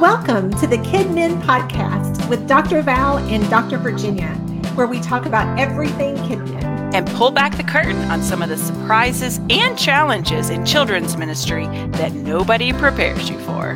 Welcome 0.00 0.50
to 0.54 0.66
the 0.66 0.78
Kidmin 0.78 1.42
Podcast 1.42 2.26
with 2.30 2.48
Dr. 2.48 2.80
Val 2.80 3.18
and 3.18 3.46
Dr. 3.50 3.76
Virginia, 3.76 4.30
where 4.74 4.86
we 4.86 4.98
talk 4.98 5.26
about 5.26 5.60
everything 5.60 6.16
kidmin. 6.16 6.94
and 6.94 7.06
pull 7.08 7.30
back 7.30 7.54
the 7.58 7.62
curtain 7.62 8.10
on 8.10 8.22
some 8.22 8.40
of 8.40 8.48
the 8.48 8.56
surprises 8.56 9.40
and 9.50 9.78
challenges 9.78 10.48
in 10.48 10.64
children's 10.64 11.18
ministry 11.18 11.66
that 11.88 12.12
nobody 12.14 12.72
prepares 12.72 13.28
you 13.28 13.38
for. 13.40 13.72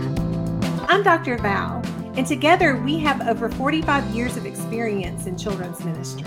I'm 0.89 1.03
Dr. 1.03 1.37
Val, 1.37 1.83
and 2.17 2.27
together 2.27 2.79
we 2.79 2.99
have 3.01 3.21
over 3.29 3.51
45 3.51 4.07
years 4.15 4.39
of 4.39 4.47
experience 4.47 5.27
in 5.27 5.37
children's 5.37 5.85
ministry. 5.85 6.25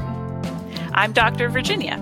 I'm 0.93 1.11
Dr. 1.11 1.49
Virginia. 1.49 1.97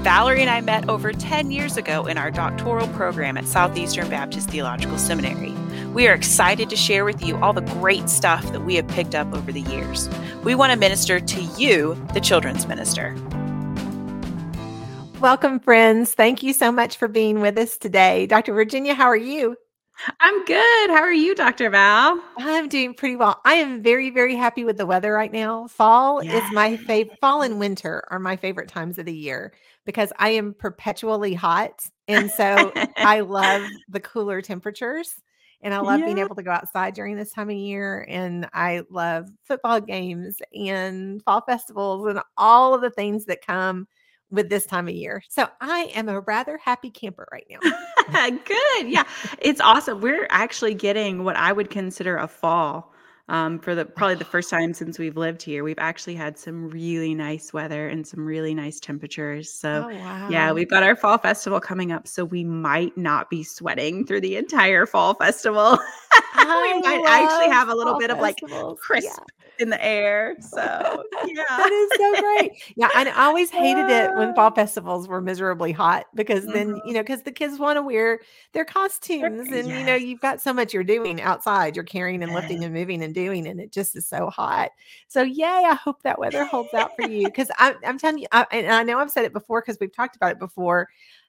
Valerie 0.00 0.40
and 0.40 0.50
I 0.50 0.62
met 0.62 0.88
over 0.88 1.12
10 1.12 1.52
years 1.52 1.76
ago 1.76 2.06
in 2.06 2.18
our 2.18 2.32
doctoral 2.32 2.88
program 2.88 3.36
at 3.36 3.46
Southeastern 3.46 4.10
Baptist 4.10 4.50
Theological 4.50 4.98
Seminary. 4.98 5.54
We 5.96 6.08
are 6.08 6.12
excited 6.12 6.68
to 6.68 6.76
share 6.76 7.06
with 7.06 7.24
you 7.24 7.38
all 7.38 7.54
the 7.54 7.62
great 7.62 8.10
stuff 8.10 8.52
that 8.52 8.66
we 8.66 8.74
have 8.74 8.86
picked 8.86 9.14
up 9.14 9.32
over 9.32 9.50
the 9.50 9.62
years. 9.62 10.10
We 10.44 10.54
want 10.54 10.70
to 10.74 10.78
minister 10.78 11.20
to 11.20 11.40
you, 11.58 11.94
the 12.12 12.20
children's 12.20 12.66
minister. 12.66 13.16
Welcome, 15.20 15.58
friends. 15.58 16.12
Thank 16.12 16.42
you 16.42 16.52
so 16.52 16.70
much 16.70 16.98
for 16.98 17.08
being 17.08 17.40
with 17.40 17.56
us 17.56 17.78
today. 17.78 18.26
Dr. 18.26 18.52
Virginia, 18.52 18.92
how 18.92 19.06
are 19.06 19.16
you? 19.16 19.56
I'm 20.20 20.44
good. 20.44 20.90
How 20.90 21.00
are 21.00 21.10
you, 21.10 21.34
Dr. 21.34 21.70
Val? 21.70 22.22
I'm 22.36 22.68
doing 22.68 22.92
pretty 22.92 23.16
well. 23.16 23.40
I 23.46 23.54
am 23.54 23.82
very, 23.82 24.10
very 24.10 24.36
happy 24.36 24.64
with 24.64 24.76
the 24.76 24.84
weather 24.84 25.14
right 25.14 25.32
now. 25.32 25.66
Fall 25.66 26.18
is 26.18 26.42
my 26.52 26.76
favorite. 26.76 27.18
Fall 27.22 27.40
and 27.40 27.58
winter 27.58 28.04
are 28.10 28.18
my 28.18 28.36
favorite 28.36 28.68
times 28.68 28.98
of 28.98 29.06
the 29.06 29.16
year 29.16 29.54
because 29.86 30.12
I 30.18 30.28
am 30.32 30.52
perpetually 30.52 31.32
hot. 31.32 31.86
And 32.06 32.30
so 32.30 32.70
I 32.98 33.20
love 33.20 33.62
the 33.88 34.00
cooler 34.00 34.42
temperatures 34.42 35.14
and 35.66 35.74
I 35.74 35.80
love 35.80 36.00
being 36.04 36.18
able 36.18 36.36
to 36.36 36.44
go 36.44 36.52
outside 36.52 36.94
during 36.94 37.16
this 37.16 37.32
time 37.32 37.50
of 37.50 37.56
year. 37.56 38.06
And 38.08 38.48
I 38.54 38.82
love 38.88 39.28
football 39.42 39.80
games 39.80 40.36
and 40.54 41.20
fall 41.24 41.40
festivals 41.40 42.06
and 42.06 42.20
all 42.36 42.72
of 42.72 42.82
the 42.82 42.90
things 42.90 43.24
that 43.24 43.44
come 43.44 43.88
with 44.30 44.48
this 44.48 44.64
time 44.64 44.86
of 44.86 44.94
year. 44.94 45.24
So 45.28 45.48
I 45.60 45.90
am 45.92 46.08
a 46.08 46.20
rather 46.20 46.56
happy 46.56 46.88
camper 46.88 47.26
right 47.32 47.46
now. 47.50 47.58
good. 48.44 48.88
Yeah. 48.88 49.02
It's 49.40 49.60
awesome. 49.60 50.00
We're 50.00 50.28
actually 50.30 50.74
getting 50.74 51.24
what 51.24 51.34
I 51.34 51.50
would 51.50 51.68
consider 51.68 52.16
a 52.16 52.28
fall. 52.28 52.92
Um, 53.28 53.58
for 53.58 53.74
the 53.74 53.84
probably 53.84 54.14
the 54.14 54.24
first 54.36 54.50
time 54.50 54.72
since 54.72 54.98
we've 54.98 55.16
lived 55.16 55.42
here, 55.42 55.64
we've 55.64 55.78
actually 55.78 56.14
had 56.14 56.38
some 56.38 56.70
really 56.70 57.14
nice 57.14 57.52
weather 57.52 57.88
and 57.88 58.06
some 58.06 58.24
really 58.24 58.54
nice 58.54 58.78
temperatures. 58.78 59.52
So, 59.52 59.86
Oh, 59.86 60.28
yeah, 60.30 60.52
we've 60.52 60.70
got 60.70 60.82
our 60.82 60.94
fall 60.96 61.18
festival 61.18 61.60
coming 61.60 61.90
up, 61.92 62.06
so 62.06 62.24
we 62.24 62.44
might 62.44 62.96
not 62.96 63.28
be 63.30 63.42
sweating 63.42 64.06
through 64.06 64.20
the 64.20 64.36
entire 64.36 64.86
fall 64.86 65.14
festival. 65.14 65.78
I 66.38 66.80
might 66.82 67.04
actually 67.06 67.48
have 67.48 67.68
a 67.68 67.74
little 67.74 67.98
bit 67.98 68.10
of 68.10 68.18
like 68.18 68.36
crisp 68.78 69.08
Yeah. 69.08 69.24
in 69.58 69.70
the 69.70 69.84
air. 69.84 70.36
So, 70.40 70.60
yeah. 71.26 71.44
That 71.48 71.72
is 71.72 71.98
so 71.98 72.20
great. 72.20 72.52
Yeah, 72.76 72.88
and 72.94 73.08
I 73.08 73.26
always 73.26 73.50
hated 73.50 73.88
it 73.88 74.14
when 74.14 74.34
fall 74.36 74.50
festivals 74.50 75.08
were 75.08 75.20
miserably 75.20 75.72
hot 75.72 76.06
because 76.14 76.46
then, 76.46 76.68
you 76.68 76.74
mm-hmm. 76.74 76.92
know, 76.92 77.02
because 77.02 77.22
the 77.22 77.32
kids 77.32 77.58
want 77.58 77.76
to 77.76 77.82
wear 77.82 78.20
their 78.52 78.64
costumes 78.64 79.48
and, 79.50 79.68
you 79.68 79.84
know, 79.84 79.94
you've 79.94 80.20
got 80.20 80.40
so 80.40 80.52
much 80.52 80.74
you're 80.74 80.84
doing 80.84 81.20
outside. 81.20 81.76
You're 81.76 81.84
carrying 81.84 82.22
and 82.22 82.32
lifting 82.32 82.64
and 82.64 82.74
moving 82.74 83.02
and 83.02 83.14
doing, 83.14 83.46
and 83.46 83.60
it 83.60 83.72
just 83.72 83.96
is 83.96 84.06
so 84.08 84.30
hot. 84.30 84.70
So, 85.08 85.22
yay, 85.22 85.44
I 85.44 85.74
hope 85.74 86.02
that 86.02 86.18
weather 86.18 86.44
holds 86.44 86.74
out 86.74 86.92
for 86.96 87.08
you 87.08 87.26
because 87.26 87.50
I'm, 87.58 87.76
I'm 87.84 87.98
telling 87.98 88.18
you, 88.18 88.26
I, 88.32 88.46
and 88.52 88.66
I 88.68 88.82
know 88.82 88.98
I've 88.98 89.10
said 89.10 89.24
it 89.24 89.32
before 89.32 89.62
because 89.62 89.78
we've 89.80 89.94
talked 89.94 90.16
about 90.16 90.32
it 90.32 90.38
before. 90.38 90.88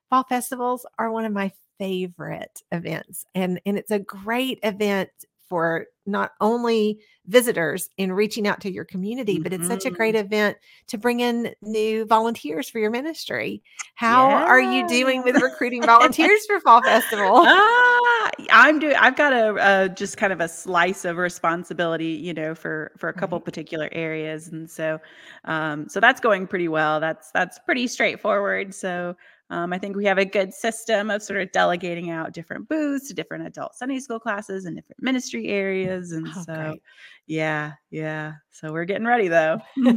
Fall 0.10 0.24
festivals 0.24 0.86
are 0.98 1.12
one 1.12 1.26
of 1.26 1.34
my 1.34 1.52
favorite 1.80 2.62
events, 2.72 3.26
and, 3.36 3.60
and 3.66 3.78
it's 3.78 3.92
a 3.92 4.00
great 4.00 4.60
event 4.64 5.10
for 5.50 5.86
not 6.06 6.32
only 6.42 7.00
visitors 7.26 7.90
in 7.98 8.12
reaching 8.12 8.48
out 8.48 8.62
to 8.62 8.72
your 8.72 8.86
community, 8.86 9.40
but 9.40 9.54
it's 9.54 9.68
such 9.68 9.86
a 9.86 9.90
great 9.92 10.16
event 10.16 10.58
to 10.88 10.98
bring 10.98 11.20
in 11.22 11.54
new 11.62 12.06
volunteers 12.06 12.70
for 12.70 12.80
your 12.80 12.92
ministry. 12.92 13.64
How 13.96 14.42
are 14.46 14.60
you 14.62 14.84
doing 14.84 15.24
with 15.24 15.38
recruiting 15.38 15.86
volunteers 15.86 16.46
for 16.46 16.60
Fall 16.60 16.84
Festival? 16.84 17.50
Ah, 17.50 18.30
I'm 18.52 18.80
doing. 18.80 18.96
I've 18.96 19.16
got 19.16 19.32
a, 19.34 19.84
a 19.86 19.90
just 19.90 20.18
kind 20.18 20.34
of 20.34 20.42
a 20.42 20.48
slice 20.48 21.06
of 21.06 21.18
responsibility, 21.18 22.08
you 22.08 22.34
know, 22.34 22.56
for 22.56 22.92
for 22.98 23.10
a 23.10 23.14
couple 23.14 23.40
Right. 23.40 23.46
particular 23.46 23.90
areas, 23.92 24.48
and 24.48 24.70
so, 24.70 25.00
um, 25.46 25.88
so 25.88 26.00
that's 26.00 26.20
going 26.20 26.48
pretty 26.48 26.68
well. 26.68 27.00
That's 27.00 27.32
that's 27.32 27.60
pretty 27.60 27.88
straightforward. 27.88 28.74
So, 28.74 29.16
um, 29.50 29.72
I 29.72 29.78
think 29.78 29.96
we 29.96 30.06
have 30.06 30.18
a 30.18 30.26
good 30.26 30.54
system 30.54 31.10
of 31.10 31.24
sort 31.24 31.40
of 31.42 31.52
delegating 31.52 32.10
out 32.10 32.34
different 32.34 32.68
booths 32.68 33.08
to 33.08 33.14
different 33.14 33.48
adult 33.48 33.76
Sunday 33.76 34.00
school 34.00 34.20
classes 34.20 34.66
and 34.66 34.76
different 34.76 35.02
ministry 35.02 35.48
areas, 35.48 36.12
and 36.12 36.28
Oh, 36.36 36.44
so, 36.46 36.54
great. 36.56 36.82
yeah, 37.28 37.74
yeah. 37.90 38.34
So 38.52 38.74
we're 38.74 38.86
getting 38.86 39.08
ready 39.08 39.28
though. 39.28 39.60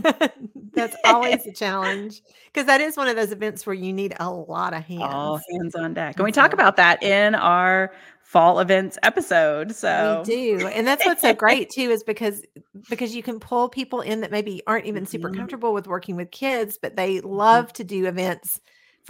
That's 0.72 0.96
always 1.04 1.44
a 1.46 1.52
challenge 1.56 2.22
because 2.46 2.66
that 2.66 2.80
is 2.80 2.96
one 2.96 3.08
of 3.08 3.16
those 3.16 3.32
events 3.32 3.66
where 3.66 3.74
you 3.74 3.92
need 3.92 4.14
a 4.20 4.30
lot 4.30 4.72
of 4.74 4.84
hands. 4.84 5.02
All 5.02 5.40
hands. 5.52 5.74
on 5.74 5.94
deck, 5.94 6.16
and 6.16 6.24
we 6.24 6.32
talk 6.32 6.52
about 6.52 6.76
that 6.76 7.02
in 7.02 7.34
our 7.34 7.92
fall 8.22 8.60
events 8.60 8.96
episode. 9.02 9.74
So 9.74 10.22
we 10.24 10.32
do. 10.58 10.66
And 10.68 10.86
that's 10.86 11.04
what's 11.04 11.22
so 11.22 11.34
great 11.34 11.70
too, 11.70 11.90
is 11.90 12.04
because 12.04 12.44
because 12.88 13.16
you 13.16 13.22
can 13.24 13.40
pull 13.40 13.68
people 13.68 14.00
in 14.00 14.20
that 14.20 14.30
maybe 14.30 14.62
aren't 14.68 14.86
even 14.86 15.06
super 15.06 15.28
Mhm. 15.30 15.36
comfortable 15.36 15.72
with 15.72 15.88
working 15.88 16.14
with 16.14 16.30
kids, 16.30 16.78
but 16.80 16.94
they 16.94 17.20
love 17.20 17.72
to 17.74 17.82
do 17.84 18.06
events 18.06 18.60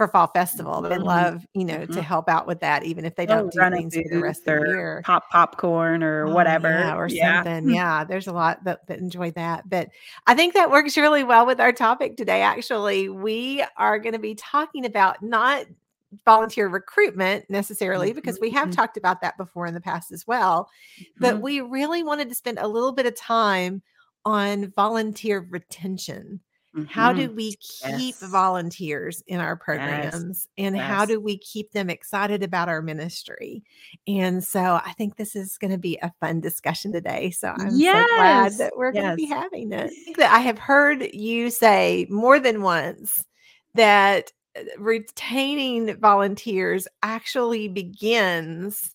for 0.01 0.07
fall 0.11 0.27
festival. 0.33 0.81
They 0.81 0.97
Mhm. 0.97 1.03
love, 1.05 1.45
you 1.53 1.63
know, 1.63 1.85
to 1.85 1.91
Mhm. 1.91 2.03
help 2.03 2.27
out 2.27 2.47
with 2.47 2.59
that, 2.61 2.83
even 2.83 3.05
if 3.05 3.15
they 3.15 3.25
Oh, 3.25 3.27
don't 3.27 3.51
do 3.51 3.59
run 3.59 3.71
things 3.73 3.95
for 3.95 4.01
the 4.09 4.19
rest 4.19 4.47
of 4.47 4.59
the 4.63 4.69
year. 4.71 5.01
pop 5.05 5.29
popcorn 5.29 6.01
or 6.01 6.25
Oh, 6.27 6.33
whatever. 6.33 6.69
yeah, 6.69 6.95
or 6.95 7.07
Yeah. 7.07 7.43
something. 7.43 7.69
Yeah, 7.75 8.03
there's 8.03 8.25
a 8.27 8.33
lot 8.33 8.63
that, 8.63 8.87
that 8.87 8.97
enjoy 8.97 9.29
that. 9.31 9.69
But 9.69 9.89
I 10.25 10.33
think 10.33 10.55
that 10.55 10.71
works 10.71 10.97
really 10.97 11.23
well 11.23 11.45
with 11.45 11.59
our 11.61 11.71
topic 11.71 12.17
today. 12.17 12.41
Actually, 12.41 13.09
we 13.09 13.63
are 13.77 13.99
going 13.99 14.13
to 14.13 14.19
be 14.19 14.33
talking 14.33 14.85
about 14.85 15.21
not 15.21 15.65
volunteer 16.25 16.67
recruitment 16.67 17.45
necessarily, 17.49 18.11
because 18.11 18.39
we 18.41 18.49
have 18.49 18.69
Mhm. 18.69 18.75
talked 18.75 18.97
about 18.97 19.21
that 19.21 19.37
before 19.37 19.67
in 19.67 19.73
the 19.75 19.79
past 19.81 20.11
as 20.11 20.25
well. 20.25 20.67
But 21.19 21.35
Mhm. 21.37 21.41
we 21.41 21.61
really 21.61 22.01
wanted 22.03 22.27
to 22.29 22.35
spend 22.35 22.57
a 22.59 22.67
little 22.67 22.91
bit 22.91 23.05
of 23.05 23.15
time 23.15 23.81
on 24.25 24.71
volunteer 24.75 25.45
retention. 25.49 26.41
How 26.87 27.13
do 27.13 27.29
Mhm. 27.29 27.35
we 27.35 27.55
keep 27.57 28.15
Yes. 28.19 28.29
volunteers 28.31 29.23
in 29.27 29.39
our 29.39 29.55
Yes. 29.55 29.63
programs 29.63 30.47
and 30.57 30.75
how 30.77 31.05
do 31.05 31.19
we 31.19 31.37
keep 31.37 31.71
them 31.71 31.89
excited 31.89 32.43
about 32.43 32.69
our 32.69 32.81
ministry? 32.81 33.63
And 34.07 34.43
so 34.43 34.81
I 34.85 34.93
think 34.97 35.15
this 35.15 35.35
is 35.35 35.57
going 35.57 35.71
to 35.71 35.77
be 35.77 35.97
a 36.01 36.11
fun 36.19 36.41
discussion 36.41 36.91
today. 36.91 37.31
So 37.31 37.49
I'm 37.49 37.69
so 37.79 38.05
glad 38.15 38.57
that 38.57 38.75
we're 38.77 38.91
going 38.93 39.05
to 39.05 39.15
be 39.15 39.25
having 39.27 39.71
it. 39.73 39.93
I 39.97 40.03
think 40.05 40.17
that 40.17 40.33
I 40.33 40.39
have 40.39 40.59
heard 40.59 41.13
you 41.13 41.49
say 41.49 42.07
more 42.09 42.39
than 42.39 42.61
once 42.61 43.25
that 43.75 44.31
uh, 44.57 44.61
retaining 44.77 45.95
volunteers 45.97 46.87
actually 47.03 47.67
begins 47.69 48.93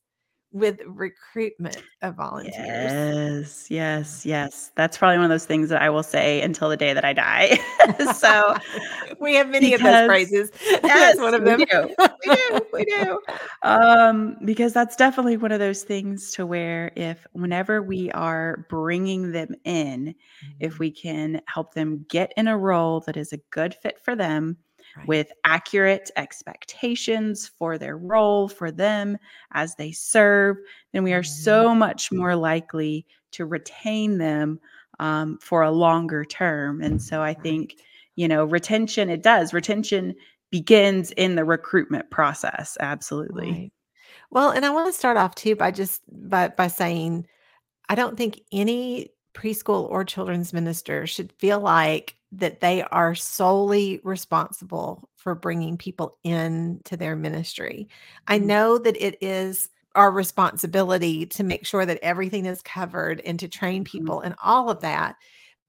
with 0.56 0.80
recruitment 0.86 1.82
of 2.00 2.14
volunteers. 2.14 2.56
Yes, 2.56 3.66
yes, 3.70 4.24
yes. 4.24 4.72
That's 4.74 4.96
probably 4.96 5.18
one 5.18 5.24
of 5.26 5.30
those 5.30 5.44
things 5.44 5.68
that 5.68 5.82
I 5.82 5.90
will 5.90 6.02
say 6.02 6.40
until 6.40 6.70
the 6.70 6.78
day 6.78 6.94
that 6.94 7.04
I 7.04 7.12
die. 7.12 7.58
so 8.14 8.56
we 9.20 9.34
have 9.34 9.50
many 9.50 9.74
of 9.74 9.82
those 9.82 9.88
because 9.88 10.06
phrases. 10.06 10.50
yes, 10.62 10.80
That's 10.82 11.20
one 11.20 11.34
of 11.34 11.42
we 11.42 11.50
them. 11.50 11.58
do. 11.60 11.94
We 12.26 12.34
do. 12.34 12.60
We 12.72 12.84
do. 12.86 13.20
Um, 13.62 14.38
because 14.46 14.72
that's 14.72 14.96
definitely 14.96 15.36
one 15.36 15.52
of 15.52 15.58
those 15.58 15.82
things 15.82 16.30
to 16.32 16.46
where 16.46 16.90
if 16.96 17.26
whenever 17.32 17.82
we 17.82 18.10
are 18.12 18.66
bringing 18.70 19.32
them 19.32 19.54
in, 19.64 20.14
if 20.58 20.78
we 20.78 20.90
can 20.90 21.42
help 21.48 21.74
them 21.74 22.06
get 22.08 22.32
in 22.38 22.48
a 22.48 22.56
role 22.56 23.00
that 23.00 23.18
is 23.18 23.34
a 23.34 23.38
good 23.50 23.74
fit 23.74 23.98
for 24.02 24.16
them 24.16 24.56
Right. 24.96 25.06
with 25.08 25.28
accurate 25.44 26.10
expectations 26.16 27.46
for 27.46 27.78
their 27.78 27.96
role 27.98 28.48
for 28.48 28.70
them 28.72 29.18
as 29.52 29.74
they 29.76 29.92
serve, 29.92 30.56
then 30.92 31.02
we 31.04 31.12
are 31.12 31.22
Mhm. 31.22 31.26
so 31.26 31.74
much 31.74 32.10
more 32.12 32.34
likely 32.36 33.06
to 33.32 33.44
retain 33.46 34.18
them 34.18 34.58
um, 34.98 35.38
for 35.42 35.62
a 35.62 35.70
longer 35.70 36.24
term. 36.24 36.80
And 36.80 37.02
so 37.02 37.22
I 37.22 37.34
think, 37.34 37.76
you 38.16 38.26
know, 38.28 38.44
retention, 38.46 39.10
it 39.10 39.22
does. 39.22 39.52
Retention 39.52 40.14
begins 40.50 41.10
in 41.12 41.34
the 41.34 41.44
recruitment 41.44 42.10
process. 42.10 42.78
Absolutely. 42.80 43.50
Right. 43.52 43.72
Well, 44.30 44.50
and 44.50 44.66
I 44.66 44.70
want 44.70 44.86
to 44.92 44.98
start 44.98 45.16
off 45.16 45.34
too 45.34 45.56
by 45.56 45.70
just 45.72 46.02
by 46.30 46.48
by 46.48 46.68
saying 46.68 47.26
I 47.88 47.94
don't 47.96 48.16
think 48.18 48.40
any 48.52 49.10
preschool 49.34 49.90
or 49.90 50.04
children's 50.04 50.52
minister 50.52 51.06
should 51.06 51.32
feel 51.34 51.60
like 51.60 52.15
that 52.32 52.60
they 52.60 52.82
are 52.84 53.14
solely 53.14 54.00
responsible 54.04 55.08
for 55.16 55.34
bringing 55.34 55.78
people 55.78 56.18
into 56.24 56.96
their 56.96 57.16
ministry. 57.16 57.88
I 58.26 58.38
Mhm. 58.38 58.46
know 58.46 58.78
that 58.78 58.96
it 58.96 59.16
is 59.22 59.68
our 59.94 60.10
responsibility 60.10 61.24
to 61.26 61.42
make 61.44 61.64
sure 61.64 61.86
that 61.86 61.98
everything 62.02 62.44
is 62.46 62.60
covered 62.62 63.20
and 63.20 63.40
to 63.40 63.48
train 63.48 63.84
Mhm. 63.84 63.84
people 63.84 64.20
and 64.20 64.34
all 64.42 64.68
of 64.68 64.80
that. 64.80 65.16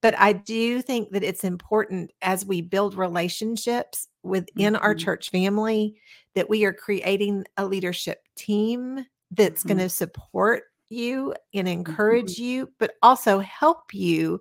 But 0.02 0.18
I 0.20 0.34
do 0.34 0.82
think 0.82 1.12
that 1.12 1.24
it's 1.24 1.44
important 1.44 2.12
as 2.22 2.46
we 2.46 2.62
build 2.62 2.96
relationships 2.96 4.08
within 4.24 4.76
our 4.76 4.94
Mhm. 4.94 4.96
church 4.96 5.30
family 5.32 5.96
that 6.36 6.50
we 6.50 6.66
are 6.66 6.74
creating 6.74 7.46
a 7.58 7.66
leadership 7.66 8.20
team 8.36 9.06
that's 9.32 9.64
Mhm. 9.64 9.64
going 9.64 9.80
to 9.80 9.90
support 9.90 10.64
you 10.90 11.34
and 11.54 11.68
encourage 11.68 12.38
mm-hmm. 12.38 12.38
you, 12.38 12.72
but 12.80 12.94
also 13.02 13.40
help 13.40 13.94
you 13.94 14.40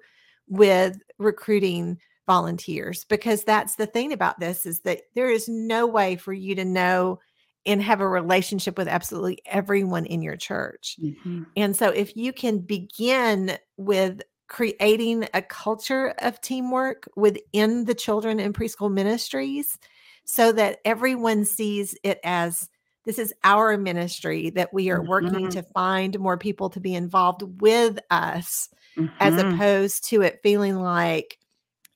with 0.49 0.99
recruiting 1.19 1.99
volunteers 2.27 3.05
because 3.05 3.45
that's 3.45 3.77
the 3.77 3.87
thing 3.87 4.13
about 4.13 4.41
this 4.41 4.67
is 4.67 4.81
that 4.81 5.03
there 5.15 5.31
is 5.31 5.49
no 5.49 5.87
way 5.87 6.17
for 6.17 6.33
you 6.33 6.55
to 6.55 6.65
know 6.65 7.21
and 7.65 7.83
have 7.83 8.01
a 8.01 8.09
relationship 8.09 8.79
with 8.79 8.89
absolutely 8.89 9.39
everyone 9.47 10.07
in 10.07 10.23
your 10.23 10.37
church. 10.37 10.97
Mm-hmm. 11.03 11.45
And 11.57 11.77
so 11.77 11.91
if 11.91 12.17
you 12.17 12.33
can 12.33 12.59
begin 12.59 13.59
with 13.77 14.23
creating 14.49 15.29
a 15.35 15.43
culture 15.43 16.15
of 16.19 16.41
teamwork 16.41 17.09
within 17.17 17.85
the 17.85 17.95
children 17.95 18.39
and 18.39 18.55
preschool 18.55 18.93
ministries 18.93 19.79
so 20.25 20.53
that 20.53 20.79
everyone 20.85 21.45
sees 21.45 21.97
it 22.05 22.21
as 22.23 22.69
this 23.05 23.19
is 23.19 23.33
our 23.45 23.77
ministry 23.77 24.51
that 24.51 24.73
we 24.73 24.91
are 24.91 25.03
working 25.03 25.31
mm-hmm. 25.31 25.49
to 25.49 25.63
find 25.63 26.19
more 26.19 26.37
people 26.37 26.69
to 26.71 26.81
be 26.81 26.95
involved 26.95 27.43
with 27.61 27.99
us 28.11 28.69
mm-hmm. 28.97 29.15
as 29.21 29.41
opposed 29.41 30.09
to 30.09 30.23
it 30.23 30.41
feeling 30.43 30.77
like 30.77 31.39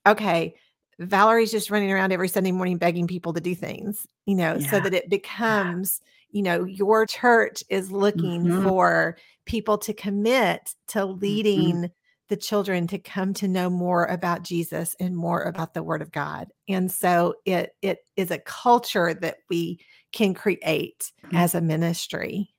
okay 0.05 0.53
valerie's 0.99 1.51
just 1.51 1.71
running 1.71 1.91
around 1.91 2.11
every 2.11 2.27
sunday 2.27 2.51
morning 2.51 2.77
begging 2.77 3.07
people 3.07 3.33
to 3.33 3.41
do 3.41 3.55
things 3.55 4.05
you 4.25 4.35
know 4.35 4.55
yeah. 4.55 4.69
so 4.69 4.79
that 4.79 4.93
it 4.93 5.09
becomes 5.09 6.01
you 6.29 6.41
know 6.41 6.63
your 6.63 7.05
church 7.05 7.63
is 7.69 7.91
looking 7.91 8.43
mm-hmm. 8.43 8.67
for 8.67 9.17
people 9.45 9.77
to 9.77 9.93
commit 9.93 10.75
to 10.87 10.99
mm-hmm. 10.99 11.19
leading 11.19 11.91
the 12.31 12.37
children 12.37 12.87
to 12.87 12.97
come 12.97 13.33
to 13.33 13.45
know 13.45 13.69
more 13.69 14.05
about 14.05 14.41
Jesus 14.41 14.95
and 15.01 15.17
more 15.17 15.41
about 15.41 15.73
the 15.73 15.83
word 15.83 16.01
of 16.01 16.13
God. 16.13 16.47
And 16.69 16.89
so 16.89 17.33
it 17.43 17.75
it 17.81 17.99
is 18.15 18.31
a 18.31 18.39
culture 18.39 19.13
that 19.13 19.39
we 19.49 19.81
can 20.13 20.33
create 20.33 21.11
mm-hmm. 21.25 21.35
as 21.35 21.53
a 21.53 21.59
ministry. 21.59 22.49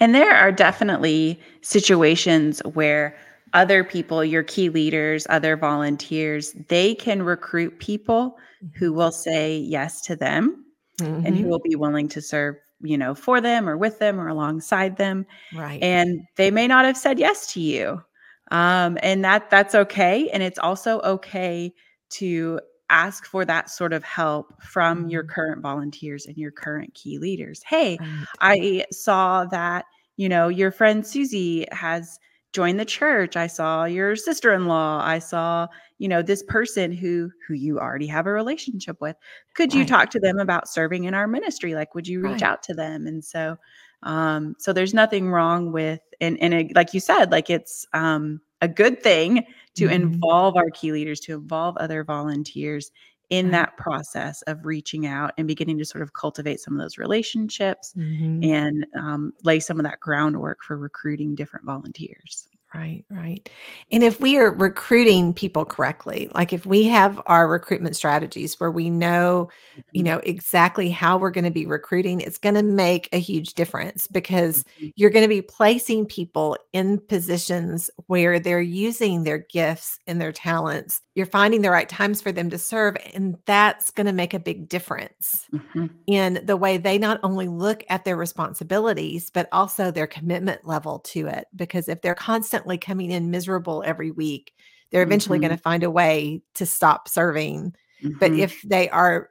And 0.00 0.16
there 0.16 0.34
are 0.34 0.50
definitely 0.50 1.40
situations 1.60 2.60
where 2.74 3.16
other 3.54 3.84
people, 3.84 4.24
your 4.24 4.42
key 4.42 4.68
leaders, 4.68 5.26
other 5.30 5.56
volunteers, 5.56 6.54
they 6.68 6.94
can 6.94 7.22
recruit 7.22 7.78
people 7.78 8.38
who 8.74 8.86
mm-hmm. 8.86 8.96
will 8.96 9.12
say 9.12 9.58
yes 9.58 10.00
to 10.02 10.16
them 10.16 10.64
mm-hmm. 11.00 11.26
and 11.26 11.36
who 11.36 11.42
mm-hmm. 11.42 11.50
will 11.50 11.58
be 11.60 11.76
willing 11.76 12.08
to 12.08 12.22
serve, 12.22 12.56
you 12.80 12.96
know, 12.96 13.14
for 13.14 13.40
them 13.40 13.68
or 13.68 13.76
with 13.76 13.98
them 13.98 14.20
or 14.20 14.28
alongside 14.28 14.96
them. 14.96 15.26
Right. 15.54 15.82
And 15.82 16.22
they 16.36 16.50
may 16.50 16.66
not 16.66 16.84
have 16.84 16.96
said 16.96 17.18
yes 17.18 17.52
to 17.54 17.60
you 17.60 18.02
um, 18.52 18.98
and 19.02 19.24
that 19.24 19.50
that's 19.50 19.74
okay 19.74 20.28
and 20.30 20.42
it's 20.42 20.58
also 20.58 21.00
okay 21.00 21.72
to 22.10 22.60
ask 22.90 23.24
for 23.24 23.44
that 23.46 23.70
sort 23.70 23.94
of 23.94 24.04
help 24.04 24.62
from 24.62 25.08
your 25.08 25.24
mm-hmm. 25.24 25.32
current 25.32 25.62
volunteers 25.62 26.26
and 26.26 26.36
your 26.36 26.52
current 26.52 26.92
key 26.94 27.18
leaders 27.18 27.62
hey 27.66 27.96
right. 28.00 28.26
i 28.40 28.84
saw 28.92 29.44
that 29.46 29.86
you 30.16 30.28
know 30.28 30.48
your 30.48 30.70
friend 30.70 31.06
susie 31.06 31.66
has 31.72 32.18
joined 32.52 32.78
the 32.78 32.84
church 32.84 33.36
i 33.36 33.46
saw 33.46 33.84
your 33.84 34.14
sister-in-law 34.14 35.00
i 35.04 35.18
saw 35.18 35.66
you 35.98 36.08
know 36.08 36.22
this 36.22 36.42
person 36.44 36.92
who 36.92 37.30
who 37.46 37.54
you 37.54 37.78
already 37.78 38.06
have 38.06 38.26
a 38.26 38.32
relationship 38.32 39.00
with 39.00 39.16
could 39.54 39.72
you 39.72 39.80
right. 39.80 39.88
talk 39.88 40.10
to 40.10 40.20
them 40.20 40.38
about 40.38 40.68
serving 40.68 41.04
in 41.04 41.14
our 41.14 41.26
ministry 41.26 41.74
like 41.74 41.94
would 41.94 42.06
you 42.06 42.20
reach 42.20 42.42
right. 42.42 42.42
out 42.42 42.62
to 42.62 42.74
them 42.74 43.06
and 43.06 43.24
so 43.24 43.56
um, 44.02 44.56
so 44.58 44.72
there's 44.72 44.94
nothing 44.94 45.30
wrong 45.30 45.72
with, 45.72 46.00
and 46.20 46.40
and 46.40 46.54
it, 46.54 46.74
like 46.74 46.92
you 46.94 47.00
said, 47.00 47.30
like 47.30 47.50
it's 47.50 47.86
um, 47.92 48.40
a 48.60 48.68
good 48.68 49.02
thing 49.02 49.46
to 49.74 49.84
mm-hmm. 49.84 49.94
involve 49.94 50.56
our 50.56 50.70
key 50.70 50.92
leaders, 50.92 51.20
to 51.20 51.34
involve 51.34 51.76
other 51.76 52.04
volunteers 52.04 52.90
in 53.32 53.50
that 53.50 53.74
process 53.78 54.42
of 54.42 54.66
reaching 54.66 55.06
out 55.06 55.32
and 55.38 55.48
beginning 55.48 55.78
to 55.78 55.86
sort 55.86 56.02
of 56.02 56.12
cultivate 56.12 56.60
some 56.60 56.74
of 56.74 56.80
those 56.80 56.98
relationships 56.98 57.94
mm-hmm. 57.96 58.44
and 58.44 58.86
um, 58.94 59.32
lay 59.42 59.58
some 59.58 59.80
of 59.80 59.84
that 59.84 59.98
groundwork 60.00 60.62
for 60.62 60.76
recruiting 60.76 61.34
different 61.34 61.64
volunteers. 61.64 62.46
Right, 62.74 63.04
right. 63.10 63.46
And 63.90 64.02
if 64.02 64.18
we 64.18 64.38
are 64.38 64.50
recruiting 64.50 65.34
people 65.34 65.66
correctly, 65.66 66.30
like 66.34 66.54
if 66.54 66.64
we 66.64 66.84
have 66.84 67.20
our 67.26 67.46
recruitment 67.46 67.96
strategies 67.96 68.58
where 68.58 68.70
we 68.70 68.88
know, 68.88 69.50
you 69.92 70.02
mm-hmm. 70.02 70.14
know, 70.14 70.18
exactly 70.24 70.88
how 70.88 71.18
we're 71.18 71.30
going 71.30 71.44
to 71.44 71.50
be 71.50 71.66
recruiting, 71.66 72.22
it's 72.22 72.38
going 72.38 72.54
to 72.54 72.62
make 72.62 73.10
a 73.12 73.18
huge 73.18 73.52
difference 73.54 74.06
because 74.06 74.64
mm-hmm. 74.64 74.88
you're 74.96 75.10
going 75.10 75.24
to 75.24 75.28
be 75.28 75.42
placing 75.42 76.06
people 76.06 76.56
in 76.72 76.98
positions 76.98 77.90
where 78.06 78.40
they're 78.40 78.62
using 78.62 79.24
their 79.24 79.38
gifts 79.50 79.98
and 80.06 80.18
their 80.18 80.32
talents. 80.32 81.02
You're 81.14 81.26
finding 81.26 81.60
the 81.60 81.70
right 81.70 81.90
times 81.90 82.22
for 82.22 82.32
them 82.32 82.48
to 82.48 82.58
serve, 82.58 82.96
and 83.12 83.36
that's 83.44 83.90
going 83.90 84.06
to 84.06 84.14
make 84.14 84.32
a 84.32 84.38
big 84.38 84.70
difference 84.70 85.44
mm-hmm. 85.52 85.88
in 86.06 86.40
the 86.44 86.56
way 86.56 86.78
they 86.78 86.96
not 86.96 87.20
only 87.22 87.48
look 87.48 87.84
at 87.90 88.06
their 88.06 88.16
responsibilities, 88.16 89.28
but 89.28 89.46
also 89.52 89.90
their 89.90 90.06
commitment 90.06 90.66
level 90.66 91.00
to 91.00 91.26
it. 91.26 91.48
Because 91.54 91.86
if 91.86 92.00
they're 92.00 92.14
constantly 92.14 92.61
constantly 92.62 92.78
coming 92.78 93.10
in 93.10 93.30
miserable 93.30 93.82
every 93.84 94.10
week, 94.10 94.52
they're 94.90 95.02
eventually 95.02 95.38
mm-hmm. 95.38 95.48
going 95.48 95.56
to 95.56 95.62
find 95.62 95.82
a 95.82 95.90
way 95.90 96.42
to 96.54 96.66
stop 96.66 97.08
serving. 97.08 97.74
Mm-hmm. 98.02 98.18
But 98.18 98.32
if 98.32 98.60
they 98.62 98.88
are 98.90 99.30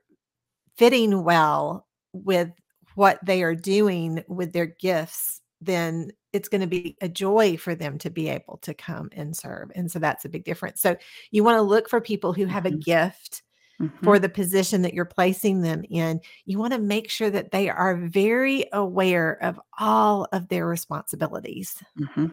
fitting 0.78 1.24
well 1.24 1.88
with 2.14 2.50
what 2.96 3.20
they 3.24 3.44
are 3.44 3.56
doing 3.56 4.24
with 4.28 4.52
their 4.54 4.66
gifts, 4.66 5.42
then 5.62 6.12
it's 6.34 6.50
going 6.50 6.62
to 6.62 6.68
be 6.68 6.98
a 7.02 7.08
joy 7.08 7.58
for 7.58 7.76
them 7.76 7.98
to 8.00 8.10
be 8.10 8.28
able 8.28 8.58
to 8.64 8.74
come 8.74 9.10
and 9.14 9.36
serve. 9.36 9.72
And 9.76 9.92
so 9.92 10.00
that's 10.00 10.26
a 10.26 10.30
big 10.30 10.44
difference. 10.44 10.82
So 10.82 10.96
you 11.30 11.44
want 11.44 11.58
to 11.58 11.62
look 11.62 11.90
for 11.90 12.02
people 12.02 12.34
who 12.34 12.46
have 12.48 12.64
mm-hmm. 12.64 12.76
a 12.76 12.80
gift 12.80 13.44
mm-hmm. 13.80 14.04
for 14.04 14.18
the 14.18 14.30
position 14.30 14.82
that 14.82 14.94
you're 14.94 15.06
placing 15.06 15.62
them 15.62 15.84
in. 15.90 16.20
You 16.46 16.58
want 16.58 16.74
to 16.74 16.80
make 16.80 17.10
sure 17.10 17.30
that 17.30 17.52
they 17.52 17.70
are 17.70 17.96
very 17.98 18.66
aware 18.74 19.38
of 19.44 19.60
all 19.80 20.28
of 20.32 20.48
their 20.48 20.66
responsibilities. 20.66 21.82
Mm-hmm 22.00 22.28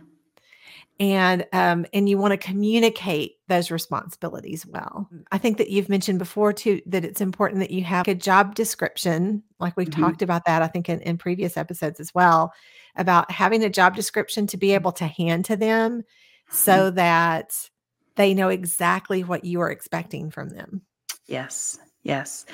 and 1.00 1.46
um, 1.52 1.86
and 1.92 2.08
you 2.08 2.18
want 2.18 2.32
to 2.32 2.38
communicate 2.38 3.36
those 3.48 3.70
responsibilities 3.70 4.66
well. 4.66 5.08
Mm. 5.12 5.24
I 5.32 5.38
think 5.38 5.58
that 5.58 5.70
you've 5.70 5.88
mentioned 5.88 6.18
before 6.18 6.52
too 6.52 6.80
that 6.86 7.04
it's 7.04 7.20
important 7.20 7.60
that 7.60 7.70
you 7.70 7.84
have 7.84 8.08
a 8.08 8.14
job 8.14 8.54
description, 8.54 9.42
like 9.60 9.76
we've 9.76 9.88
mm-hmm. 9.88 10.02
talked 10.02 10.22
about 10.22 10.44
that. 10.46 10.62
I 10.62 10.66
think 10.66 10.88
in, 10.88 11.00
in 11.02 11.18
previous 11.18 11.56
episodes 11.56 12.00
as 12.00 12.14
well 12.14 12.52
about 12.96 13.30
having 13.30 13.62
a 13.62 13.70
job 13.70 13.94
description 13.94 14.46
to 14.48 14.56
be 14.56 14.74
able 14.74 14.92
to 14.92 15.06
hand 15.06 15.44
to 15.46 15.56
them, 15.56 16.00
mm-hmm. 16.00 16.54
so 16.54 16.90
that 16.90 17.54
they 18.16 18.34
know 18.34 18.48
exactly 18.48 19.22
what 19.22 19.44
you 19.44 19.60
are 19.60 19.70
expecting 19.70 20.30
from 20.30 20.48
them. 20.48 20.82
Yes. 21.26 21.78
Yes. 22.02 22.46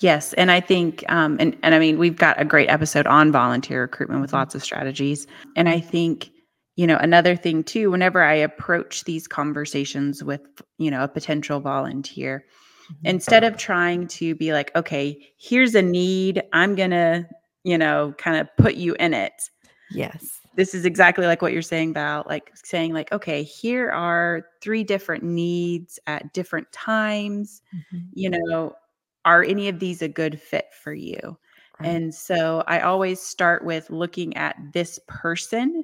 Yes. 0.00 0.34
And 0.34 0.50
I 0.50 0.60
think, 0.60 1.04
um, 1.08 1.38
and, 1.40 1.56
and 1.62 1.74
I 1.74 1.78
mean, 1.78 1.98
we've 1.98 2.16
got 2.16 2.40
a 2.40 2.44
great 2.44 2.68
episode 2.68 3.06
on 3.06 3.32
volunteer 3.32 3.80
recruitment 3.80 4.20
with 4.20 4.30
mm-hmm. 4.30 4.36
lots 4.36 4.54
of 4.54 4.62
strategies. 4.62 5.26
And 5.56 5.68
I 5.68 5.80
think 5.80 6.30
you 6.78 6.86
know 6.86 6.96
another 6.98 7.34
thing 7.34 7.62
too 7.62 7.90
whenever 7.90 8.22
i 8.22 8.32
approach 8.32 9.04
these 9.04 9.26
conversations 9.26 10.22
with 10.22 10.40
you 10.78 10.90
know 10.90 11.02
a 11.02 11.08
potential 11.08 11.60
volunteer 11.60 12.44
mm-hmm. 12.84 13.06
instead 13.06 13.44
of 13.44 13.58
trying 13.58 14.06
to 14.06 14.34
be 14.36 14.52
like 14.52 14.74
okay 14.76 15.20
here's 15.36 15.74
a 15.74 15.82
need 15.82 16.40
i'm 16.54 16.74
gonna 16.74 17.28
you 17.64 17.76
know 17.76 18.14
kind 18.16 18.38
of 18.38 18.48
put 18.56 18.76
you 18.76 18.94
in 18.94 19.12
it 19.12 19.50
yes 19.90 20.40
this 20.54 20.72
is 20.72 20.84
exactly 20.84 21.26
like 21.26 21.42
what 21.42 21.52
you're 21.52 21.62
saying 21.62 21.90
about 21.90 22.28
like 22.28 22.50
saying 22.54 22.94
like 22.94 23.10
okay 23.12 23.42
here 23.42 23.90
are 23.90 24.46
three 24.62 24.84
different 24.84 25.24
needs 25.24 25.98
at 26.06 26.32
different 26.32 26.70
times 26.70 27.60
mm-hmm. 27.74 28.04
you 28.12 28.30
know 28.30 28.72
are 29.24 29.42
any 29.42 29.68
of 29.68 29.80
these 29.80 30.00
a 30.00 30.08
good 30.08 30.40
fit 30.40 30.66
for 30.84 30.94
you 30.94 31.36
right. 31.80 31.88
and 31.88 32.14
so 32.14 32.62
i 32.68 32.78
always 32.78 33.20
start 33.20 33.64
with 33.64 33.90
looking 33.90 34.36
at 34.36 34.56
this 34.72 35.00
person 35.08 35.82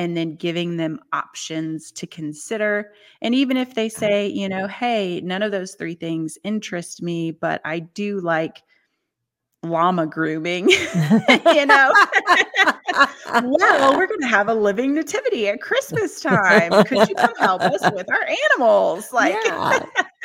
and 0.00 0.16
then 0.16 0.34
giving 0.34 0.78
them 0.78 0.98
options 1.12 1.92
to 1.92 2.06
consider. 2.06 2.90
And 3.20 3.34
even 3.34 3.58
if 3.58 3.74
they 3.74 3.90
say, 3.90 4.26
you 4.28 4.48
know, 4.48 4.66
hey, 4.66 5.20
none 5.22 5.42
of 5.42 5.52
those 5.52 5.74
three 5.74 5.94
things 5.94 6.38
interest 6.42 7.02
me, 7.02 7.32
but 7.32 7.60
I 7.66 7.80
do 7.80 8.18
like 8.22 8.62
llama 9.62 10.06
grooming, 10.06 10.70
you 10.70 11.66
know. 11.66 11.92
well, 13.44 13.98
we're 13.98 14.06
going 14.06 14.22
to 14.22 14.26
have 14.26 14.48
a 14.48 14.54
living 14.54 14.94
nativity 14.94 15.48
at 15.48 15.60
Christmas 15.60 16.18
time. 16.22 16.72
Could 16.84 17.06
you 17.06 17.14
come 17.14 17.36
help 17.36 17.60
us 17.60 17.82
with 17.92 18.10
our 18.10 18.26
animals? 18.54 19.12
Like, 19.12 19.36
yeah. 19.44 19.80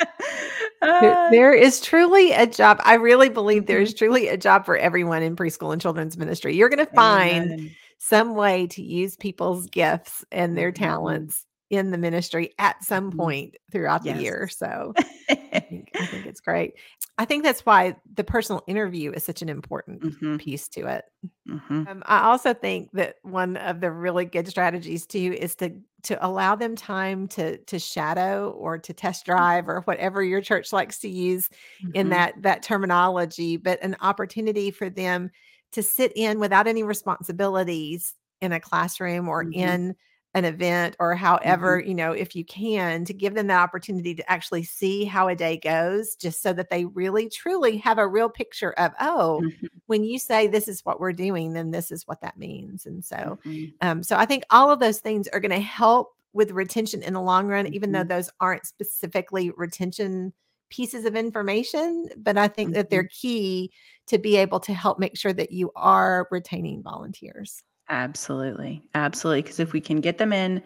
uh, 0.80 1.00
there, 1.02 1.30
there 1.30 1.52
is 1.52 1.82
truly 1.82 2.32
a 2.32 2.46
job. 2.46 2.80
I 2.82 2.94
really 2.94 3.28
believe 3.28 3.66
there 3.66 3.82
is 3.82 3.90
mm-hmm. 3.90 4.06
truly 4.06 4.28
a 4.28 4.38
job 4.38 4.64
for 4.64 4.78
everyone 4.78 5.22
in 5.22 5.36
preschool 5.36 5.74
and 5.74 5.82
children's 5.82 6.16
ministry. 6.16 6.56
You're 6.56 6.70
going 6.70 6.86
to 6.86 6.92
find. 6.94 7.52
Amen 7.52 7.76
some 7.98 8.34
way 8.34 8.66
to 8.68 8.82
use 8.82 9.16
people's 9.16 9.66
gifts 9.66 10.24
and 10.30 10.56
their 10.56 10.72
mm-hmm. 10.72 10.84
talents 10.84 11.46
in 11.70 11.90
the 11.90 11.98
ministry 11.98 12.54
at 12.58 12.82
some 12.84 13.10
mm-hmm. 13.10 13.18
point 13.18 13.56
throughout 13.72 14.04
yes. 14.04 14.16
the 14.16 14.22
year. 14.22 14.48
So 14.48 14.94
I, 14.96 15.02
think, 15.68 15.90
I 15.98 16.06
think 16.06 16.26
it's 16.26 16.40
great. 16.40 16.74
I 17.18 17.24
think 17.24 17.42
that's 17.42 17.64
why 17.64 17.96
the 18.14 18.24
personal 18.24 18.62
interview 18.66 19.10
is 19.12 19.24
such 19.24 19.42
an 19.42 19.48
important 19.48 20.02
mm-hmm. 20.02 20.36
piece 20.36 20.68
to 20.68 20.86
it. 20.86 21.04
Mm-hmm. 21.48 21.88
Um, 21.88 22.02
I 22.06 22.24
also 22.24 22.52
think 22.52 22.90
that 22.92 23.16
one 23.22 23.56
of 23.56 23.80
the 23.80 23.90
really 23.90 24.26
good 24.26 24.46
strategies 24.48 25.06
too 25.06 25.36
is 25.38 25.54
to 25.56 25.70
to 26.04 26.24
allow 26.24 26.54
them 26.54 26.76
time 26.76 27.26
to 27.28 27.56
to 27.56 27.78
shadow 27.78 28.50
or 28.50 28.78
to 28.78 28.92
test 28.92 29.24
drive 29.24 29.64
mm-hmm. 29.64 29.70
or 29.72 29.80
whatever 29.82 30.22
your 30.22 30.42
church 30.42 30.72
likes 30.72 30.98
to 31.00 31.08
use 31.08 31.48
in 31.94 32.06
mm-hmm. 32.06 32.10
that 32.10 32.34
that 32.42 32.62
terminology, 32.62 33.56
but 33.56 33.82
an 33.82 33.96
opportunity 34.00 34.70
for 34.70 34.90
them 34.90 35.30
to 35.76 35.84
sit 35.84 36.12
in 36.16 36.40
without 36.40 36.66
any 36.68 36.82
responsibilities 36.82 38.14
in 38.42 38.52
a 38.52 38.60
classroom 38.60 39.28
or 39.28 39.46
Mhm. 39.46 39.52
in 39.52 39.96
an 40.34 40.44
event 40.44 40.96
or 41.00 41.14
however, 41.14 41.80
you 41.80 41.94
know, 41.94 42.12
if 42.12 42.36
you 42.36 42.44
can, 42.44 43.04
to 43.06 43.14
give 43.14 43.34
them 43.34 43.46
the 43.46 43.54
opportunity 43.54 44.14
to 44.14 44.30
actually 44.30 44.64
see 44.64 45.04
how 45.06 45.28
a 45.28 45.36
day 45.36 45.56
goes, 45.58 46.16
just 46.16 46.42
so 46.42 46.52
that 46.52 46.70
they 46.70 46.84
really 46.86 47.28
truly 47.30 47.78
have 47.78 47.98
a 47.98 48.08
real 48.08 48.28
picture 48.28 48.72
of, 48.74 48.92
oh, 49.00 49.44
Mhm. 49.44 49.68
when 49.86 50.04
you 50.04 50.18
say 50.18 50.46
this 50.46 50.68
is 50.68 50.84
what 50.84 51.00
we're 51.00 51.12
doing, 51.12 51.54
then 51.54 51.70
this 51.70 51.90
is 51.92 52.06
what 52.06 52.20
that 52.20 52.36
means. 52.38 52.86
And 52.86 53.04
so, 53.04 53.38
Mhm. 53.44 53.76
um, 53.80 54.02
so 54.02 54.16
I 54.16 54.26
think 54.26 54.44
all 54.50 54.70
of 54.70 54.80
those 54.80 55.00
things 55.00 55.28
are 55.28 55.40
going 55.40 55.52
to 55.52 55.60
help 55.60 56.12
with 56.34 56.50
retention 56.50 57.02
in 57.02 57.14
the 57.14 57.22
long 57.22 57.46
run, 57.48 57.66
even 57.68 57.92
though 57.92 58.02
Mhm. 58.02 58.06
those 58.06 58.30
aren't 58.40 58.66
specifically 58.66 59.52
retention 59.56 60.32
pieces 60.70 61.04
of 61.04 61.16
information. 61.16 62.08
But 62.16 62.38
I 62.38 62.48
think 62.48 62.74
that 62.74 62.90
they're 62.90 63.04
mm-hmm. 63.04 63.28
key 63.28 63.72
to 64.06 64.18
be 64.18 64.36
able 64.36 64.60
to 64.60 64.74
help 64.74 64.98
make 64.98 65.16
sure 65.16 65.32
that 65.32 65.52
you 65.52 65.70
are 65.76 66.28
retaining 66.30 66.82
volunteers. 66.82 67.62
Absolutely. 67.88 68.82
Absolutely. 68.94 69.42
Because 69.42 69.60
if 69.60 69.72
we 69.72 69.80
can 69.80 70.00
get 70.00 70.18
them 70.18 70.32
in 70.32 70.62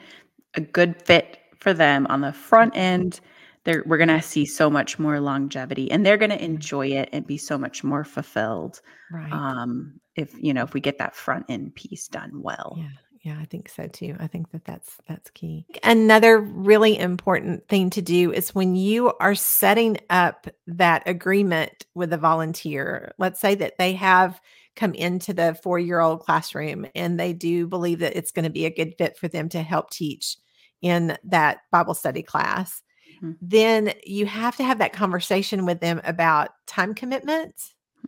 a 0.55 0.61
good 0.61 1.01
fit 1.03 1.39
for 1.59 1.73
them 1.73 2.07
on 2.09 2.21
the 2.21 2.33
front 2.33 2.73
mm-hmm. 2.73 2.81
end, 2.81 3.21
they're, 3.65 3.83
we're 3.87 3.99
going 3.99 4.09
to 4.09 4.23
see 4.23 4.47
so 4.47 4.71
much 4.71 4.99
more 4.99 5.21
longevity 5.21 5.91
and 5.91 6.05
they're 6.05 6.17
going 6.17 6.31
to 6.31 6.37
mm-hmm. 6.37 6.45
enjoy 6.45 6.87
it 6.89 7.11
and 7.13 7.27
be 7.27 7.37
so 7.37 7.59
much 7.59 7.85
more 7.85 8.05
fulfilled. 8.05 8.81
Right. 9.13 9.33
Um, 9.33 10.01
if, 10.17 10.35
you 10.39 10.55
know, 10.55 10.63
if 10.63 10.75
we 10.75 10.81
get 10.81 10.99
that 10.99 11.15
front 11.15 11.47
end 11.49 11.75
piece 11.75 12.09
done 12.09 12.43
well. 12.43 12.77
Yeah. 12.79 12.89
Yeah, 13.23 13.37
I 13.39 13.45
think 13.45 13.69
so 13.69 13.87
too. 13.87 14.17
I 14.19 14.27
think 14.29 14.51
that 14.53 14.65
that's 14.65 14.97
that's 15.07 15.29
key. 15.31 15.67
Another 15.83 16.41
really 16.41 16.99
important 16.99 17.69
thing 17.69 17.91
to 17.91 18.01
do 18.01 18.33
is 18.33 18.55
when 18.55 18.77
you 18.77 19.13
are 19.21 19.35
setting 19.35 19.99
up 20.09 20.47
that 20.67 21.03
agreement 21.07 21.85
with 21.95 22.13
a 22.15 22.19
volunteer. 22.19 23.13
Let's 23.19 23.39
say 23.39 23.55
that 23.57 23.75
they 23.79 23.93
have 23.93 24.41
come 24.75 24.95
into 24.95 25.35
the 25.35 25.59
4-year-old 25.63 26.21
classroom 26.21 26.87
and 26.95 27.21
they 27.21 27.35
do 27.35 27.67
believe 27.67 27.99
that 27.99 28.17
it's 28.17 28.33
going 28.33 28.45
to 28.45 28.51
be 28.51 28.65
a 28.65 28.75
good 28.75 28.95
fit 28.97 29.19
for 29.19 29.29
them 29.29 29.51
to 29.51 29.63
help 29.63 29.91
teach 29.91 30.39
in 30.81 31.19
that 31.25 31.59
Bible 31.71 31.95
study 31.95 32.23
class. 32.23 32.83
Mhm. 33.23 33.37
Then 33.43 33.93
you 34.05 34.25
have 34.25 34.57
to 34.57 34.65
have 34.65 34.79
that 34.79 34.95
conversation 34.95 35.67
with 35.67 35.81
them 35.81 36.01
about 36.05 36.51
time 36.67 36.95
commitment 36.95 37.55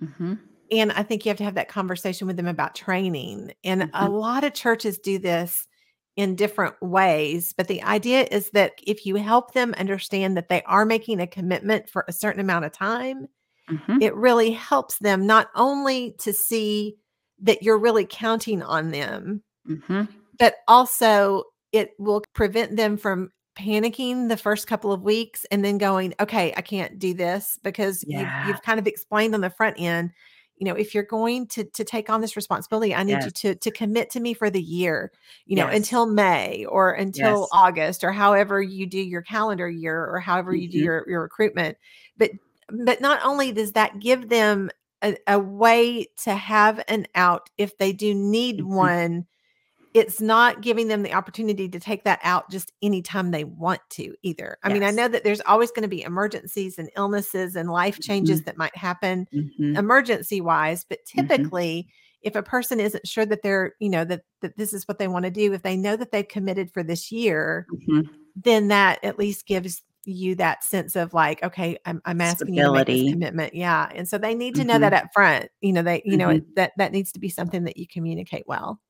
Mhm. 0.00 0.38
And 0.72 0.92
I 0.92 1.02
think 1.02 1.24
you 1.24 1.30
have 1.30 1.38
to 1.38 1.44
have 1.44 1.54
that 1.54 1.68
conversation 1.68 2.26
with 2.26 2.36
them 2.36 2.46
about 2.48 2.74
training. 2.74 3.52
And 3.64 3.88
a 3.94 4.08
Mhm. 4.08 4.08
lot 4.08 4.44
of 4.44 4.54
churches 4.54 4.98
do 4.98 5.18
this 5.18 5.66
in 6.16 6.36
different 6.36 6.74
ways. 6.82 7.52
But 7.56 7.68
the 7.68 7.82
idea 7.82 8.26
is 8.30 8.50
that 8.50 8.72
if 8.86 9.06
you 9.06 9.16
help 9.16 9.52
them 9.54 9.74
understand 9.78 10.36
that 10.36 10.48
they 10.48 10.62
are 10.64 10.84
making 10.84 11.20
a 11.20 11.26
commitment 11.26 11.88
for 11.88 12.04
a 12.08 12.12
certain 12.12 12.40
amount 12.40 12.64
of 12.64 12.72
time, 12.72 13.28
Mhm. 13.70 14.00
it 14.00 14.14
really 14.14 14.52
helps 14.52 14.98
them 14.98 15.26
not 15.26 15.48
only 15.56 16.12
to 16.20 16.32
see 16.32 16.96
that 17.40 17.62
you're 17.62 17.78
really 17.78 18.06
counting 18.08 18.62
on 18.62 18.90
them, 18.90 19.42
Mhm. 19.64 20.08
but 20.38 20.56
also 20.68 21.44
it 21.72 21.92
will 21.98 22.22
prevent 22.34 22.76
them 22.76 22.96
from 22.96 23.30
panicking 23.58 24.28
the 24.28 24.36
first 24.36 24.66
couple 24.66 24.92
of 24.92 25.02
weeks 25.02 25.44
and 25.50 25.64
then 25.64 25.78
going, 25.78 26.14
okay, 26.20 26.52
I 26.56 26.62
can't 26.62 26.98
do 26.98 27.14
this 27.14 27.58
because 27.62 28.04
Yeah. 28.06 28.20
you've, 28.20 28.32
you've 28.40 28.62
kind 28.62 28.78
of 28.80 28.86
explained 28.86 29.34
on 29.34 29.42
the 29.42 29.50
front 29.50 29.76
end, 29.78 30.10
you 30.62 30.72
know, 30.72 30.76
if 30.78 30.94
you're 30.94 31.02
going 31.04 31.46
to 31.48 31.64
to 31.64 31.84
take 31.84 32.08
on 32.10 32.20
this 32.20 32.36
responsibility, 32.36 32.94
I 32.94 33.02
need 33.02 33.24
you 33.24 33.32
to 33.32 33.54
to 33.56 33.70
commit 33.72 34.10
to 34.10 34.20
me 34.20 34.34
for 34.34 34.48
the 34.50 34.62
year, 34.62 35.12
you 35.48 35.56
know, 35.56 35.66
Yes. 35.66 35.68
until 35.68 36.06
May 36.06 36.64
or 36.66 36.92
until 36.92 37.48
Yes. 37.48 37.52
August 37.52 38.04
or 38.04 38.12
however 38.12 38.62
you 38.62 38.86
do 38.86 38.98
your 39.00 39.22
calendar 39.22 39.68
year 39.68 40.04
or 40.06 40.20
however 40.20 40.54
you 40.54 40.68
do 40.68 40.78
Mhm. 40.78 40.88
your 40.88 41.04
your 41.08 41.22
recruitment. 41.22 41.78
But 42.16 42.30
but 42.70 43.00
not 43.00 43.20
only 43.24 43.52
does 43.52 43.72
that 43.72 43.98
give 44.00 44.28
them 44.28 44.70
a, 45.02 45.16
a 45.26 45.38
way 45.38 46.06
to 46.24 46.34
have 46.34 46.82
an 46.88 47.06
out 47.14 47.50
if 47.58 47.76
they 47.78 47.92
do 47.92 48.14
need 48.14 48.60
Mhm. 48.60 48.62
one 48.62 49.26
it's 49.94 50.20
not 50.20 50.62
giving 50.62 50.88
them 50.88 51.02
the 51.02 51.12
opportunity 51.12 51.68
to 51.68 51.78
take 51.78 52.04
that 52.04 52.18
out 52.22 52.50
just 52.50 52.72
anytime 52.82 53.30
they 53.30 53.44
want 53.44 53.80
to 53.90 54.14
either. 54.22 54.56
I 54.62 54.70
mean, 54.72 54.82
I 54.82 54.90
know 54.90 55.06
that 55.08 55.22
there's 55.24 55.42
always 55.42 55.70
going 55.70 55.82
to 55.82 55.88
be 55.88 56.02
emergencies 56.02 56.78
and 56.78 56.90
illnesses 56.96 57.56
and 57.56 57.70
life 57.70 58.00
changes 58.00 58.42
that 58.44 58.56
might 58.56 58.74
happen 58.76 59.26
Mhm. 59.34 59.76
emergency 59.76 60.40
wise, 60.40 60.84
but 60.88 61.00
Mhm. 61.04 61.28
typically 61.28 61.88
if 62.22 62.36
a 62.36 62.42
person 62.42 62.78
isn't 62.80 63.06
sure 63.06 63.26
that 63.26 63.42
they're, 63.42 63.74
you 63.80 63.88
know, 63.90 64.04
that 64.04 64.22
that 64.42 64.56
this 64.56 64.72
is 64.72 64.86
what 64.86 64.98
they 64.98 65.08
want 65.08 65.24
to 65.24 65.30
do, 65.30 65.52
if 65.52 65.62
they 65.62 65.76
know 65.76 65.96
that 65.96 66.12
they've 66.12 66.28
committed 66.28 66.70
for 66.72 66.82
this 66.84 67.10
year, 67.12 67.66
Mhm. 67.88 68.08
then 68.36 68.68
that 68.68 69.02
at 69.04 69.18
least 69.18 69.46
gives 69.46 69.82
you 70.04 70.34
that 70.36 70.64
sense 70.64 70.96
of 70.96 71.12
like, 71.14 71.42
okay, 71.42 71.76
I'm, 71.84 72.00
I'm 72.04 72.20
asking 72.20 72.54
you 72.54 72.62
to 72.62 72.72
make 72.72 72.86
this 72.86 73.12
commitment. 73.12 73.54
Yeah. 73.54 73.88
And 73.94 74.08
so 74.08 74.18
they 74.18 74.34
need 74.34 74.54
to 74.56 74.64
know 74.64 74.78
that 74.78 74.92
Mhm. 74.92 75.04
up 75.04 75.12
front, 75.12 75.48
you 75.60 75.72
know, 75.72 75.82
they, 75.82 76.02
you 76.04 76.16
know, 76.16 76.40
that, 76.56 76.72
that 76.78 76.92
needs 76.92 77.12
to 77.12 77.20
be 77.20 77.28
something 77.28 77.64
that 77.64 77.76
you 77.76 77.86
communicate 77.88 78.44
well. 78.46 78.80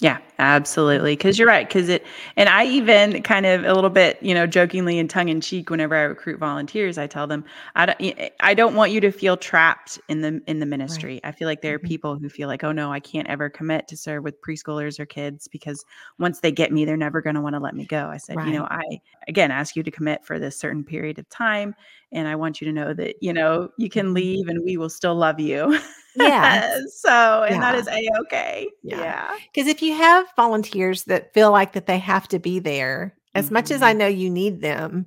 Yeah, 0.00 0.18
absolutely. 0.38 1.14
Because 1.16 1.40
you're 1.40 1.48
right. 1.48 1.66
Because 1.66 1.88
it, 1.88 2.06
and 2.36 2.48
I 2.48 2.64
even 2.66 3.20
kind 3.24 3.44
of 3.46 3.64
a 3.64 3.74
little 3.74 3.90
bit, 3.90 4.16
you 4.22 4.32
know, 4.32 4.46
jokingly 4.46 4.96
and 5.00 5.10
tongue 5.10 5.28
in 5.28 5.40
cheek, 5.40 5.70
whenever 5.70 5.96
I 5.96 6.02
recruit 6.02 6.38
volunteers, 6.38 6.98
I 6.98 7.08
tell 7.08 7.26
them, 7.26 7.44
I 7.74 7.86
don't, 7.86 8.30
I 8.40 8.54
don't 8.54 8.76
want 8.76 8.92
you 8.92 9.00
to 9.00 9.10
feel 9.10 9.36
trapped 9.36 9.98
in 10.08 10.20
the 10.20 10.40
in 10.46 10.60
the 10.60 10.66
ministry. 10.66 11.20
I 11.24 11.32
feel 11.32 11.48
like 11.48 11.62
there 11.62 11.74
are 11.74 11.80
Mhm. 11.80 11.80
people 11.80 12.16
who 12.16 12.28
feel 12.28 12.46
like, 12.46 12.62
oh 12.62 12.70
no, 12.70 12.92
I 12.92 13.00
can't 13.00 13.26
ever 13.28 13.50
commit 13.50 13.88
to 13.88 13.96
serve 13.96 14.22
with 14.22 14.40
preschoolers 14.40 15.00
or 15.00 15.06
kids 15.06 15.48
because 15.48 15.84
once 16.20 16.40
they 16.40 16.52
get 16.52 16.70
me, 16.70 16.84
they're 16.84 16.96
never 16.96 17.20
going 17.20 17.34
to 17.34 17.40
want 17.42 17.54
to 17.56 17.60
let 17.60 17.74
me 17.74 17.84
go. 17.84 18.06
I 18.08 18.18
said, 18.18 18.38
you 18.44 18.52
know, 18.52 18.66
I 18.70 18.82
again 19.26 19.50
ask 19.50 19.74
you 19.74 19.82
to 19.82 19.90
commit 19.90 20.24
for 20.24 20.38
this 20.38 20.56
certain 20.60 20.84
period 20.84 21.18
of 21.18 21.28
time, 21.28 21.74
and 22.12 22.26
I 22.28 22.36
want 22.36 22.60
you 22.60 22.66
to 22.66 22.72
know 22.72 22.92
that 22.94 23.16
you 23.20 23.32
know 23.32 23.70
you 23.78 23.88
can 23.90 24.08
Mhm. 24.08 24.14
leave, 24.14 24.48
and 24.48 24.64
we 24.64 24.76
will 24.76 24.88
still 24.90 25.14
love 25.14 25.38
you. 25.40 25.78
Yeah. 26.16 26.80
so, 26.94 27.44
and 27.44 27.62
that 27.62 27.74
Yeah. 27.74 27.80
is 27.80 27.88
a 27.88 28.08
okay. 28.22 28.68
Yeah. 28.82 29.00
yeah. 29.00 29.30
Because 29.52 29.68
if 29.68 29.82
you 29.82 29.94
have 29.94 30.26
volunteers 30.36 31.04
that 31.04 31.32
feel 31.34 31.50
like 31.52 31.72
that 31.74 31.86
they 31.86 31.98
have 31.98 32.26
to 32.28 32.38
be 32.38 32.58
there, 32.58 33.14
as 33.34 33.50
much 33.50 33.70
as 33.70 33.82
I 33.82 33.92
know 33.92 34.06
you 34.08 34.28
need 34.30 34.60
them, 34.62 35.06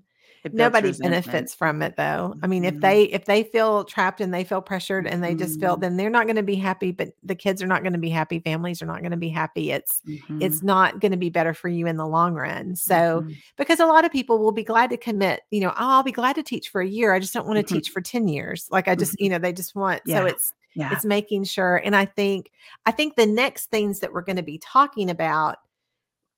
nobody 0.51 0.93
benefits 0.93 1.53
from 1.55 1.81
it 1.81 1.95
though. 1.97 2.35
I 2.41 2.47
mean, 2.47 2.65
if 2.65 2.79
Mhm. 2.79 2.81
they 2.81 3.03
if 3.03 3.25
they 3.25 3.43
feel 3.43 3.83
trapped 3.85 4.21
and 4.21 4.33
they 4.33 4.43
feel 4.43 4.61
pressured 4.61 5.07
and 5.07 5.23
they 5.23 5.35
just 5.35 5.59
feel 5.59 5.75
Mhm. 5.75 5.79
then 5.79 5.97
they're 5.97 6.09
not 6.09 6.25
going 6.25 6.35
to 6.37 6.43
be 6.43 6.55
happy, 6.55 6.91
but 6.91 7.09
the 7.23 7.35
kids 7.35 7.61
are 7.61 7.67
not 7.67 7.83
going 7.83 7.93
to 7.93 7.99
be 7.99 8.09
happy, 8.09 8.39
families 8.39 8.81
are 8.81 8.85
not 8.85 8.99
going 9.01 9.11
to 9.11 9.17
be 9.17 9.29
happy. 9.29 9.71
It's 9.71 10.01
it's 10.39 10.61
Mhm. 10.61 10.63
not 10.63 10.99
going 10.99 11.11
to 11.11 11.17
be 11.17 11.29
better 11.29 11.53
for 11.53 11.69
you 11.69 11.87
in 11.87 11.97
the 11.97 12.07
long 12.07 12.33
run. 12.33 12.75
So 12.75 13.23
Mhm. 13.23 13.41
because 13.57 13.79
a 13.79 13.85
lot 13.85 14.05
of 14.05 14.11
people 14.11 14.39
will 14.39 14.51
be 14.51 14.63
glad 14.63 14.89
to 14.91 14.97
commit, 14.97 15.41
you 15.51 15.61
know, 15.61 15.69
oh, 15.71 15.73
I'll 15.77 16.03
be 16.03 16.11
glad 16.11 16.33
to 16.35 16.43
teach 16.43 16.69
for 16.69 16.81
a 16.81 16.87
year. 16.87 17.13
I 17.13 17.19
just 17.19 17.33
don't 17.33 17.47
want 17.47 17.57
to 17.57 17.63
Mhm. 17.69 17.77
teach 17.77 17.89
for 17.89 18.01
10 18.01 18.27
years. 18.27 18.67
Like 18.71 18.87
I 18.87 18.95
just, 18.95 19.19
you 19.19 19.29
know, 19.29 19.37
they 19.39 19.53
just 19.53 19.75
want 19.75 20.01
so 20.07 20.25
it's 20.25 20.53
Yeah. 20.73 20.89
it's 20.89 21.05
making 21.05 21.43
sure 21.45 21.77
and 21.85 21.95
i 21.95 22.03
think 22.05 22.51
i 22.85 22.91
think 22.91 23.15
the 23.15 23.25
next 23.25 23.67
things 23.71 23.99
that 24.01 24.11
we're 24.13 24.21
going 24.21 24.35
to 24.35 24.43
be 24.43 24.57
talking 24.59 25.09
about 25.09 25.57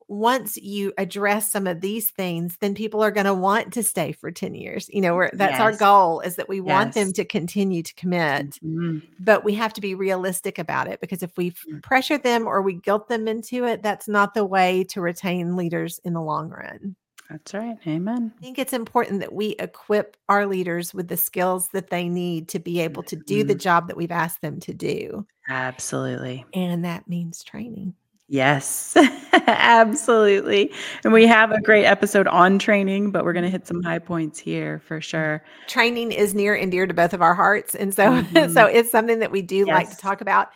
once 0.08 0.58
you 0.58 0.92
address 0.98 1.52
some 1.52 1.68
of 1.68 1.82
these 1.82 2.10
things 2.10 2.58
then 2.62 2.74
people 2.76 3.02
are 3.04 3.12
going 3.12 3.26
to 3.26 3.34
want 3.34 3.72
to 3.74 3.84
stay 3.84 4.12
for 4.12 4.32
10 4.32 4.54
years 4.56 4.90
you 4.94 5.02
know 5.02 5.16
where 5.16 5.30
that's 5.34 5.60
our 5.60 5.72
goal 5.76 6.20
is 6.22 6.36
that 6.36 6.50
we 6.50 6.60
want 6.62 6.94
them 6.94 7.12
to 7.14 7.24
continue 7.26 7.82
to 7.84 7.94
commit 7.96 8.58
Mhm. 8.64 9.02
but 9.20 9.44
we 9.44 9.54
have 9.56 9.74
to 9.74 9.82
be 9.82 9.96
realistic 9.96 10.58
about 10.60 10.88
it 10.88 11.00
because 11.02 11.24
if 11.24 11.36
we 11.38 11.48
f- 11.48 11.64
Mm. 11.72 11.82
pressure 11.84 12.18
them 12.18 12.48
or 12.48 12.62
we 12.62 12.74
guilt 12.74 13.08
them 13.10 13.28
into 13.28 13.66
it 13.66 13.82
that's 13.84 14.08
not 14.08 14.34
the 14.34 14.46
way 14.46 14.84
to 14.86 15.02
retain 15.02 15.56
leaders 15.56 16.00
in 16.04 16.14
the 16.14 16.22
long 16.22 16.50
run 16.50 16.96
That's 17.30 17.54
right. 17.54 17.78
Amen. 17.88 18.32
I 18.38 18.42
think 18.42 18.60
it's 18.60 18.74
important 18.74 19.22
that 19.22 19.34
we 19.34 19.56
equip 19.58 20.18
our 20.30 20.46
leaders 20.46 20.94
with 20.94 21.08
the 21.08 21.18
skills 21.18 21.70
that 21.70 21.90
they 21.90 22.08
need 22.08 22.50
to 22.50 22.60
be 22.60 22.80
able 22.82 23.02
to 23.04 23.16
do 23.16 23.44
the 23.44 23.56
Mhm. 23.56 23.60
job 23.62 23.88
that 23.88 23.98
we've 23.98 24.12
asked 24.12 24.42
them 24.42 24.60
to 24.60 24.74
do. 24.74 25.26
Absolutely. 25.50 26.46
And 26.54 26.86
that 26.86 27.08
means 27.08 27.42
training. 27.44 27.96
Yes. 28.34 28.98
Absolutely. 29.48 30.72
And 31.04 31.14
we 31.14 31.28
have 31.28 31.52
a 31.52 31.62
great 31.62 31.86
episode 31.86 32.26
on 32.28 32.58
training, 32.58 33.12
but 33.12 33.24
we're 33.24 33.34
going 33.34 33.44
to 33.44 33.50
hit 33.50 33.68
some 33.68 33.84
high 33.84 34.00
points 34.00 34.40
here 34.40 34.82
for 34.88 35.00
sure. 35.00 35.44
Training 35.68 36.12
is 36.12 36.34
near 36.34 36.56
and 36.56 36.72
dear 36.72 36.88
to 36.88 36.96
both 36.96 37.14
of 37.14 37.22
our 37.22 37.36
hearts. 37.36 37.76
And 37.76 37.94
so, 37.94 38.10
Mhm. 38.24 38.50
so 38.54 38.66
it's 38.66 38.90
something 38.90 39.20
that 39.20 39.30
we 39.32 39.44
do 39.44 39.66
like 39.66 39.90
to 39.92 39.98
talk 39.98 40.22
about 40.22 40.48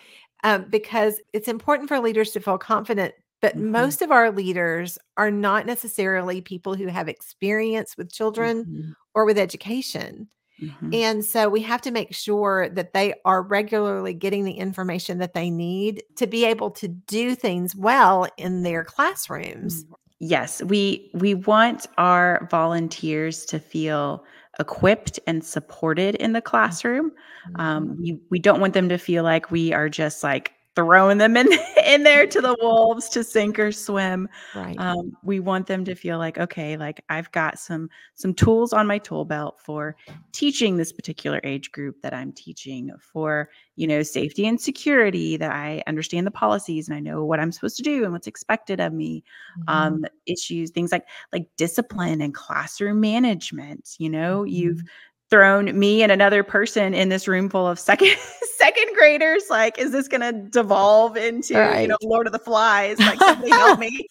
um, 0.43 0.65
because 0.69 1.22
it's 1.34 1.48
important 1.48 1.88
for 1.88 2.00
leaders 2.00 2.31
to 2.31 2.39
feel 2.39 2.57
confident. 2.57 3.13
But 3.41 3.55
Mhm. 3.55 3.69
most 3.69 4.01
of 4.01 4.10
our 4.10 4.31
leaders 4.31 4.98
are 5.17 5.29
not 5.29 5.67
necessarily 5.67 6.41
people 6.41 6.74
who 6.74 6.88
have 6.88 7.07
experience 7.07 7.96
with 7.96 8.12
children 8.12 8.65
Mhm. 8.65 8.96
or 9.13 9.25
with 9.25 9.38
education. 9.38 10.29
Mhm. 10.61 10.93
And 10.93 11.23
so 11.25 11.49
we 11.49 11.61
have 11.61 11.81
to 11.81 11.91
make 11.91 12.13
sure 12.13 12.69
that 12.69 12.93
they 12.93 13.13
are 13.25 13.43
regularly 13.43 14.13
getting 14.13 14.43
the 14.43 14.53
information 14.53 15.19
that 15.19 15.33
they 15.33 15.49
need 15.51 16.03
to 16.15 16.27
be 16.27 16.45
able 16.45 16.71
to 16.71 16.87
do 16.87 17.35
things 17.35 17.75
well 17.75 18.27
in 18.37 18.63
their 18.63 18.83
classrooms. 18.83 19.85
Yes, 20.19 20.63
we 20.63 21.11
we 21.13 21.35
want 21.35 21.85
our 21.97 22.47
volunteers 22.49 23.45
to 23.45 23.59
feel 23.59 24.23
equipped 24.59 25.19
and 25.27 25.43
supported 25.43 26.15
in 26.15 26.33
the 26.33 26.41
classroom. 26.41 27.11
Mm-hmm. 27.11 27.61
Um, 27.61 27.97
we 27.99 28.19
we 28.31 28.39
don't 28.39 28.59
want 28.59 28.73
them 28.73 28.89
to 28.89 28.97
feel 28.97 29.23
like 29.23 29.51
we 29.51 29.73
are 29.73 29.89
just 29.89 30.23
like 30.23 30.53
throwing 30.77 31.17
them 31.17 31.36
in 31.36 31.48
in 31.86 32.03
there 32.03 32.27
to 32.27 32.41
the 32.41 32.55
wolves 32.62 33.10
to 33.10 33.24
sink 33.24 33.57
or 33.60 33.72
swim. 33.72 34.29
Right. 34.53 34.79
Um, 34.79 35.17
we 35.24 35.39
want 35.39 35.65
them 35.67 35.84
to 35.86 35.96
feel 35.96 36.19
like, 36.19 36.38
okay, 36.38 36.77
like 36.77 37.03
I've 37.10 37.31
got 37.31 37.57
some 37.57 37.89
some 38.13 38.34
tools 38.34 38.74
on 38.74 38.86
my 38.86 39.00
tool 39.00 39.25
belt 39.25 39.60
for 39.60 39.96
teaching 40.34 40.77
this 40.77 40.91
particular 40.93 41.41
age 41.43 41.72
group 41.72 42.01
that 42.03 42.13
I'm 42.13 42.31
teaching 42.31 42.91
for, 43.01 43.50
you 43.75 43.88
know, 43.88 44.03
safety 44.03 44.46
and 44.46 44.62
security 44.62 45.38
that 45.38 45.51
I 45.51 45.81
understand 45.88 46.27
the 46.27 46.31
policies 46.31 46.88
and 46.88 46.96
I 46.96 47.00
know 47.00 47.25
what 47.25 47.39
I'm 47.39 47.51
supposed 47.51 47.77
to 47.77 47.84
do 47.84 48.03
and 48.03 48.13
what's 48.13 48.27
expected 48.27 48.79
of 48.79 48.93
me. 48.93 49.24
Mhm. 49.60 49.74
Um, 49.74 50.05
issues, 50.27 50.72
things 50.72 50.91
like 50.91 51.07
like 51.34 51.48
discipline 51.57 52.22
and 52.22 52.34
classroom 52.34 53.00
management. 53.01 53.96
You 53.98 54.10
know, 54.12 54.43
you've 54.43 54.77
Mhm. 54.84 54.88
Thrown 55.29 55.77
me 55.77 56.03
and 56.03 56.12
another 56.12 56.41
person 56.43 56.93
in 56.93 57.10
this 57.10 57.27
room 57.27 57.50
full 57.50 57.67
of 57.67 57.77
second 57.79 58.15
second 58.57 58.86
graders 58.98 59.43
like 59.50 59.77
is 59.77 59.91
this 59.91 60.07
going 60.07 60.22
to 60.22 60.50
devolve 60.50 61.17
into 61.17 61.53
you 61.81 61.88
know 61.88 61.98
lord 62.03 62.27
of 62.27 62.34
the 62.34 62.39
flies? 62.39 62.98
Like 63.00 63.19
somebody 63.24 63.50
help 63.51 63.79
me. 63.79 64.07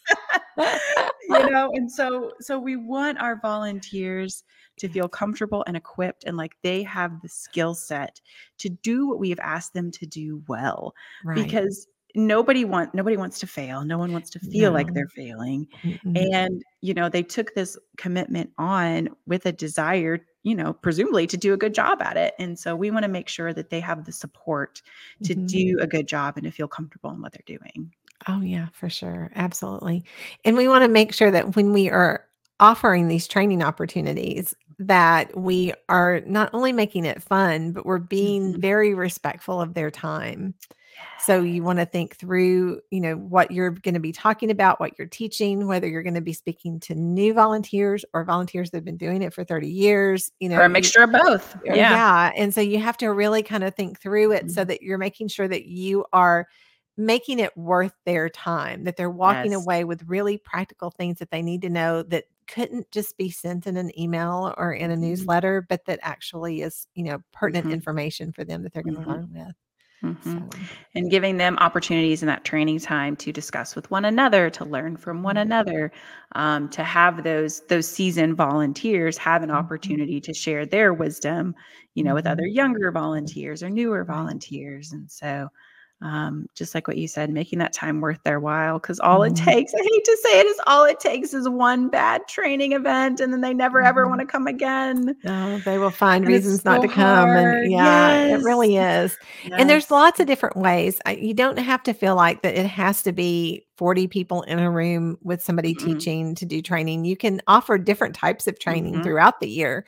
You 1.28 1.50
know 1.50 1.70
and 1.74 1.90
so 1.90 2.30
so 2.40 2.56
we 2.58 2.76
want 2.76 3.18
our 3.18 3.40
volunteers 3.40 4.44
to 4.78 4.88
feel 4.88 5.08
comfortable 5.08 5.64
and 5.66 5.76
equipped 5.76 6.22
and 6.24 6.36
like 6.36 6.52
they 6.62 6.82
have 6.84 7.20
the 7.20 7.28
skill 7.28 7.74
set 7.74 8.20
to 8.58 8.68
do 8.68 9.08
what 9.08 9.18
we 9.18 9.30
have 9.30 9.40
asked 9.40 9.74
them 9.74 9.90
to 9.90 10.06
do 10.06 10.42
well 10.48 10.94
Right. 11.24 11.34
because 11.34 11.88
nobody 12.14 12.64
want 12.64 12.94
nobody 12.94 13.16
wants 13.16 13.40
to 13.40 13.46
fail. 13.46 13.84
No 13.84 13.98
one 13.98 14.12
wants 14.12 14.30
to 14.30 14.38
feel 14.38 14.70
like 14.72 14.94
they're 14.94 15.08
failing. 15.08 15.66
Mm-mm. 15.82 16.32
and 16.32 16.62
you 16.80 16.94
know 16.94 17.08
they 17.08 17.22
took 17.24 17.52
this 17.54 17.76
commitment 17.98 18.50
on 18.56 19.08
with 19.26 19.46
a 19.46 19.52
desire 19.52 20.24
you 20.46 20.54
know 20.54 20.72
presumably 20.74 21.26
to 21.26 21.36
do 21.36 21.52
a 21.54 21.56
good 21.58 21.74
job 21.74 22.00
at 22.02 22.16
it 22.16 22.34
and 22.38 22.58
so 22.58 22.76
we 22.76 22.90
want 22.90 23.02
to 23.04 23.08
make 23.10 23.28
sure 23.28 23.52
that 23.52 23.70
they 23.70 23.80
have 23.80 24.04
the 24.04 24.12
support 24.12 24.82
to 25.22 25.34
Mhm. 25.34 25.46
do 25.46 25.78
a 25.80 25.86
good 25.86 26.06
job 26.08 26.36
and 26.36 26.44
to 26.44 26.50
feel 26.52 26.68
comfortable 26.68 27.10
in 27.10 27.20
what 27.22 27.32
they're 27.32 27.58
doing 27.58 27.92
Oh, 28.28 28.40
yeah, 28.40 28.68
for 28.72 28.88
sure. 28.88 29.30
Absolutely. 29.34 30.04
And 30.44 30.56
we 30.56 30.68
want 30.68 30.82
to 30.84 30.88
make 30.88 31.12
sure 31.12 31.30
that 31.30 31.54
when 31.54 31.72
we 31.72 31.90
are 31.90 32.24
offering 32.60 33.08
these 33.08 33.28
training 33.28 33.62
opportunities, 33.62 34.54
that 34.78 35.36
we 35.36 35.72
are 35.88 36.20
not 36.26 36.50
only 36.52 36.72
making 36.72 37.04
it 37.04 37.22
fun, 37.22 37.72
but 37.72 37.86
we're 37.86 37.98
being 37.98 38.54
Mhm. 38.54 38.60
very 38.60 38.94
respectful 38.94 39.60
of 39.60 39.74
their 39.74 39.90
time. 39.90 40.54
So 41.16 41.42
you 41.42 41.62
want 41.62 41.78
to 41.78 41.86
think 41.86 42.16
through, 42.16 42.80
you 42.90 43.00
know, 43.00 43.14
what 43.16 43.50
you're 43.50 43.70
going 43.70 43.94
to 43.94 44.00
be 44.00 44.12
talking 44.12 44.50
about, 44.50 44.80
what 44.80 44.92
you're 44.98 45.08
teaching, 45.08 45.66
whether 45.66 45.88
you're 45.88 46.02
going 46.02 46.14
to 46.14 46.20
be 46.20 46.32
speaking 46.34 46.78
to 46.80 46.94
new 46.94 47.32
volunteers 47.34 48.04
or 48.14 48.24
volunteers 48.24 48.70
that 48.70 48.78
have 48.78 48.84
been 48.84 48.96
doing 48.98 49.22
it 49.22 49.32
for 49.34 49.44
30 49.44 49.68
years, 49.70 50.30
you 50.40 50.48
know, 50.48 50.60
or 50.60 50.64
a 50.64 50.68
mixture 50.68 51.02
of 51.02 51.10
both 51.12 51.54
yeah 51.64 52.00
Yeah. 52.02 52.32
And 52.36 52.54
so 52.54 52.60
you 52.60 52.78
have 52.80 52.96
to 52.98 53.08
really 53.12 53.42
kind 53.42 53.64
of 53.64 53.74
think 53.74 54.00
through 54.00 54.32
it 54.32 54.50
so 54.50 54.64
Mhm. 54.64 54.66
that 54.66 54.82
you're 54.82 54.98
making 54.98 55.28
sure 55.28 55.48
that 55.48 55.66
you 55.66 56.04
are 56.12 56.46
making 56.96 57.38
it 57.40 57.56
worth 57.56 57.94
their 58.06 58.28
time, 58.30 58.84
that 58.84 58.96
they're 58.96 59.10
walking 59.10 59.52
Yes. 59.52 59.54
away 59.54 59.84
with 59.84 60.02
really 60.04 60.38
practical 60.38 60.90
things 60.90 61.18
that 61.18 61.30
they 61.30 61.42
need 61.42 61.62
to 61.62 61.70
know 61.70 62.02
that 62.04 62.24
couldn't 62.48 62.90
just 62.92 63.16
be 63.18 63.30
sent 63.30 63.66
in 63.66 63.76
an 63.76 63.98
email 63.98 64.54
or 64.56 64.72
in 64.72 64.90
a 64.90 64.96
Mhm. 65.00 65.36
newsletter, 65.36 65.60
but 65.68 65.84
that 65.86 65.98
actually 66.02 66.62
is, 66.62 66.86
you 66.94 67.04
know, 67.04 67.18
pertinent 67.32 67.66
Mhm. 67.66 67.70
information 67.70 68.32
for 68.32 68.44
them 68.44 68.62
that 68.62 68.72
they're 68.72 68.82
going 68.84 68.94
to 68.94 69.00
Mhm. 69.00 69.16
learn 69.16 69.30
with. 69.32 69.54
Mhm. 70.02 70.46
So, 70.50 70.66
and 70.94 71.10
giving 71.10 71.36
them 71.36 71.56
opportunities 71.58 72.22
in 72.22 72.26
that 72.26 72.44
training 72.44 72.80
time 72.80 73.16
to 73.16 73.32
discuss 73.32 73.76
with 73.76 73.90
one 73.90 74.04
another 74.04 74.50
to 74.50 74.64
learn 74.64 74.96
from 74.96 75.22
one 75.22 75.36
Mhm. 75.36 75.36
another 75.36 75.92
um, 76.32 76.68
to 76.70 76.82
have 76.82 77.22
those 77.22 77.60
those 77.68 77.86
seasoned 77.88 78.36
volunteers 78.36 79.16
have 79.18 79.42
an 79.42 79.50
Mhm. 79.52 79.52
opportunity 79.52 80.20
to 80.22 80.34
share 80.34 80.66
their 80.66 80.92
wisdom 80.92 81.54
you 81.94 82.02
know 82.02 82.14
with 82.14 82.26
other 82.26 82.46
Mhm. 82.46 82.46
younger 82.46 82.90
volunteers 82.90 83.62
or 83.62 83.70
newer 83.70 84.04
volunteers 84.04 84.90
and 84.92 85.10
so 85.10 85.48
um, 86.02 86.46
just 86.54 86.74
like 86.74 86.86
what 86.86 86.98
you 86.98 87.08
said 87.08 87.30
making 87.30 87.58
that 87.58 87.72
time 87.72 88.00
worth 88.02 88.22
their 88.22 88.38
while 88.38 88.78
because 88.78 89.00
all 89.00 89.22
it 89.22 89.32
Mhm. 89.32 89.44
takes 89.44 89.72
i 89.74 89.82
hate 89.82 90.04
to 90.04 90.18
say 90.22 90.40
it 90.40 90.46
is 90.46 90.60
all 90.66 90.84
it 90.84 91.00
takes 91.00 91.32
is 91.32 91.48
one 91.48 91.88
bad 91.88 92.20
training 92.28 92.72
event 92.72 93.18
and 93.18 93.32
then 93.32 93.40
they 93.40 93.54
never 93.54 93.80
ever 93.82 94.04
Mhm. 94.04 94.08
want 94.10 94.20
to 94.20 94.26
come 94.26 94.46
again 94.46 95.16
No, 95.24 95.58
they 95.64 95.78
will 95.78 95.90
find 95.90 96.24
and 96.24 96.32
reasons 96.34 96.64
not 96.66 96.82
so 96.82 96.88
to 96.88 96.94
come. 96.94 97.30
And 97.30 97.70
yeah, 97.70 98.14
it 98.26 98.42
really 98.42 98.76
is. 98.76 99.16
And 99.56 99.70
there's 99.70 99.90
lots 99.90 100.20
of 100.20 100.26
different 100.26 100.56
ways. 100.56 101.00
I, 101.06 101.12
you 101.12 101.32
don't 101.34 101.58
have 101.58 101.82
to 101.84 101.94
feel 101.94 102.14
like 102.14 102.42
that 102.42 102.54
it 102.58 102.66
has 102.66 103.02
to 103.04 103.12
be 103.12 103.64
40 103.76 104.06
people 104.08 104.42
in 104.42 104.58
a 104.58 104.70
room 104.70 105.18
with 105.22 105.42
somebody 105.42 105.74
Mm-mm. 105.74 105.78
teaching 105.84 106.34
to 106.36 106.46
do 106.46 106.62
training. 106.62 107.04
You 107.04 107.16
can 107.16 107.40
offer 107.46 107.78
different 107.78 108.14
types 108.14 108.46
of 108.46 108.58
training 108.58 109.00
Mhm. 109.00 109.02
throughout 109.02 109.40
the 109.40 109.48
year. 109.48 109.86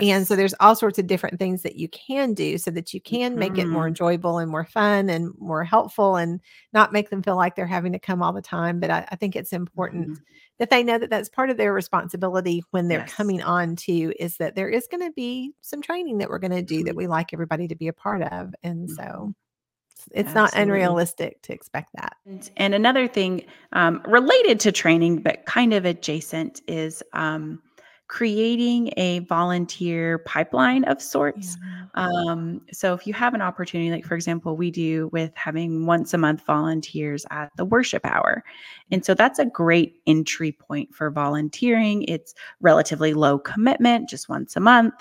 And 0.00 0.26
so 0.26 0.36
there's 0.36 0.54
all 0.60 0.76
sorts 0.76 0.98
of 0.98 1.06
different 1.06 1.38
things 1.38 1.62
that 1.62 1.76
you 1.76 1.88
can 1.88 2.34
do 2.34 2.58
so 2.58 2.70
that 2.72 2.92
you 2.94 3.00
can 3.00 3.38
make 3.38 3.58
it 3.58 3.70
more 3.70 3.86
Mhm. 3.86 3.88
enjoyable 3.88 4.38
and 4.38 4.50
more 4.50 4.64
fun 4.64 5.08
and 5.10 5.32
more 5.38 5.64
helpful 5.64 6.16
and 6.16 6.40
not 6.72 6.92
make 6.92 7.10
them 7.10 7.22
feel 7.22 7.36
like 7.36 7.56
they're 7.56 7.66
having 7.66 7.92
to 7.92 7.98
come 7.98 8.22
all 8.22 8.32
the 8.32 8.42
time. 8.42 8.80
But 8.80 8.90
I, 8.90 9.06
I 9.10 9.16
think 9.16 9.36
it's 9.36 9.52
important 9.52 10.10
Mhm. 10.10 10.22
that 10.58 10.70
they 10.70 10.82
know 10.82 10.98
that 10.98 11.10
that's 11.10 11.28
part 11.30 11.50
of 11.50 11.56
their 11.56 11.72
responsibility 11.72 12.62
when 12.72 12.88
they're 12.88 13.00
Yes. 13.00 13.12
coming 13.16 13.42
on 13.42 13.76
to 13.76 14.12
is 14.22 14.36
that 14.38 14.54
there 14.54 14.68
is 14.68 14.86
going 14.90 15.02
to 15.02 15.12
be 15.12 15.52
some 15.62 15.82
training 15.82 16.18
that 16.18 16.28
we're 16.30 16.38
going 16.38 16.50
to 16.52 16.62
do 16.62 16.84
that 16.84 16.94
Mhm. 16.94 16.96
we 16.96 17.06
like 17.06 17.32
everybody 17.32 17.68
to 17.68 17.76
be 17.76 17.88
a 17.88 17.92
part 17.92 18.22
of. 18.22 18.54
And 18.62 18.90
so 18.90 19.32
It's- 20.12 20.26
it's 20.26 20.34
not 20.34 20.50
unrealistic 20.62 21.42
to 21.42 21.52
expect 21.52 21.90
that. 21.94 22.16
And, 22.26 22.50
and 22.56 22.74
another 22.74 23.06
thing 23.08 23.44
um, 23.72 24.00
related 24.06 24.60
to 24.60 24.72
training, 24.72 25.22
but 25.22 25.44
kind 25.46 25.72
of 25.74 25.84
adjacent, 25.84 26.62
is 26.68 27.02
um, 27.12 27.60
creating 28.08 28.92
a 28.96 29.18
volunteer 29.20 30.18
pipeline 30.18 30.84
of 30.84 31.02
sorts. 31.02 31.56
Um, 31.94 32.60
so 32.72 32.94
if 32.94 33.04
you 33.06 33.12
have 33.14 33.34
an 33.34 33.42
opportunity, 33.42 33.90
like 33.90 34.04
for 34.06 34.14
example, 34.14 34.56
we 34.56 34.70
do 34.70 35.08
with 35.12 35.32
having 35.34 35.86
once 35.86 36.14
a 36.14 36.18
month 36.18 36.46
volunteers 36.46 37.26
at 37.30 37.50
the 37.56 37.64
worship 37.64 38.04
hour. 38.06 38.44
And 38.92 39.04
so 39.04 39.12
that's 39.14 39.40
a 39.40 39.44
great 39.46 40.00
entry 40.06 40.52
point 40.52 40.94
for 40.94 41.10
volunteering. 41.10 42.04
It's 42.04 42.32
relatively 42.60 43.12
low 43.12 43.38
commitment, 43.40 44.08
just 44.08 44.28
once 44.28 44.54
a 44.56 44.60
month. 44.60 44.94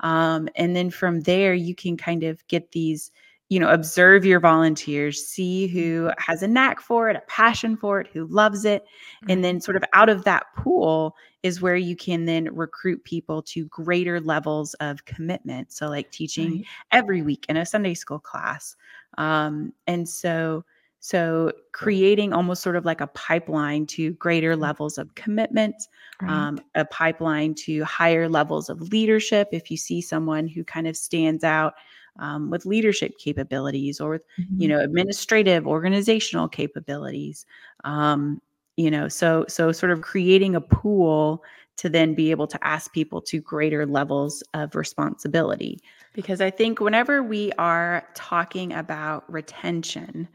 Um, 0.00 0.48
and 0.54 0.76
then 0.76 0.90
from 0.90 1.20
there, 1.20 1.54
you 1.54 1.74
can 1.74 1.96
kind 1.96 2.24
of 2.24 2.46
get 2.48 2.72
these, 2.72 3.10
you 3.50 3.60
know, 3.60 3.68
observe 3.68 4.24
your 4.24 4.40
volunteers, 4.40 5.22
see 5.26 5.66
who 5.68 6.10
has 6.18 6.42
a 6.42 6.48
knack 6.48 6.80
for 6.80 7.10
it, 7.10 7.16
a 7.16 7.22
passion 7.28 7.76
for 7.76 8.00
it, 8.00 8.08
who 8.12 8.26
loves 8.28 8.64
it. 8.64 8.84
And 9.28 9.44
then 9.44 9.60
sort 9.60 9.76
of 9.76 9.84
out 9.92 10.08
of 10.08 10.24
that 10.24 10.46
pool 10.56 11.16
is 11.42 11.60
where 11.60 11.76
you 11.76 11.96
can 11.96 12.26
then 12.26 12.48
recruit 12.54 13.04
people 13.04 13.42
to 13.42 13.66
greater 13.66 14.20
levels 14.20 14.74
of 14.74 15.04
commitment. 15.04 15.72
So 15.72 15.88
like 15.88 16.10
teaching 16.12 16.58
Right. 16.58 16.66
every 16.92 17.22
week 17.22 17.46
in 17.48 17.56
a 17.58 17.66
Sunday 17.66 17.94
school 17.94 18.20
class. 18.20 18.76
Um, 19.18 19.72
and 19.86 20.08
so 20.08 20.64
so 21.02 21.50
creating 21.72 22.34
almost 22.34 22.62
sort 22.62 22.76
of 22.76 22.84
like 22.84 23.00
a 23.00 23.06
pipeline 23.08 23.86
to 23.86 24.12
greater 24.14 24.54
levels 24.54 24.98
of 24.98 25.14
commitment, 25.14 25.74
Right. 26.20 26.48
um, 26.48 26.60
a 26.74 26.84
pipeline 26.84 27.54
to 27.54 27.84
higher 27.84 28.28
levels 28.28 28.68
of 28.68 28.82
leadership. 28.92 29.48
If 29.50 29.70
you 29.70 29.78
see 29.78 30.02
someone 30.02 30.46
who 30.46 30.62
kind 30.62 30.86
of 30.86 30.96
stands 30.98 31.42
out 31.42 31.74
um, 32.18 32.50
with 32.50 32.66
leadership 32.66 33.16
capabilities 33.18 34.00
or 34.00 34.10
with 34.10 34.22
you 34.56 34.66
Mhm. 34.66 34.68
know 34.68 34.80
administrative 34.80 35.66
organizational 35.66 36.48
capabilities 36.48 37.46
um, 37.84 38.40
you 38.76 38.90
know 38.90 39.08
so 39.08 39.44
so 39.48 39.72
sort 39.72 39.92
of 39.92 40.00
creating 40.02 40.54
a 40.54 40.60
pool 40.60 41.42
to 41.76 41.88
then 41.88 42.14
be 42.14 42.30
able 42.30 42.46
to 42.46 42.62
ask 42.66 42.92
people 42.92 43.20
to 43.22 43.40
greater 43.40 43.86
levels 43.86 44.42
of 44.54 44.74
responsibility 44.74 45.80
because 46.12 46.40
i 46.40 46.50
think 46.50 46.80
whenever 46.80 47.22
we 47.22 47.52
are 47.58 48.06
talking 48.14 48.72
about 48.72 49.30
retention 49.32 50.28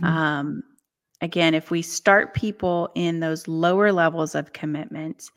Mhm. 0.00 0.06
um, 0.08 0.62
again 1.20 1.54
if 1.54 1.70
we 1.70 1.82
start 1.82 2.34
people 2.34 2.90
in 2.94 3.20
those 3.20 3.46
lower 3.48 3.92
levels 3.92 4.34
of 4.34 4.52
commitment 4.52 5.30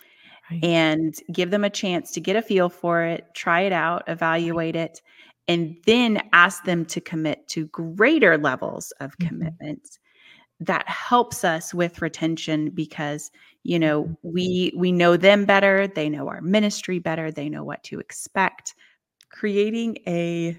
Right. 0.52 0.64
and 0.64 1.16
give 1.32 1.52
them 1.52 1.64
a 1.64 1.70
chance 1.70 2.12
to 2.12 2.22
get 2.22 2.36
a 2.36 2.42
feel 2.42 2.70
for 2.70 3.02
it, 3.04 3.26
try 3.34 3.62
it 3.62 3.74
out, 3.74 4.04
evaluate 4.08 4.76
it, 4.76 5.02
and 5.48 5.76
then 5.86 6.22
ask 6.34 6.64
them 6.66 6.86
to 6.88 7.02
commit 7.02 7.48
to 7.50 7.68
greater 7.68 8.38
levels 8.38 8.92
of 9.00 9.20
Mhm. 9.20 9.58
commitment. 9.60 10.00
That 10.60 10.88
helps 10.90 11.44
us 11.44 11.74
with 11.74 12.02
retention 12.02 12.70
because 12.72 13.32
you 13.64 13.80
know 13.80 14.06
Mhm. 14.06 14.16
we 14.24 14.74
we 14.78 14.92
know 14.92 15.18
them 15.18 15.46
better, 15.46 15.88
they 15.88 16.10
know 16.10 16.28
our 16.30 16.42
ministry 16.42 17.00
better, 17.00 17.32
they 17.32 17.50
know 17.50 17.64
what 17.64 17.84
to 17.86 18.00
expect. 18.00 18.76
Creating 19.32 19.98
a 20.08 20.58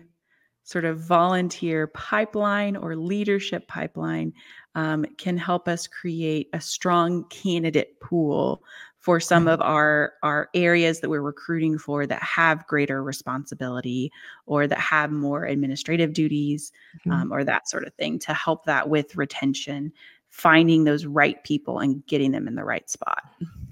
sort 0.64 0.84
of 0.84 0.98
volunteer 1.00 1.86
pipeline 1.88 2.76
or 2.76 2.96
leadership 2.96 3.68
pipeline 3.68 4.32
um, 4.74 5.04
can 5.18 5.36
help 5.38 5.68
us 5.68 5.86
create 5.86 6.48
a 6.52 6.60
strong 6.60 7.24
candidate 7.28 7.98
pool 8.00 8.62
for 9.06 9.20
some 9.20 9.46
of 9.46 9.60
our 9.60 10.14
our 10.24 10.48
areas 10.52 10.98
that 10.98 11.08
we're 11.08 11.20
recruiting 11.22 11.78
for 11.78 12.08
that 12.08 12.20
have 12.20 12.66
greater 12.66 13.04
responsibility 13.04 14.10
or 14.46 14.66
that 14.66 14.80
have 14.80 15.12
more 15.12 15.44
administrative 15.44 16.12
duties 16.12 16.72
Mhm. 17.06 17.12
um, 17.12 17.32
or 17.32 17.44
that 17.44 17.68
sort 17.68 17.86
of 17.86 17.94
thing 17.94 18.18
to 18.18 18.34
help 18.34 18.64
that 18.64 18.88
with 18.88 19.14
retention 19.16 19.92
finding 20.28 20.82
those 20.82 21.06
right 21.06 21.42
people 21.44 21.78
and 21.78 22.04
getting 22.08 22.32
them 22.32 22.48
in 22.48 22.56
the 22.56 22.64
right 22.64 22.90
spot 22.90 23.22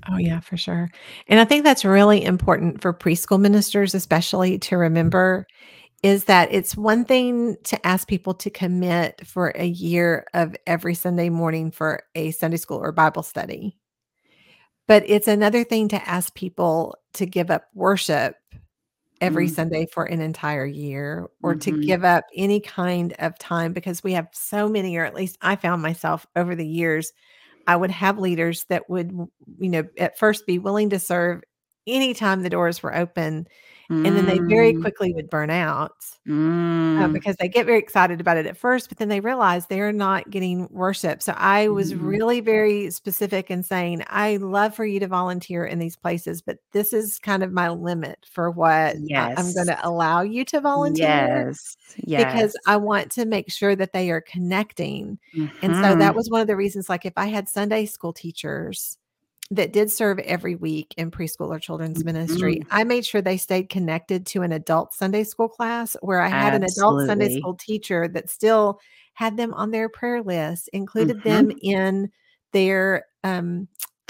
Oh, 0.09 0.19
yeah, 0.19 0.39
for 0.39 0.57
sure. 0.57 0.89
And 1.29 1.41
I 1.41 1.47
think 1.47 1.65
that's 1.65 1.85
really 1.85 2.23
important 2.23 2.83
for 2.83 2.93
preschool 2.93 3.41
ministers, 3.41 3.95
especially 3.95 4.59
to 4.59 4.77
remember 4.77 5.47
is 6.03 6.25
that 6.27 6.53
it's 6.53 6.77
one 6.77 7.05
thing 7.07 7.57
to 7.65 7.87
ask 7.87 8.07
people 8.07 8.35
to 8.35 8.51
commit 8.51 9.27
for 9.27 9.49
a 9.57 9.65
year 9.65 10.27
of 10.35 10.55
every 10.67 10.95
Sunday 10.95 11.31
morning 11.31 11.71
for 11.71 12.03
a 12.15 12.31
Sunday 12.33 12.59
school 12.59 12.77
or 12.79 12.93
Bible 12.93 13.23
study. 13.23 13.79
But 14.87 15.05
it's 15.07 15.29
another 15.29 15.65
thing 15.65 15.89
to 15.89 16.09
ask 16.09 16.35
people 16.35 16.97
to 17.15 17.27
give 17.27 17.51
up 17.51 17.65
worship 17.75 18.37
every 19.21 19.47
Mm. 19.47 19.55
Sunday 19.55 19.87
for 19.93 20.05
an 20.05 20.21
entire 20.21 20.67
year 20.67 21.29
or 21.43 21.55
to 21.55 21.73
Mhm. 21.73 21.87
give 21.87 22.05
up 22.05 22.25
any 22.37 22.61
kind 22.61 23.15
of 23.19 23.39
time 23.39 23.73
because 23.73 24.05
we 24.05 24.13
have 24.13 24.29
so 24.33 24.69
many, 24.69 24.97
or 24.97 25.05
at 25.05 25.15
least 25.15 25.39
I 25.41 25.57
found 25.57 25.81
myself 25.83 26.27
over 26.37 26.55
the 26.55 26.67
years, 26.67 27.13
I 27.67 27.77
would 27.77 27.91
have 27.93 28.19
leaders 28.19 28.65
that 28.71 28.91
would, 28.91 29.13
you 29.59 29.71
know, 29.71 29.85
at 29.99 30.19
first 30.19 30.47
be 30.47 30.59
willing 30.59 30.91
to 30.91 30.99
serve 30.99 31.43
anytime 31.87 32.43
the 32.43 32.51
doors 32.51 32.83
were 32.83 32.95
open. 32.95 33.49
And 33.91 34.07
then 34.07 34.25
they 34.27 34.39
very 34.39 34.73
Mm. 34.73 34.81
quickly 34.81 35.13
would 35.13 35.29
burn 35.29 35.51
out 35.51 35.93
uh, 36.27 36.31
Mm. 36.31 37.13
because 37.13 37.37
they 37.37 37.49
get 37.49 37.67
very 37.67 37.79
excited 37.79 38.21
about 38.21 38.37
it 38.39 38.47
at 38.47 38.57
first, 38.57 38.89
but 38.89 38.97
then 38.99 39.09
they 39.09 39.21
realize 39.21 39.67
they're 39.67 39.93
not 39.93 40.31
getting 40.31 40.67
worship. 40.71 41.23
So 41.23 41.35
I 41.37 41.69
was 41.69 41.93
Mhm. 41.93 42.07
really 42.07 42.41
very 42.41 42.91
specific 42.91 43.51
in 43.51 43.63
saying, 43.63 44.03
I 44.09 44.37
love 44.37 44.75
for 44.75 44.87
you 44.87 45.01
to 45.01 45.07
volunteer 45.07 45.67
in 45.67 45.79
these 45.79 45.97
places, 45.97 46.41
but 46.41 46.59
this 46.73 46.93
is 46.95 47.19
kind 47.19 47.43
of 47.43 47.53
my 47.53 47.69
limit 47.69 48.25
for 48.31 48.51
what 48.51 48.97
I- 49.15 49.35
I'm 49.37 49.53
going 49.53 49.67
to 49.67 49.79
allow 49.87 50.23
you 50.23 50.45
to 50.47 50.61
volunteer 50.63 51.07
Yes. 51.49 51.77
Yes. 51.97 52.33
because 52.33 52.57
I 52.67 52.77
want 52.79 53.13
to 53.13 53.27
make 53.27 53.51
sure 53.53 53.77
that 53.77 53.93
they 53.93 54.11
are 54.11 54.23
connecting. 54.23 55.19
And 55.63 55.75
so 55.75 55.95
that 55.95 56.13
Mhm. 56.13 56.17
was 56.17 56.31
one 56.31 56.41
of 56.41 56.47
the 56.47 56.57
reasons, 56.57 56.89
like 56.89 57.05
if 57.05 57.13
I 57.17 57.27
had 57.27 57.49
Sunday 57.51 57.85
school 57.87 58.13
teachers 58.15 58.97
that 59.51 59.73
did 59.73 59.91
serve 59.93 60.19
every 60.21 60.55
week 60.57 60.95
in 60.97 61.11
preschool 61.11 61.49
or 61.49 61.59
children's 61.59 62.05
ministry, 62.05 62.61
Mhm. 62.61 62.67
I 62.71 62.85
made 62.85 63.05
sure 63.05 63.21
they 63.23 63.37
stayed 63.37 63.69
connected 63.69 64.27
to 64.27 64.43
an 64.43 64.53
adult 64.53 64.95
Sunday 64.95 65.25
school 65.25 65.49
class 65.49 65.97
where 66.01 66.21
I 66.21 66.29
had 66.29 66.55
an 66.55 66.65
adult 66.65 67.03
Sunday 67.03 67.29
school 67.29 67.55
teacher 67.55 68.09
that 68.09 68.31
still 68.31 68.81
had 69.15 69.37
them 69.37 69.53
on 69.55 69.71
their 69.71 69.89
prayer 69.89 70.23
list, 70.23 70.69
included 70.73 71.17
Mhm. 71.19 71.23
them 71.25 71.53
in 71.63 72.11
their 72.53 73.07
um 73.25 73.69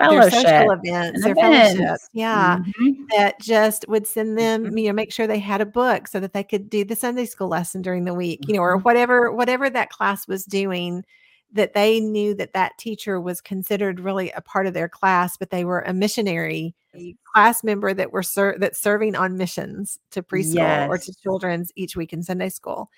their 0.09 0.23
social 0.23 0.71
Fellowship 0.71 0.71
events, 0.71 1.25
their 1.25 1.37
fellowship. 1.37 2.01
events. 2.01 2.09
Yeah 2.13 2.59
Mhm. 2.61 3.09
that 3.17 3.39
just 3.41 3.87
would 3.89 4.07
send 4.07 4.39
them, 4.39 4.65
Mhm. 4.65 4.79
you 4.79 4.87
know, 4.89 4.93
make 4.95 5.13
sure 5.13 5.27
they 5.27 5.39
had 5.39 5.61
a 5.61 5.67
book 5.67 6.09
so 6.09 6.21
that 6.21 6.33
they 6.33 6.43
could 6.45 6.71
do 6.71 6.85
the 6.85 6.97
Sunday 6.97 7.27
school 7.27 7.49
lesson 7.49 7.83
during 7.83 8.05
the 8.07 8.15
week, 8.15 8.45
you 8.49 8.55
know, 8.55 8.63
or 8.63 8.79
Mhm. 8.79 8.83
whatever 8.83 9.31
whatever 9.33 9.71
that 9.71 9.91
class 9.91 10.27
was 10.29 10.45
doing 10.47 11.05
that 11.55 11.73
they 11.73 12.01
knew 12.01 12.35
that 12.35 12.53
that 12.53 12.77
teacher 12.79 13.21
was 13.21 13.41
considered 13.41 14.01
really 14.01 14.31
a 14.33 14.41
part 14.41 14.67
of 14.67 14.75
their 14.75 14.89
class, 14.89 15.37
but 15.37 15.51
they 15.51 15.65
were 15.65 15.81
a 15.81 15.93
missionary 15.93 16.75
a 16.95 17.17
class 17.33 17.65
member 17.65 17.93
that 17.93 18.13
were 18.13 18.23
ser- 18.23 18.57
that's 18.59 18.81
serving 18.81 19.17
on 19.17 19.37
missions 19.37 19.99
to 20.11 20.23
preschool 20.23 20.89
or 20.89 20.99
to 20.99 21.15
children's 21.23 21.73
each 21.75 21.97
week 21.97 22.13
in 22.13 22.23
Sunday 22.23 22.49
school. 22.49 22.91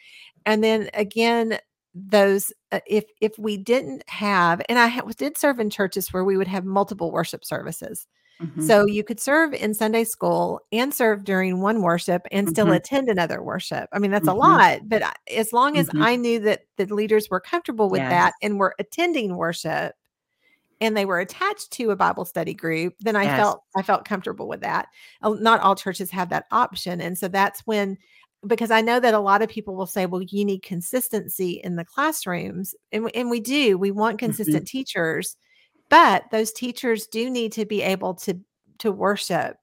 And 0.45 0.63
then 0.63 0.91
again, 0.95 1.59
those 1.95 2.53
uh, 2.73 2.81
if 2.87 3.05
if 3.23 3.39
we 3.39 3.57
didn't 3.57 4.09
have 4.09 4.61
and 4.69 4.79
I 4.79 4.89
ha- 4.89 5.11
did 5.17 5.39
serve 5.39 5.61
in 5.61 5.71
churches 5.71 6.13
where 6.13 6.25
we 6.25 6.37
would 6.37 6.49
have 6.49 6.65
multiple 6.65 7.11
worship 7.11 7.45
services. 7.45 8.07
Mhm. 8.43 8.63
So 8.63 8.87
you 8.87 9.03
could 9.03 9.19
serve 9.21 9.55
in 9.55 9.73
Sunday 9.75 10.05
school 10.05 10.61
and 10.73 10.93
serve 10.93 11.25
during 11.25 11.61
one 11.63 11.81
worship 11.83 12.27
and 12.31 12.49
still 12.49 12.67
Mhm. 12.67 12.77
attend 12.77 13.09
another 13.09 13.43
worship. 13.43 13.89
I 13.93 13.99
mean, 13.99 14.11
that's 14.11 14.29
a 14.29 14.33
Mhm. 14.33 14.39
lot, 14.39 14.81
but 14.89 15.03
as 15.35 15.53
long 15.53 15.79
as 15.79 15.89
Mhm. 15.89 16.03
I 16.03 16.17
knew 16.17 16.39
that 16.41 16.63
the 16.77 16.87
leaders 16.95 17.29
were 17.31 17.41
comfortable 17.41 17.89
with 17.89 18.07
that 18.11 18.35
and 18.43 18.59
were 18.59 18.75
attending 18.79 19.37
worship 19.37 19.95
and 20.81 20.97
they 20.97 21.07
were 21.07 21.21
attached 21.21 21.71
to 21.73 21.91
a 21.91 21.97
Bible 21.97 22.25
study 22.27 22.55
group, 22.55 22.95
then 23.01 23.17
I 23.17 23.25
Yes. 23.25 23.39
felt 23.39 23.63
I 23.77 23.83
felt 23.83 24.05
comfortable 24.07 24.49
with 24.49 24.61
that. 24.63 24.89
Uh, 25.23 25.37
Not 25.41 25.61
all 25.61 25.77
churches 25.77 26.11
have 26.13 26.31
that 26.31 26.47
option, 26.53 27.01
and 27.01 27.19
so 27.19 27.29
that's 27.29 27.61
when 27.67 27.99
because 28.47 28.71
I 28.71 28.81
know 28.83 29.01
that 29.01 29.15
a 29.15 29.21
lot 29.21 29.43
of 29.43 29.49
people 29.51 29.77
will 29.77 29.87
say, 29.87 30.07
"Well, 30.07 30.23
you 30.23 30.45
need 30.45 30.63
consistency 30.63 31.53
in 31.65 31.77
the 31.77 31.85
classrooms," 31.85 32.75
and 32.93 33.05
we- 33.05 33.13
and 33.13 33.31
we 33.31 33.41
do. 33.41 33.79
We 33.79 33.91
want 33.93 34.19
Mhm. 34.19 34.21
consistent 34.21 34.69
teachers, 34.69 35.37
but 35.89 36.25
those 36.31 36.53
teachers 36.53 37.07
do 37.07 37.31
need 37.31 37.53
to 37.53 37.65
be 37.65 37.83
able 37.83 38.15
to 38.15 38.41
to 38.79 38.93
worship 38.93 39.57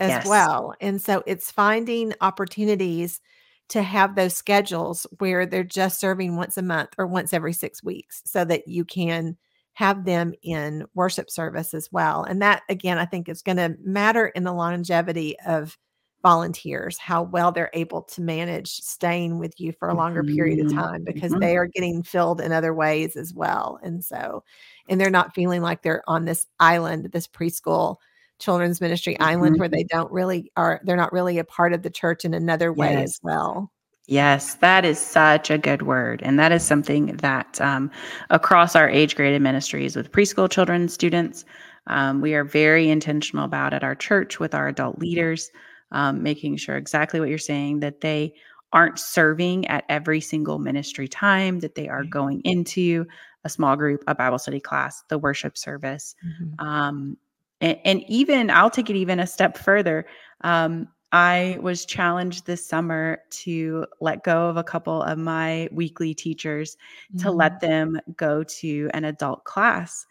as 0.00 0.18
Yes. 0.18 0.22
well. 0.22 0.74
And 0.80 1.00
so 1.00 1.22
it's 1.26 1.50
finding 1.50 2.12
opportunities 2.20 3.20
to 3.68 3.82
have 3.82 4.14
those 4.14 4.34
schedules 4.34 5.06
where 5.18 5.46
they're 5.46 5.64
just 5.64 6.00
serving 6.00 6.36
once 6.36 6.56
a 6.56 6.62
month 6.62 6.90
or 6.98 7.06
once 7.06 7.32
every 7.32 7.52
6 7.52 7.82
weeks 7.82 8.22
so 8.24 8.44
that 8.44 8.66
you 8.68 8.84
can 8.84 9.36
have 9.74 10.04
them 10.04 10.32
in 10.42 10.84
worship 10.94 11.30
service 11.30 11.74
as 11.74 11.88
well. 11.92 12.24
And 12.24 12.42
that 12.42 12.62
again 12.68 12.98
I 12.98 13.04
think 13.06 13.28
is 13.28 13.42
going 13.42 13.58
to 13.58 13.76
matter 13.82 14.26
in 14.28 14.44
the 14.44 14.52
longevity 14.52 15.38
of 15.46 15.78
volunteers 16.22 16.98
how 16.98 17.22
well 17.22 17.52
they're 17.52 17.70
able 17.74 18.02
to 18.02 18.20
manage 18.20 18.68
staying 18.72 19.38
with 19.38 19.58
you 19.60 19.72
for 19.72 19.88
a 19.88 19.94
longer 19.94 20.24
period 20.24 20.58
of 20.60 20.66
Mhm. 20.66 20.74
time 20.74 21.04
because 21.04 21.34
Mhm. 21.34 21.40
they 21.40 21.56
are 21.56 21.66
getting 21.66 22.02
filled 22.02 22.40
in 22.40 22.52
other 22.52 22.74
ways 22.74 23.16
as 23.16 23.32
well. 23.34 23.78
And 23.82 24.04
so 24.04 24.42
and 24.88 25.00
they're 25.00 25.10
not 25.10 25.34
feeling 25.34 25.62
like 25.62 25.82
they're 25.82 26.02
on 26.08 26.24
this 26.24 26.46
island, 26.60 27.10
this 27.12 27.28
preschool 27.28 27.96
children's 28.40 28.80
ministry 28.80 29.18
island 29.20 29.56
Mhm. 29.56 29.58
where 29.58 29.68
they 29.68 29.84
don't 29.84 30.10
really 30.12 30.50
are 30.56 30.80
they're 30.84 30.96
not 30.96 31.12
really 31.12 31.38
a 31.38 31.44
part 31.44 31.72
of 31.72 31.82
the 31.82 31.90
church 31.90 32.24
in 32.24 32.34
another 32.34 32.72
way 32.72 33.00
Yes. 33.00 33.02
as 33.02 33.18
well. 33.22 33.70
Yes, 34.06 34.54
that 34.56 34.84
is 34.86 34.98
such 34.98 35.50
a 35.50 35.58
good 35.58 35.82
word. 35.82 36.22
And 36.24 36.38
that 36.38 36.50
is 36.52 36.62
something 36.64 37.16
that 37.18 37.60
um, 37.60 37.90
across 38.30 38.74
our 38.74 38.88
age 38.88 39.14
graded 39.16 39.42
ministries 39.42 39.96
with 39.96 40.12
preschool 40.12 40.50
children, 40.50 40.88
students, 40.88 41.44
um, 41.88 42.20
we 42.22 42.34
are 42.34 42.44
very 42.44 42.88
intentional 42.90 43.44
about 43.44 43.74
at 43.74 43.84
our 43.84 43.94
church 43.94 44.40
with 44.40 44.54
our 44.54 44.68
adult 44.68 44.98
leaders, 44.98 45.50
um, 45.92 46.22
making 46.22 46.56
sure 46.56 46.76
exactly 46.76 47.20
what 47.20 47.28
you're 47.28 47.38
saying 47.38 47.80
that 47.80 48.00
they 48.00 48.34
aren't 48.72 48.98
serving 48.98 49.66
at 49.68 49.84
every 49.88 50.20
single 50.20 50.58
ministry 50.58 51.08
time, 51.08 51.60
that 51.60 51.74
they 51.74 51.88
are 51.88 52.04
going 52.04 52.40
into 52.44 53.06
a 53.44 53.48
small 53.48 53.76
group, 53.76 54.04
a 54.06 54.14
Bible 54.14 54.38
study 54.38 54.60
class, 54.60 55.02
the 55.08 55.18
worship 55.18 55.56
service. 55.56 56.14
Mhm. 56.24 56.60
Um, 56.64 57.16
and, 57.60 57.78
and 57.84 58.02
even 58.08 58.50
I'll 58.50 58.70
take 58.70 58.90
it 58.90 58.96
even 58.96 59.20
a 59.20 59.26
step 59.26 59.56
further. 59.58 60.06
Um, 60.42 60.88
I 61.12 61.58
was 61.62 61.86
challenged 61.86 62.44
this 62.44 62.64
summer 62.66 63.20
to 63.30 63.86
let 64.02 64.24
go 64.24 64.48
of 64.48 64.58
a 64.58 64.62
couple 64.64 65.02
of 65.02 65.16
my 65.18 65.68
weekly 65.72 66.14
teachers 66.14 66.76
to 67.16 67.28
Mhm. 67.28 67.36
let 67.36 67.60
them 67.60 67.98
go 68.16 68.42
to 68.44 68.90
an 68.92 69.04
adult 69.04 69.44
class 69.44 70.06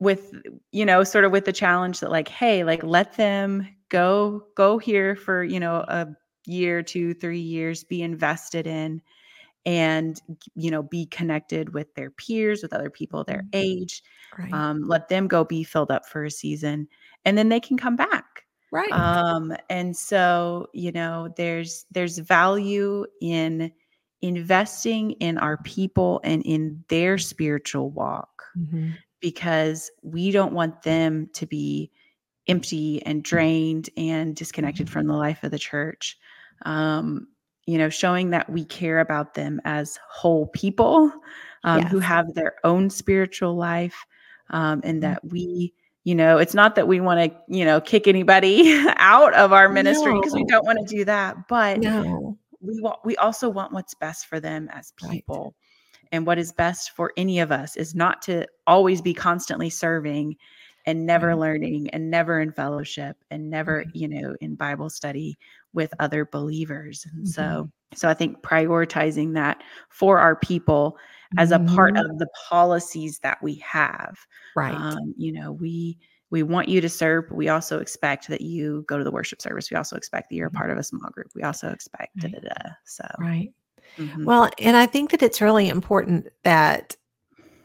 with 0.00 0.32
you 0.72 0.84
know 0.84 1.04
sort 1.04 1.24
of 1.24 1.32
with 1.32 1.44
the 1.44 1.52
challenge 1.52 2.00
that 2.00 2.10
like 2.10 2.28
hey 2.28 2.64
like 2.64 2.82
let 2.82 3.14
them 3.16 3.66
go 3.88 4.44
go 4.56 4.78
here 4.78 5.16
for 5.16 5.44
you 5.44 5.60
know 5.60 5.84
a 5.88 6.06
year 6.46 6.82
two 6.82 7.14
three 7.14 7.40
years 7.40 7.84
be 7.84 8.02
invested 8.02 8.66
in 8.66 9.00
and 9.66 10.20
you 10.54 10.70
know 10.70 10.82
be 10.82 11.06
connected 11.06 11.74
with 11.74 11.94
their 11.94 12.10
peers 12.10 12.62
with 12.62 12.72
other 12.72 12.90
people 12.90 13.24
their 13.24 13.44
Mhm. 13.44 13.50
age 13.52 14.02
Right. 14.38 14.52
um, 14.52 14.82
let 14.82 15.08
them 15.08 15.26
go 15.28 15.44
be 15.44 15.64
filled 15.64 15.90
up 15.90 16.06
for 16.06 16.24
a 16.24 16.30
season 16.30 16.88
and 17.24 17.38
then 17.38 17.48
they 17.48 17.60
can 17.60 17.76
come 17.78 17.96
back 17.96 18.44
right. 18.70 18.92
um 18.92 19.54
and 19.70 19.96
so 19.96 20.68
you 20.74 20.92
know 20.92 21.28
there's 21.36 21.86
there's 21.90 22.18
value 22.18 23.06
in 23.22 23.72
investing 24.22 25.12
in 25.12 25.38
our 25.38 25.58
people 25.58 26.20
and 26.24 26.42
in 26.44 26.82
their 26.88 27.18
spiritual 27.18 27.90
walk 27.90 28.42
Mhm. 28.54 28.98
because 29.20 29.90
we 30.02 30.30
don't 30.30 30.52
want 30.52 30.82
them 30.82 31.28
to 31.34 31.46
be 31.46 31.90
empty 32.48 33.02
and 33.06 33.22
drained 33.22 33.90
and 33.96 34.36
disconnected 34.36 34.86
Mhm. 34.86 34.92
from 34.92 35.06
the 35.06 35.14
life 35.14 35.42
of 35.44 35.50
the 35.50 35.58
church 35.58 36.18
um 36.66 37.26
you 37.66 37.78
know 37.78 37.88
showing 37.88 38.30
that 38.30 38.48
we 38.50 38.64
care 38.64 39.00
about 39.00 39.34
them 39.34 39.60
as 39.64 39.98
whole 40.08 40.46
people 40.48 41.10
um, 41.64 41.86
who 41.86 41.98
have 41.98 42.32
their 42.34 42.54
own 42.64 42.90
spiritual 42.90 43.56
life 43.56 44.06
um, 44.50 44.80
and 44.84 45.02
Mhm. 45.02 45.02
that 45.02 45.24
we 45.24 45.72
you 46.04 46.14
know 46.14 46.36
it's 46.38 46.54
not 46.54 46.74
that 46.74 46.86
we 46.86 47.00
want 47.00 47.32
to 47.32 47.36
you 47.48 47.64
know 47.64 47.80
kick 47.80 48.06
anybody 48.06 48.84
out 48.96 49.32
of 49.34 49.52
our 49.52 49.68
ministry 49.68 50.12
because 50.14 50.34
we 50.34 50.44
don't 50.44 50.66
want 50.66 50.78
to 50.78 50.96
do 50.96 51.04
that 51.04 51.48
but 51.48 51.80
No. 51.80 52.38
we 52.60 52.80
want 52.80 52.98
we 53.04 53.16
also 53.16 53.48
want 53.48 53.72
what's 53.72 53.94
best 53.94 54.26
for 54.26 54.40
them 54.40 54.68
as 54.72 54.92
Right. 55.02 55.12
people 55.12 55.54
and 56.12 56.26
what 56.26 56.38
is 56.38 56.52
best 56.52 56.90
for 56.92 57.12
any 57.16 57.40
of 57.40 57.50
us 57.50 57.76
is 57.76 57.94
not 57.94 58.22
to 58.22 58.46
always 58.66 59.00
be 59.02 59.14
constantly 59.14 59.70
serving 59.70 60.36
and 60.86 61.06
never 61.06 61.28
Right. 61.28 61.38
learning 61.38 61.88
and 61.90 62.10
never 62.10 62.40
in 62.40 62.52
fellowship 62.52 63.16
and 63.30 63.50
never 63.50 63.78
Right. 63.78 63.88
you 63.94 64.08
know 64.08 64.36
in 64.40 64.54
bible 64.54 64.90
study 64.90 65.38
with 65.72 65.92
other 66.00 66.24
believers 66.26 67.06
and 67.12 67.26
Mhm. 67.26 67.28
so 67.28 67.70
so 67.94 68.08
i 68.08 68.14
think 68.14 68.40
prioritizing 68.42 69.34
that 69.34 69.62
for 69.90 70.18
our 70.18 70.36
people 70.36 70.96
as 71.36 71.50
a 71.52 71.58
part 71.60 71.96
Mhm. 71.96 72.00
of 72.10 72.18
the 72.18 72.28
policies 72.48 73.18
that 73.20 73.42
we 73.42 73.56
have 73.56 74.18
Right. 74.54 74.76
um, 74.76 75.14
you 75.16 75.32
know 75.32 75.52
we 75.52 75.98
we 76.30 76.42
want 76.42 76.68
you 76.68 76.80
to 76.80 76.88
serve 76.88 77.28
but 77.28 77.36
we 77.36 77.48
also 77.48 77.78
expect 77.80 78.28
that 78.28 78.40
you 78.40 78.84
go 78.88 78.98
to 78.98 79.04
the 79.04 79.10
worship 79.10 79.40
service 79.42 79.70
we 79.70 79.76
also 79.76 79.96
expect 79.96 80.28
that 80.30 80.36
you're 80.36 80.48
a 80.48 80.50
part 80.50 80.70
of 80.70 80.78
a 80.78 80.82
small 80.82 81.08
group 81.10 81.28
we 81.34 81.42
also 81.42 81.68
expect 81.70 82.16
Right. 82.22 82.32
da, 82.32 82.40
da. 82.40 82.70
so 82.84 83.04
Right. 83.18 83.52
mhm. 83.98 84.24
Well, 84.26 84.50
and 84.58 84.76
I 84.76 84.86
think 84.86 85.10
that 85.12 85.22
it's 85.22 85.40
really 85.40 85.68
important 85.68 86.28
that 86.44 86.96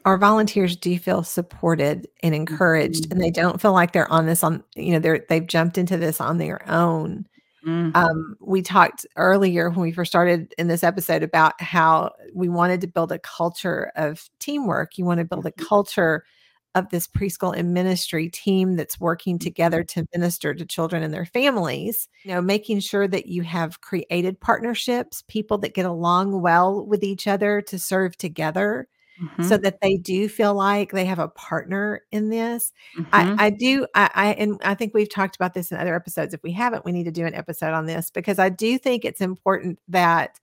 our 0.10 0.18
volunteers 0.18 0.76
do 0.76 0.98
feel 1.00 1.24
supported 1.24 2.08
and 2.24 2.34
encouraged 2.36 3.06
Mhm. 3.06 3.12
and 3.12 3.22
they 3.22 3.32
don't 3.32 3.62
feel 3.62 3.74
like 3.74 3.94
they're 3.94 4.12
on 4.12 4.26
this 4.26 4.44
on 4.44 4.64
you 4.76 4.92
know 4.94 5.00
they're 5.00 5.26
they've 5.30 5.48
jumped 5.48 5.78
into 5.78 5.98
this 5.98 6.20
on 6.22 6.38
their 6.38 6.68
own 6.70 7.26
Mm. 7.66 7.94
Um, 7.94 8.38
we 8.40 8.62
talked 8.62 9.06
earlier 9.18 9.70
when 9.70 9.82
we 9.82 9.92
first 9.92 10.10
started 10.12 10.54
in 10.58 10.70
this 10.70 10.82
episode 10.84 11.24
about 11.24 11.62
how 11.62 12.12
we 12.34 12.48
wanted 12.48 12.80
to 12.82 12.88
build 12.88 13.12
a 13.12 13.20
culture 13.20 13.92
of 13.98 14.30
teamwork. 14.40 14.98
You 14.98 15.04
want 15.04 15.18
to 15.20 15.26
build 15.26 15.46
a 15.46 15.52
Mhm. 15.52 15.68
culture 15.68 16.24
of 16.76 16.90
this 16.90 17.06
preschool 17.08 17.54
and 17.58 17.74
ministry 17.74 18.30
team 18.30 18.78
that's 18.78 18.98
working 19.00 19.36
Mm-hmm. 19.38 19.44
together 19.44 19.84
to 19.84 20.06
minister 20.16 20.54
to 20.54 20.66
children 20.66 21.04
and 21.04 21.14
their 21.14 21.26
families. 21.26 22.08
You 22.24 22.32
know, 22.36 22.42
making 22.42 22.80
sure 22.80 23.10
that 23.10 23.26
you 23.28 23.42
have 23.44 23.82
created 23.82 24.40
partnerships, 24.40 25.24
people 25.28 25.58
that 25.60 25.74
get 25.74 25.86
along 25.86 26.42
well 26.42 26.86
with 26.86 27.04
each 27.04 27.28
other 27.28 27.62
to 27.64 27.78
serve 27.78 28.16
together 28.18 28.88
so 29.42 29.58
Mhm. 29.58 29.62
that 29.64 29.82
they 29.82 29.98
do 29.98 30.28
feel 30.30 30.54
like 30.54 30.92
they 30.92 31.06
have 31.06 31.20
a 31.20 31.28
partner 31.30 32.02
in 32.12 32.30
this. 32.30 32.72
Mhm. 32.98 33.08
I, 33.12 33.46
I 33.46 33.50
do 33.50 33.86
I, 33.96 34.10
I 34.14 34.28
and 34.34 34.60
I 34.64 34.76
think 34.76 34.94
we've 34.94 35.10
talked 35.10 35.36
about 35.36 35.54
this 35.54 35.72
in 35.72 35.78
other 35.78 35.96
episodes. 35.96 36.34
If 36.34 36.44
we 36.44 36.52
haven't, 36.52 36.86
we 36.86 36.92
need 36.92 37.06
to 37.06 37.12
do 37.12 37.26
an 37.26 37.34
episode 37.36 37.74
on 37.74 37.86
this 37.86 38.10
because 38.12 38.40
I 38.40 38.50
do 38.50 38.78
think 38.78 39.06
it's 39.06 39.22
important 39.22 39.80
that 39.90 40.40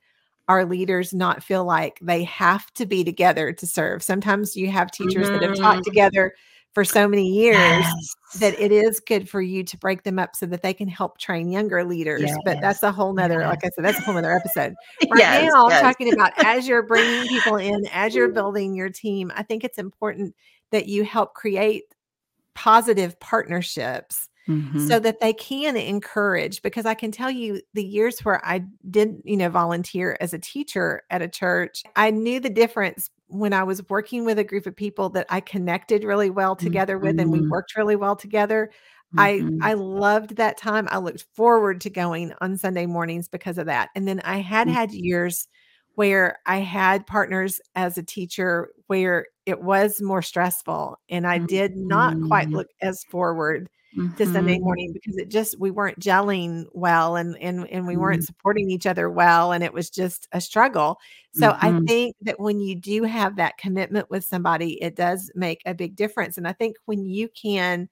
our 0.49 0.65
leaders 0.65 1.13
not 1.13 1.43
feel 1.43 1.65
like 1.65 1.99
they 2.01 2.23
have 2.25 2.73
to 2.75 2.87
be 2.87 3.03
together 3.03 3.53
to 3.53 3.67
serve. 3.67 4.03
Sometimes 4.03 4.57
you 4.57 4.71
have 4.71 4.91
teachers 4.93 5.29
that 5.29 5.43
have 5.43 5.57
taught 5.57 5.79
Mhm. 5.79 5.83
together 5.85 6.35
for 6.77 6.85
so 6.85 7.09
many 7.09 7.27
years 7.27 7.87
Yes. 7.87 8.15
that 8.35 8.53
it 8.61 8.71
is 8.71 9.01
good 9.01 9.31
for 9.31 9.41
you 9.41 9.65
to 9.65 9.79
break 9.79 10.03
them 10.03 10.19
up 10.19 10.37
so 10.37 10.45
that 10.45 10.61
they 10.61 10.75
can 10.75 10.87
help 10.89 11.17
train 11.17 11.51
younger 11.51 11.83
leaders. 11.85 12.31
But 12.45 12.59
that's 12.61 12.83
a 12.83 12.93
whole 12.93 13.15
nother, 13.15 13.47
like 13.47 13.61
I 13.65 13.71
said, 13.71 13.83
that's 13.83 13.99
a 13.99 14.03
whole 14.03 14.13
nother 14.13 14.37
episode. 14.37 14.75
Right 15.11 15.21
Yes, 15.21 15.53
now, 15.55 15.71
yes. 15.71 15.81
Talking 15.81 16.13
about 16.13 16.33
as 16.43 16.69
you're 16.69 16.83
bringing 16.83 17.29
people 17.29 17.57
in, 17.57 17.87
as 17.95 18.15
you're 18.15 18.29
building 18.29 18.75
your 18.75 18.91
team, 18.91 19.33
I 19.35 19.43
think 19.43 19.65
it's 19.65 19.79
important 19.79 20.35
that 20.71 20.87
you 20.87 21.03
help 21.03 21.33
create 21.33 21.85
positive 22.55 23.19
partnerships 23.21 24.29
Mhm. 24.47 24.87
so 24.87 25.01
that 25.01 25.21
they 25.21 25.33
can 25.33 25.79
encourage 25.79 26.61
because 26.61 26.85
I 26.85 26.93
can 26.93 27.11
tell 27.11 27.31
you 27.31 27.63
the 27.73 27.83
years 27.83 28.21
where 28.21 28.45
I 28.47 28.65
did, 28.91 29.23
you 29.25 29.39
know, 29.39 29.49
volunteer 29.49 30.19
as 30.21 30.35
a 30.35 30.39
teacher 30.39 31.05
at 31.09 31.23
a 31.23 31.29
church, 31.29 31.83
I 31.97 32.11
knew 32.11 32.39
the 32.39 32.51
difference 32.51 33.09
when 33.29 33.53
I 33.53 33.65
was 33.65 33.83
working 33.89 34.25
with 34.25 34.39
a 34.39 34.45
group 34.45 34.67
of 34.67 34.77
people 34.77 35.09
that 35.11 35.27
I 35.31 35.41
connected 35.41 36.05
really 36.05 36.31
well 36.31 36.57
together 36.57 36.99
with 36.99 37.19
and 37.19 37.33
we 37.33 37.41
Mhm. 37.41 37.51
worked 37.51 37.77
really 37.77 37.97
well 37.97 38.17
together. 38.17 38.71
I 39.17 39.47
Mhm. 39.47 39.61
I 39.61 39.75
loved 39.75 40.37
that 40.37 40.59
time. 40.59 40.89
I 40.91 40.99
looked 40.99 41.25
forward 41.35 41.81
to 41.83 41.91
going 41.91 42.33
on 42.41 42.57
Sunday 42.59 42.87
mornings 42.87 43.29
because 43.29 43.59
of 43.59 43.67
that. 43.67 43.91
And 43.97 44.07
then 44.07 44.21
I 44.21 44.39
had 44.39 44.69
Mm. 44.69 44.77
had 44.77 44.93
years 44.93 45.49
where 45.95 46.39
I 46.47 46.59
had 46.59 47.07
partners 47.07 47.61
as 47.75 47.97
a 47.99 48.03
teacher 48.03 48.69
where 48.89 49.27
it 49.47 49.63
was 49.63 50.01
more 50.03 50.23
stressful 50.23 50.97
and 51.09 51.27
I 51.27 51.39
did 51.39 51.75
not 51.77 52.21
quite 52.21 52.49
Mhm. 52.49 52.57
look 52.57 52.69
as 52.83 53.03
forward 53.11 53.69
to 54.17 54.27
Sunday 54.27 54.59
Mhm. 54.59 54.61
morning 54.61 54.93
because 54.93 55.17
it 55.19 55.29
just 55.31 55.59
we 55.61 55.71
weren't 55.71 55.99
gelling 56.01 56.67
well 56.73 57.17
and 57.17 57.37
and 57.39 57.69
and 57.71 57.87
we 57.87 57.97
weren't 57.97 58.23
Mhm. 58.23 58.25
supporting 58.25 58.71
each 58.71 58.87
other 58.87 59.11
well 59.11 59.53
and 59.53 59.63
it 59.65 59.73
was 59.73 59.91
just 59.91 60.29
a 60.33 60.41
struggle. 60.41 60.99
So 61.33 61.57
I 61.61 61.73
Mhm. 61.73 61.87
think 61.87 62.17
that 62.23 62.41
when 62.41 62.61
you 62.61 62.75
do 62.77 63.03
have 63.05 63.37
that 63.37 63.59
commitment 63.59 64.11
with 64.11 64.25
somebody, 64.25 64.83
it 64.83 64.97
does 64.97 65.31
make 65.35 65.61
a 65.67 65.75
big 65.75 65.97
difference. 65.97 66.39
And 66.39 66.49
I 66.49 66.53
think 66.55 66.77
when 66.87 67.05
you 67.05 67.29
can 67.29 67.89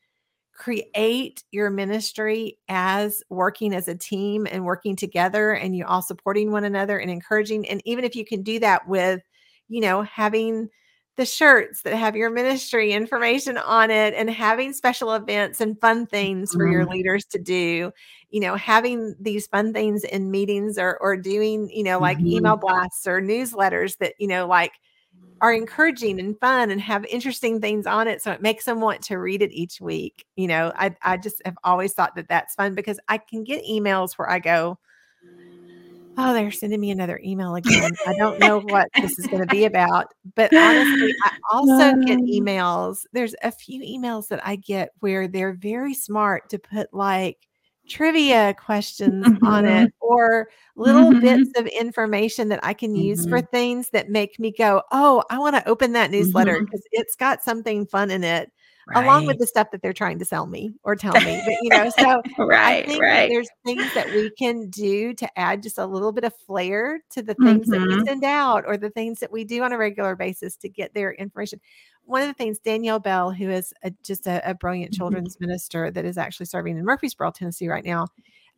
create 0.53 1.43
your 1.51 1.69
ministry 1.71 2.59
as 2.69 3.23
working 3.29 3.75
as 3.75 3.89
a 3.89 3.95
team 3.97 4.47
and 4.51 4.65
working 4.65 4.95
together 4.97 5.53
and 5.53 5.77
you 5.77 5.85
all 5.85 6.03
supporting 6.03 6.53
one 6.53 6.65
another 6.65 6.99
and 6.99 7.11
encouraging 7.11 7.69
and 7.69 7.83
even 7.85 8.05
if 8.05 8.15
you 8.15 8.25
can 8.25 8.43
do 8.43 8.61
that 8.61 8.87
with 8.89 9.21
you 9.69 9.81
know 9.81 10.03
having 10.03 10.69
the 11.17 11.27
shirts 11.27 11.83
that 11.83 11.95
have 11.97 12.17
your 12.17 12.31
ministry 12.31 12.93
information 12.93 13.57
on 13.59 13.91
it 13.91 14.15
and 14.15 14.31
having 14.31 14.73
special 14.73 15.13
events 15.15 15.61
and 15.61 15.81
fun 15.81 16.07
things 16.07 16.55
for 16.55 16.67
your 16.67 16.85
Mhm. 16.85 16.91
leaders 16.91 17.25
to 17.27 17.39
do 17.39 17.93
you 18.31 18.41
know 18.41 18.55
having 18.57 19.15
these 19.21 19.47
fun 19.47 19.73
things 19.73 20.05
in 20.05 20.31
meetings 20.31 20.79
or 20.79 20.99
or 21.01 21.17
doing 21.17 21.71
you 21.71 21.85
know 21.85 22.01
like 22.01 22.19
email 22.27 22.57
Mhm. 22.57 22.61
blasts 22.61 23.07
or 23.07 23.21
newsletters 23.21 23.97
that 23.99 24.15
you 24.19 24.27
know 24.29 24.47
like 24.47 24.73
are 25.41 25.53
encouraging 25.53 26.19
and 26.21 26.39
fun 26.41 26.71
and 26.71 26.81
have 26.81 27.05
interesting 27.07 27.61
things 27.61 27.87
on 27.87 28.09
it 28.09 28.23
so 28.23 28.31
it 28.33 28.41
makes 28.43 28.65
them 28.65 28.81
want 28.81 29.03
to 29.03 29.17
read 29.19 29.43
it 29.43 29.53
each 29.53 29.81
week 29.81 30.25
you 30.37 30.47
know 30.47 30.73
i 30.77 30.95
i 31.03 31.17
just 31.17 31.43
have 31.45 31.57
always 31.65 31.93
thought 31.93 32.15
that 32.17 32.29
that's 32.29 32.55
fun 32.55 32.75
because 32.75 32.99
i 33.09 33.19
can 33.19 33.45
get 33.45 33.65
emails 33.65 34.15
where 34.19 34.31
i 34.31 34.39
go 34.39 34.79
oh 36.17 36.33
they're 36.33 36.51
sending 36.53 36.81
me 36.81 36.91
another 36.91 37.21
email 37.25 37.55
again 37.57 37.97
i 38.07 38.13
don't 38.19 38.39
know 38.39 38.59
what 38.61 38.89
this 39.03 39.19
is 39.19 39.29
going 39.29 39.41
to 39.43 39.47
be 39.49 39.65
about 39.65 40.07
but 40.37 40.53
honestly 40.59 41.15
i 41.25 41.31
also 41.53 41.95
get 42.07 42.21
emails 42.29 42.99
there's 43.13 43.35
a 43.43 43.51
few 43.53 43.83
emails 43.83 44.29
that 44.29 44.45
i 44.47 44.57
get 44.57 44.91
where 45.01 45.27
they're 45.29 45.55
very 45.55 45.95
smart 45.95 46.49
to 46.51 46.59
put 46.59 46.93
like 46.93 47.39
trivia 47.89 48.55
questions 48.55 49.31
on 49.43 49.65
Mhm. 49.65 49.69
it 49.85 49.91
or 50.01 50.49
little 50.77 51.13
Mhm. 51.13 51.21
bits 51.21 51.51
of 51.57 51.67
information 51.67 52.49
that 52.49 52.61
I 52.65 52.73
can 52.73 52.95
use 52.97 53.27
for 53.27 53.43
Mhm. 53.43 53.49
things 53.51 53.91
that 53.91 54.09
make 54.09 54.39
me 54.39 54.53
go, 54.57 54.83
"Oh, 54.91 55.23
I 55.31 55.39
want 55.39 55.55
to 55.57 55.69
open 55.69 55.93
that 55.93 56.11
newsletter 56.11 56.63
because 56.65 56.83
it's 56.93 57.15
got 57.17 57.43
something 57.43 57.87
fun 57.87 58.11
in 58.11 58.25
it." 58.25 58.51
Along 58.95 59.27
with 59.27 59.39
the 59.39 59.47
stuff 59.47 59.71
that 59.73 59.83
they're 59.83 59.93
trying 59.93 60.19
to 60.19 60.25
sell 60.25 60.47
me 60.47 60.75
or 60.85 60.95
tell 60.97 61.21
me. 61.21 61.41
But, 61.45 61.55
you 61.63 61.71
know, 61.71 61.89
so 61.99 62.23
I 62.53 62.83
think 62.87 63.01
that 63.01 63.01
right. 63.01 63.29
there's 63.31 63.49
things 63.65 63.93
that 63.95 64.11
we 64.11 64.31
can 64.39 64.69
do 64.71 65.15
to 65.15 65.39
add 65.39 65.63
just 65.63 65.79
a 65.79 65.87
little 65.87 66.13
bit 66.13 66.25
of 66.25 66.35
flair 66.47 67.01
to 67.11 67.23
the 67.23 67.35
things 67.35 67.69
that 67.71 67.81
we 67.81 67.95
Mhm. 67.97 68.07
send 68.07 68.25
out 68.25 68.65
or 68.67 68.77
the 68.77 68.91
things 68.91 69.21
that 69.21 69.33
we 69.33 69.45
do 69.45 69.63
on 69.63 69.73
a 69.73 69.79
regular 69.79 70.17
basis 70.17 70.57
to 70.59 70.69
get 70.69 70.93
their 70.95 71.13
information. 71.15 71.61
One 72.05 72.23
of 72.23 72.29
the 72.29 72.35
things 72.35 72.59
Danielle 72.59 72.99
Bell, 73.01 73.31
who 73.31 73.49
is 73.51 73.73
a, 73.83 73.91
just 74.03 74.27
a, 74.27 74.49
a 74.49 74.55
brilliant 74.55 74.93
Mhm. 74.93 74.97
children's 74.97 75.41
minister 75.41 75.91
that 75.91 76.05
is 76.05 76.19
actually 76.19 76.47
serving 76.47 76.77
in 76.79 76.85
Murfreesboro, 76.85 77.31
Tennessee 77.33 77.69
right 77.69 77.85
now, 77.85 78.07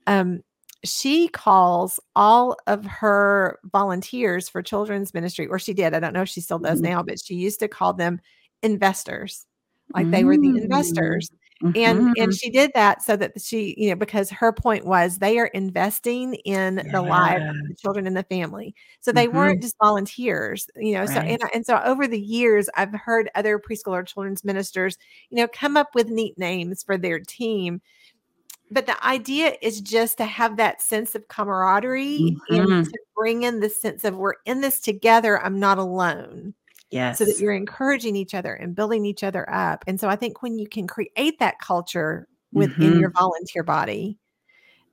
um, 0.07 0.43
she 0.85 1.29
calls 1.29 1.99
all 2.15 2.57
of 2.67 2.85
her 2.85 3.59
volunteers 3.73 4.49
for 4.49 4.62
children's 4.62 5.15
ministry, 5.15 5.47
or 5.47 5.59
she 5.59 5.73
did. 5.75 5.95
I 5.95 6.01
don't 6.01 6.12
know 6.12 6.23
if 6.23 6.29
she 6.29 6.41
still 6.41 6.59
does 6.59 6.81
Mhm. 6.81 6.85
now, 6.85 7.03
but 7.03 7.19
she 7.25 7.35
used 7.35 7.61
to 7.61 7.69
call 7.69 7.93
them 7.95 8.21
investors, 8.62 9.47
like 9.94 10.11
they 10.11 10.25
were 10.25 10.37
the 10.38 10.53
Mm. 10.57 10.62
investors. 10.62 11.31
And 11.75 12.07
and 12.16 12.33
Mhm. 12.33 12.35
she 12.35 12.51
did 12.51 12.72
that 12.75 13.03
so 13.03 13.16
that 13.16 13.40
she, 13.40 13.75
you 13.79 13.90
know, 13.90 13.96
because 13.96 14.31
her 14.31 14.53
point 14.53 14.87
was 14.87 15.18
they 15.18 15.38
are 15.38 15.46
investing 15.49 16.35
in 16.46 16.83
the 16.90 17.03
lives 17.03 17.42
of 17.61 17.68
the 17.68 17.75
children 17.77 18.07
in 18.07 18.14
the 18.14 18.22
family. 18.25 18.75
So 19.01 19.12
they 19.12 19.29
Mhm. 19.29 19.29
weren't 19.29 19.61
just 19.62 19.77
volunteers, 19.83 20.68
you 20.77 20.94
know. 20.94 21.07
So 21.07 21.20
and, 21.20 21.38
and 21.55 21.66
so 21.66 21.79
over 21.85 22.07
the 22.09 22.20
years, 22.20 22.70
I've 22.77 22.94
heard 22.94 23.31
other 23.35 23.59
preschool 23.59 23.92
or 23.92 24.03
children's 24.05 24.44
ministers, 24.44 24.96
you 25.31 25.37
know, 25.38 25.49
come 25.49 25.77
up 25.77 25.94
with 25.94 26.09
neat 26.09 26.38
names 26.38 26.83
for 26.85 26.96
their 26.99 27.20
team. 27.20 27.83
But 28.70 28.87
the 28.87 29.05
idea 29.07 29.57
is 29.62 29.81
just 29.81 30.18
to 30.18 30.25
have 30.27 30.57
that 30.59 30.83
sense 30.83 31.14
of 31.14 31.29
camaraderie 31.29 32.33
and 32.51 32.68
Mhm. 32.68 32.85
to 32.85 32.99
bring 33.16 33.44
in 33.44 33.61
the 33.61 33.70
sense 33.70 34.05
of 34.05 34.16
we're 34.16 34.35
in 34.46 34.61
this 34.62 34.81
together. 34.81 35.40
I'm 35.42 35.61
not 35.61 35.79
alone 35.79 36.55
so 37.12 37.25
that 37.27 37.38
you're 37.38 37.55
encouraging 37.55 38.16
each 38.16 38.35
other 38.35 38.55
and 38.55 38.75
building 38.77 39.07
each 39.07 39.25
other 39.25 39.49
up. 39.53 39.85
And 39.87 40.01
so 40.01 40.09
I 40.09 40.16
think 40.16 40.42
when 40.42 40.59
you 40.59 40.68
can 40.68 40.87
create 40.87 41.38
that 41.40 41.59
culture 41.61 42.29
within 42.53 42.96
your 42.96 43.11
Mhm. 43.11 43.16
volunteer 43.18 43.62
body, 43.64 44.18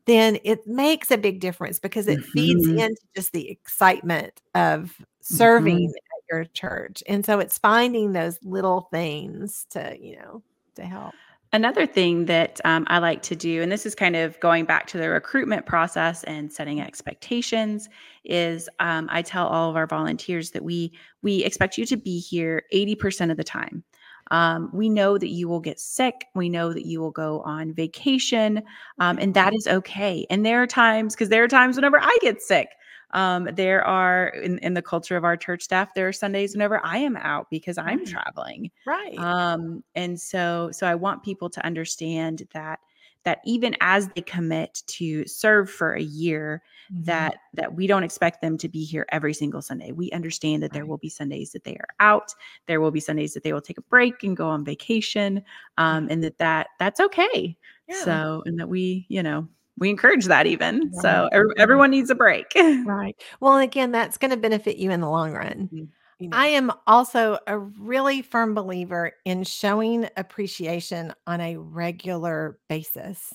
then 0.05 0.37
it 0.43 0.67
makes 0.67 1.11
a 1.11 1.17
big 1.17 1.39
difference 1.41 1.79
because 1.79 2.07
it 2.07 2.23
feeds 2.25 2.65
Mhm. 2.65 2.75
into 2.75 3.01
just 3.15 3.31
the 3.33 3.49
excitement 3.49 4.41
of 4.55 4.97
serving 5.21 5.77
Mhm. 5.79 5.93
at 5.95 6.23
your 6.31 6.45
church. 6.45 7.03
And 7.07 7.25
so 7.25 7.39
it's 7.39 7.57
finding 7.59 8.13
those 8.13 8.39
little 8.43 8.89
things 8.91 9.65
to, 9.71 9.97
you 10.01 10.17
know, 10.17 10.43
to 10.75 10.85
help. 10.85 11.15
Another 11.53 11.85
thing 11.85 12.25
that 12.25 12.59
um, 12.65 12.83
I 12.87 12.97
like 12.97 13.21
to 13.23 13.35
do, 13.35 13.61
and 13.61 13.71
this 13.71 13.85
is 13.85 13.93
kind 13.93 14.15
of 14.15 14.39
going 14.39 14.65
back 14.65 14.87
to 14.87 14.97
the 14.97 15.07
recruitment 15.07 15.67
process 15.67 16.23
and 16.23 16.51
setting 16.51 16.81
expectations, 16.81 17.89
is 18.25 18.67
um, 18.79 19.07
I 19.11 19.21
tell 19.21 19.45
all 19.47 19.69
of 19.69 19.75
our 19.75 19.85
volunteers 19.85 20.49
that 20.51 20.63
we 20.63 20.93
we 21.21 21.43
expect 21.43 21.77
you 21.77 21.85
to 21.85 21.95
be 21.95 22.19
here 22.19 22.63
eighty 22.71 22.95
percent 22.95 23.29
of 23.29 23.37
the 23.37 23.43
time. 23.43 23.83
Um, 24.31 24.71
we 24.73 24.89
know 24.89 25.19
that 25.19 25.29
you 25.29 25.47
will 25.47 25.59
get 25.59 25.79
sick. 25.79 26.25
We 26.33 26.49
know 26.49 26.73
that 26.73 26.87
you 26.87 26.99
will 26.99 27.11
go 27.11 27.41
on 27.41 27.71
vacation, 27.71 28.63
um, 28.97 29.19
and 29.19 29.35
that 29.35 29.53
is 29.53 29.67
okay. 29.67 30.25
And 30.31 30.43
there 30.43 30.63
are 30.63 30.67
times, 30.67 31.13
because 31.13 31.29
there 31.29 31.43
are 31.43 31.47
times 31.47 31.75
whenever 31.75 31.99
I 32.01 32.17
get 32.21 32.41
sick. 32.41 32.69
Um, 33.13 33.45
there 33.53 33.83
are 33.85 34.27
in, 34.29 34.57
in 34.59 34.73
the 34.73 34.81
culture 34.81 35.15
of 35.17 35.23
our 35.23 35.37
church 35.37 35.63
staff, 35.63 35.93
there 35.95 36.07
are 36.07 36.13
Sundays 36.13 36.53
whenever 36.53 36.83
I 36.85 36.97
am 36.97 37.17
out 37.17 37.47
because 37.49 37.77
I'm 37.77 38.03
Right. 38.03 38.05
traveling. 38.05 38.71
Right. 38.85 39.29
Um, 39.37 39.83
and 39.95 40.19
so 40.19 40.69
so 40.71 40.87
I 40.87 40.95
want 40.95 41.23
people 41.23 41.49
to 41.51 41.65
understand 41.65 42.43
that 42.53 42.79
that 43.25 43.39
even 43.45 43.73
as 43.79 44.09
they 44.15 44.21
commit 44.21 44.83
to 44.87 45.25
serve 45.27 45.69
for 45.69 45.93
a 45.93 46.01
year, 46.01 46.61
Mhm. 46.89 47.29
that 47.29 47.37
that 47.53 47.73
we 47.75 47.87
don't 47.87 48.03
expect 48.03 48.41
them 48.41 48.57
to 48.57 48.67
be 48.67 48.83
here 48.83 49.05
every 49.11 49.33
single 49.33 49.61
Sunday. 49.61 49.91
We 49.91 50.11
understand 50.11 50.61
that 50.63 50.73
there 50.73 50.85
will 50.85 50.97
be 50.97 51.09
Sundays 51.09 51.51
that 51.51 51.63
they 51.63 51.75
are 51.75 51.87
out. 51.99 52.33
There 52.67 52.81
will 52.81 52.91
be 52.91 52.99
Sundays 52.99 53.33
that 53.33 53.43
they 53.43 53.53
will 53.53 53.61
take 53.61 53.77
a 53.77 53.81
break 53.83 54.23
and 54.23 54.35
go 54.35 54.47
on 54.49 54.65
vacation, 54.65 55.43
um, 55.77 56.07
and 56.09 56.23
that 56.23 56.37
that 56.39 56.67
that's 56.79 56.99
okay. 56.99 57.57
Yeah. 57.87 58.17
So 58.17 58.43
and 58.45 58.59
that 58.59 58.67
we 58.69 59.05
you 59.09 59.23
know 59.23 59.47
we 59.77 59.89
encourage 59.89 60.25
that 60.25 60.45
even. 60.47 60.91
So 60.93 61.23
Right. 61.23 61.33
ev- 61.33 61.45
Right. 61.47 61.57
everyone 61.59 61.91
needs 61.91 62.09
a 62.09 62.15
break. 62.15 62.47
Right. 62.85 63.15
Well, 63.39 63.57
again, 63.59 63.91
that's 63.91 64.17
going 64.17 64.31
to 64.31 64.37
benefit 64.37 64.77
you 64.77 64.91
in 64.91 65.01
the 65.01 65.09
long 65.09 65.33
run. 65.33 65.69
Mhm. 65.73 65.87
You 66.19 66.29
know. 66.29 66.37
I 66.37 66.47
am 66.47 66.71
also 66.85 67.37
a 67.47 67.57
really 67.57 68.21
firm 68.21 68.53
believer 68.53 69.13
in 69.25 69.43
showing 69.43 70.07
appreciation 70.17 71.13
on 71.27 71.41
a 71.41 71.57
regular 71.57 72.59
basis. 72.69 73.33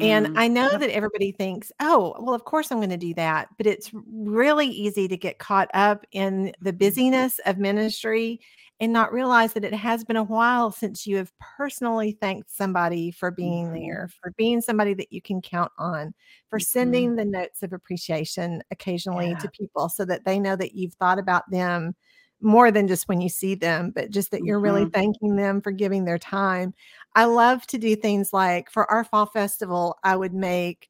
And 0.00 0.26
Mhm. 0.26 0.32
I 0.36 0.48
know 0.48 0.68
that 0.78 0.90
everybody 0.90 1.32
thinks, 1.32 1.72
"Oh, 1.80 2.14
well, 2.20 2.34
of 2.34 2.44
course 2.44 2.70
I'm 2.72 2.80
gonna 2.80 2.96
do 2.96 3.14
that," 3.14 3.48
but 3.58 3.66
it's 3.66 3.90
really 3.94 4.66
easy 4.68 5.08
to 5.08 5.16
get 5.16 5.38
caught 5.38 5.70
up 5.74 6.06
in 6.12 6.52
the 6.60 6.72
busyness 6.72 7.40
of 7.46 7.58
ministry 7.58 8.40
and 8.80 8.92
not 8.92 9.12
realize 9.12 9.52
that 9.52 9.64
it 9.64 9.74
has 9.74 10.04
been 10.04 10.16
a 10.16 10.24
while 10.24 10.70
since 10.72 11.06
you 11.06 11.16
have 11.18 11.32
personally 11.38 12.12
thanked 12.12 12.50
somebody 12.50 13.10
for 13.10 13.30
being 13.30 13.72
Mhm. 13.72 13.74
there, 13.74 14.08
for 14.22 14.32
being 14.38 14.60
somebody 14.62 14.94
that 14.94 15.12
you 15.12 15.20
can 15.22 15.42
count 15.42 15.72
on, 15.78 16.14
for 16.48 16.58
Mhm. 16.58 16.60
sending 16.60 17.16
the 17.16 17.24
notes 17.26 17.62
of 17.62 17.72
appreciation 17.72 18.62
occasionally 18.70 19.34
Yeah. 19.34 19.36
to 19.36 19.48
people 19.50 19.88
so 19.90 20.04
that 20.06 20.24
they 20.24 20.38
know 20.40 20.56
that 20.56 20.74
you've 20.74 20.94
thought 20.94 21.18
about 21.18 21.50
them 21.50 21.94
more 22.42 22.70
than 22.70 22.88
just 22.88 23.06
when 23.08 23.20
you 23.20 23.28
see 23.28 23.54
them, 23.54 23.90
but 23.94 24.10
just 24.10 24.30
that 24.30 24.44
you're 24.44 24.60
really 24.60 24.86
Mhm. 24.86 24.94
thanking 24.94 25.36
them 25.36 25.60
for 25.60 25.72
giving 25.72 26.04
their 26.06 26.18
time. 26.18 26.72
I 27.14 27.26
love 27.26 27.66
to 27.68 27.78
do 27.78 27.94
things 27.96 28.32
like 28.32 28.70
for 28.70 28.90
our 28.90 29.04
fall 29.04 29.26
festival, 29.26 29.98
I 30.04 30.16
would 30.16 30.32
make 30.34 30.88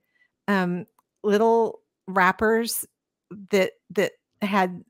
um, 0.49 0.87
little 1.25 1.81
wrappers 2.07 2.87
that 3.51 3.73
that 3.91 4.13
had 4.43 4.83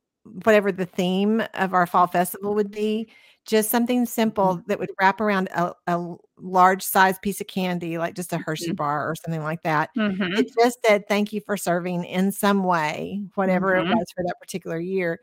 whatever 0.44 0.72
the 0.72 0.86
theme 0.86 1.42
of 1.54 1.74
our 1.74 1.86
fall 1.86 2.06
festival 2.06 2.54
would 2.54 2.70
be, 2.70 3.08
just 3.46 3.70
something 3.70 4.06
simple 4.06 4.62
that 4.66 4.78
would 4.78 4.90
wrap 5.00 5.20
around 5.20 5.48
a 5.54 6.14
large 6.38 6.82
size 6.82 7.18
piece 7.20 7.40
of 7.40 7.46
candy, 7.46 7.98
like 7.98 8.14
just 8.14 8.32
a 8.32 8.38
Hershey 8.38 8.72
Mhm. 8.72 8.76
bar 8.76 9.08
or 9.10 9.14
something 9.16 9.42
like 9.42 9.62
that. 9.62 9.90
It 10.36 10.46
Mhm. 10.46 10.50
just 10.58 10.78
said 10.84 11.04
thank 11.08 11.32
you 11.32 11.40
for 11.40 11.56
serving 11.56 12.04
in 12.04 12.32
some 12.32 12.64
way, 12.64 13.22
whatever 13.34 13.76
it 13.76 13.84
Mhm. 13.84 13.90
was 13.90 14.06
for 14.14 14.22
that 14.24 14.36
particular 14.40 14.78
year 14.78 15.20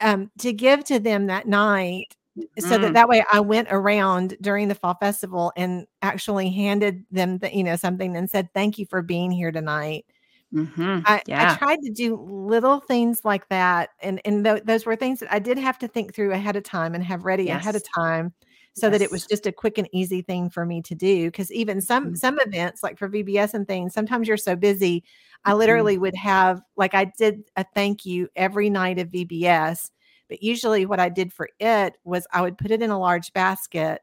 um, 0.00 0.30
to 0.40 0.52
give 0.52 0.84
to 0.86 1.00
them 1.00 1.26
that 1.28 1.46
night 1.48 2.16
so 2.58 2.78
that 2.78 2.92
Mm. 2.92 2.94
that 2.94 3.08
way 3.08 3.24
I 3.32 3.40
went 3.40 3.68
around 3.70 4.36
during 4.42 4.68
the 4.68 4.74
fall 4.76 4.96
festival 5.00 5.52
and 5.56 5.86
actually 6.02 6.50
handed 6.50 7.04
them 7.10 7.38
the, 7.38 7.54
you 7.56 7.64
know 7.64 7.76
something 7.76 8.16
and 8.16 8.30
said 8.30 8.48
thank 8.54 8.78
you 8.78 8.86
for 8.86 9.02
being 9.02 9.30
here 9.32 9.52
tonight. 9.52 10.06
Mhm. 10.52 11.06
I, 11.06 11.22
I 11.36 11.46
tried 11.46 11.80
to 11.82 11.90
do 11.90 12.16
little 12.16 12.78
things 12.80 13.24
like 13.24 13.48
that 13.48 13.90
and 14.00 14.20
and 14.24 14.46
tho- 14.46 14.60
those 14.64 14.86
were 14.86 14.94
things 14.96 15.18
that 15.20 15.32
I 15.32 15.38
did 15.40 15.58
have 15.58 15.78
to 15.78 15.88
think 15.88 16.14
through 16.14 16.32
ahead 16.32 16.54
of 16.56 16.62
time 16.62 16.94
and 16.94 17.02
have 17.02 17.24
ready 17.24 17.50
ahead 17.50 17.74
of 17.74 17.82
time 17.96 18.32
so 18.74 18.88
that 18.90 19.02
it 19.02 19.10
was 19.10 19.26
just 19.26 19.46
a 19.46 19.52
quick 19.52 19.78
and 19.78 19.88
easy 19.92 20.22
thing 20.22 20.48
for 20.48 20.64
me 20.64 20.80
to 20.82 20.94
do 20.94 21.26
because 21.26 21.50
even 21.52 21.80
some 21.80 22.12
Mhm. 22.12 22.16
some 22.16 22.38
events 22.40 22.82
like 22.82 22.98
for 22.98 23.08
VBS 23.08 23.52
and 23.54 23.66
things 23.66 23.94
sometimes 23.94 24.28
you're 24.28 24.36
so 24.36 24.54
busy 24.54 25.02
I 25.44 25.52
Mhm. 25.52 25.58
literally 25.58 25.98
would 25.98 26.14
have 26.16 26.62
like 26.76 26.94
I 26.94 27.06
did 27.18 27.44
a 27.56 27.64
thank 27.74 28.04
you 28.06 28.28
every 28.36 28.70
night 28.70 28.98
of 29.00 29.08
VBS 29.10 29.90
but 30.28 30.42
usually 30.42 30.86
what 30.86 31.00
I 31.00 31.08
did 31.08 31.32
for 31.32 31.48
it 31.58 31.96
was 32.04 32.26
I 32.32 32.42
would 32.42 32.58
put 32.58 32.70
it 32.70 32.80
in 32.82 32.90
a 32.90 32.98
large 32.98 33.32
basket 33.32 34.02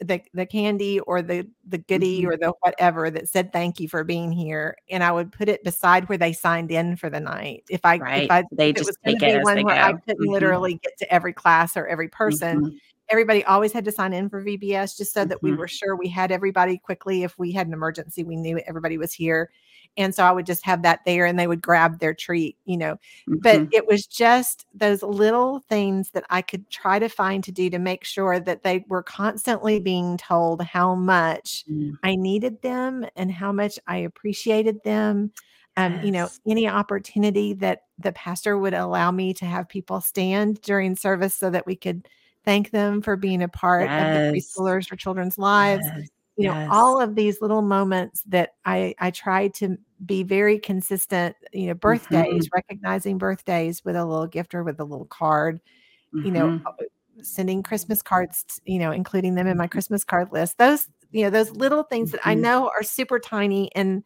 the 0.00 0.20
the 0.32 0.46
candy 0.46 1.00
or 1.00 1.22
the 1.22 1.46
the 1.66 1.78
goodie 1.78 2.22
Mhm. 2.22 2.28
or 2.28 2.36
the 2.36 2.52
whatever 2.60 3.10
that 3.10 3.28
said 3.28 3.52
thank 3.52 3.80
you 3.80 3.88
for 3.88 4.04
being 4.04 4.30
here 4.30 4.76
and 4.90 5.02
I 5.02 5.10
would 5.10 5.32
put 5.32 5.48
it 5.48 5.64
beside 5.64 6.08
where 6.08 6.18
they 6.18 6.32
signed 6.32 6.70
in 6.70 6.96
for 6.96 7.10
the 7.10 7.18
night. 7.20 7.64
If 7.68 7.80
I 7.84 7.96
if 7.96 8.30
I 8.30 8.44
They 8.52 8.70
if 8.70 8.76
it 8.78 8.86
was 8.86 8.96
take 9.04 9.22
it 9.22 9.42
one 9.42 9.62
where 9.64 9.74
I 9.84 9.92
couldn't 9.94 10.24
Mhm. 10.26 10.32
literally 10.32 10.74
get 10.82 10.96
to 10.98 11.12
every 11.12 11.32
class 11.32 11.76
or 11.76 11.86
every 11.86 12.08
person, 12.08 12.60
Mhm. 12.66 12.78
everybody 13.08 13.44
always 13.44 13.72
had 13.72 13.84
to 13.86 13.92
sign 13.92 14.12
in 14.12 14.28
for 14.28 14.40
VBS 14.40 14.96
just 14.96 15.12
so 15.12 15.24
that 15.24 15.42
we 15.42 15.50
Mhm. 15.50 15.58
were 15.58 15.68
sure 15.68 15.96
we 15.96 16.08
had 16.08 16.30
everybody 16.30 16.78
quickly 16.78 17.24
if 17.24 17.36
we 17.38 17.50
had 17.52 17.66
an 17.66 17.72
emergency 17.72 18.22
we 18.22 18.36
knew 18.36 18.58
everybody 18.66 18.98
was 18.98 19.12
here. 19.12 19.50
And 19.96 20.14
so 20.14 20.24
I 20.24 20.32
would 20.32 20.46
just 20.46 20.64
have 20.64 20.82
that 20.82 21.00
there 21.06 21.26
and 21.26 21.38
they 21.38 21.46
would 21.46 21.62
grab 21.62 21.98
their 21.98 22.14
treat, 22.14 22.56
you 22.64 22.76
know. 22.76 22.96
But 23.42 23.62
Mhm. 23.62 23.72
it 23.72 23.86
was 23.86 24.06
just 24.06 24.66
those 24.74 25.02
little 25.02 25.60
things 25.68 26.10
that 26.10 26.24
I 26.30 26.42
could 26.42 26.68
try 26.70 26.98
to 26.98 27.08
find 27.08 27.42
to 27.44 27.52
do 27.52 27.70
to 27.70 27.78
make 27.78 28.04
sure 28.04 28.40
that 28.40 28.62
they 28.64 28.84
were 28.88 29.02
constantly 29.02 29.80
being 29.80 30.16
told 30.16 30.62
how 30.62 30.94
much 30.94 31.64
Mm. 31.66 31.98
I 32.02 32.14
needed 32.16 32.62
them 32.62 33.06
and 33.16 33.30
how 33.32 33.52
much 33.52 33.78
I 33.86 33.98
appreciated 33.98 34.82
them. 34.84 35.32
Um, 35.76 35.98
you 36.00 36.10
know, 36.12 36.30
any 36.46 36.68
opportunity 36.68 37.54
that 37.54 37.82
the 37.98 38.12
pastor 38.12 38.58
would 38.58 38.74
allow 38.74 39.10
me 39.12 39.32
to 39.34 39.44
have 39.44 39.68
people 39.68 40.00
stand 40.00 40.60
during 40.62 40.96
service 40.96 41.34
so 41.34 41.50
that 41.50 41.66
we 41.66 41.76
could 41.76 42.08
thank 42.44 42.70
them 42.70 43.02
for 43.02 43.16
being 43.16 43.42
a 43.42 43.48
part 43.48 43.92
of 43.98 44.12
the 44.12 44.20
Yes. 44.20 44.32
preschoolers 44.34 44.90
or 44.92 44.96
children's 44.96 45.38
lives. 45.38 45.92
Yes. 45.92 46.10
You 46.38 46.48
know, 46.48 46.54
Yes. 46.54 46.68
all 46.68 47.00
of 47.00 47.16
these 47.16 47.40
little 47.42 47.62
moments 47.62 48.22
that 48.28 48.52
I 48.64 48.94
I 49.00 49.10
tried 49.10 49.54
to 49.54 49.76
be 50.06 50.22
very 50.22 50.58
consistent, 50.60 51.34
you 51.52 51.66
know, 51.66 51.74
birthdays, 51.74 52.46
Mhm. 52.46 52.50
recognizing 52.54 53.18
birthdays 53.18 53.84
with 53.84 53.96
a 53.96 54.04
little 54.04 54.28
gift 54.28 54.54
or 54.54 54.62
with 54.62 54.78
a 54.78 54.84
little 54.84 55.06
card, 55.06 55.60
you 56.22 56.32
know, 56.32 56.48
Mhm. 56.48 56.66
uh, 56.66 56.72
sending 57.22 57.62
Christmas 57.62 58.02
cards, 58.02 58.60
you 58.66 58.78
know, 58.80 58.92
including 58.92 59.34
them 59.36 59.46
in 59.48 59.56
my 59.58 59.68
Christmas 59.68 60.04
card 60.04 60.30
list. 60.32 60.58
Those, 60.58 60.88
you 61.12 61.24
know, 61.24 61.30
those 61.30 61.52
little 61.52 61.84
things 61.84 62.12
that 62.12 62.20
I 62.24 62.34
Mhm. 62.34 62.44
know 62.44 62.68
are 62.76 62.82
super 62.84 63.18
tiny 63.20 63.74
and 63.76 64.04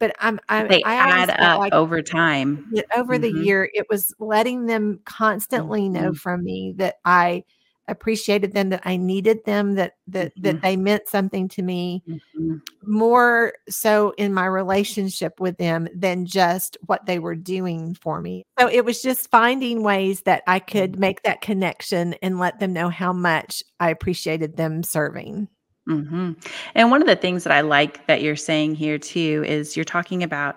but 0.00 0.14
I'm 0.20 0.40
I 0.50 0.68
They 0.68 0.84
I 0.84 0.96
add 0.96 1.30
up 1.30 1.60
like 1.60 1.72
over 1.72 2.02
time. 2.02 2.64
over 2.96 3.18
the 3.18 3.30
Mhm. 3.30 3.32
year, 3.32 3.70
it 3.74 3.86
was 3.90 4.14
letting 4.18 4.66
them 4.66 5.00
constantly 5.04 5.88
know 5.88 6.12
from 6.12 6.44
me 6.44 6.74
that 6.78 6.96
I 7.04 7.44
appreciated 7.88 8.52
them, 8.52 8.70
that 8.70 8.82
I 8.84 8.96
needed 8.96 9.44
them, 9.44 9.74
that 9.74 9.92
that 10.08 10.32
that 10.42 10.56
Mhm. 10.56 10.62
they 10.62 10.76
meant 10.76 11.08
something 11.08 11.48
to 11.48 11.62
me 11.62 12.02
Mhm. 12.38 12.60
more 12.86 13.54
so 13.68 14.12
in 14.18 14.32
my 14.34 14.46
relationship 14.46 15.40
with 15.40 15.56
them 15.58 15.88
than 15.94 16.26
just 16.26 16.76
what 16.86 17.06
they 17.06 17.18
were 17.18 17.34
doing 17.34 17.94
for 17.94 18.20
me. 18.20 18.44
So 18.58 18.68
it 18.68 18.84
was 18.84 19.02
just 19.02 19.30
finding 19.30 19.82
ways 19.82 20.22
that 20.22 20.42
I 20.46 20.58
could 20.58 20.98
make 20.98 21.22
that 21.22 21.40
connection 21.40 22.14
and 22.22 22.38
let 22.38 22.60
them 22.60 22.72
know 22.72 22.88
how 22.90 23.12
much 23.12 23.62
I 23.80 23.90
appreciated 23.90 24.56
them 24.56 24.82
serving. 24.82 25.48
mm-hmm. 25.88 26.32
And 26.74 26.90
one 26.90 27.02
of 27.02 27.08
the 27.08 27.16
things 27.16 27.44
that 27.44 27.52
I 27.52 27.60
like 27.60 28.06
that 28.06 28.22
you're 28.22 28.36
saying 28.36 28.74
here 28.74 28.98
too 28.98 29.44
is 29.46 29.76
you're 29.76 29.84
talking 29.84 30.22
about 30.22 30.56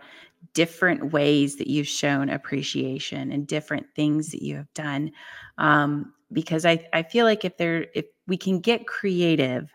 different 0.54 1.12
ways 1.12 1.58
that 1.58 1.68
you've 1.68 1.88
shown 1.88 2.30
appreciation 2.30 3.32
and 3.32 3.46
different 3.48 3.86
things 3.96 4.32
that 4.32 4.42
you 4.42 4.56
have 4.56 4.74
done. 4.74 5.12
Um, 5.58 6.14
because 6.32 6.66
I, 6.66 6.88
I 6.94 7.04
feel 7.04 7.26
like 7.26 7.46
if 7.46 7.58
there 7.58 7.88
if 7.94 8.06
we 8.28 8.38
can 8.38 8.60
get 8.60 8.88
creative 8.88 9.72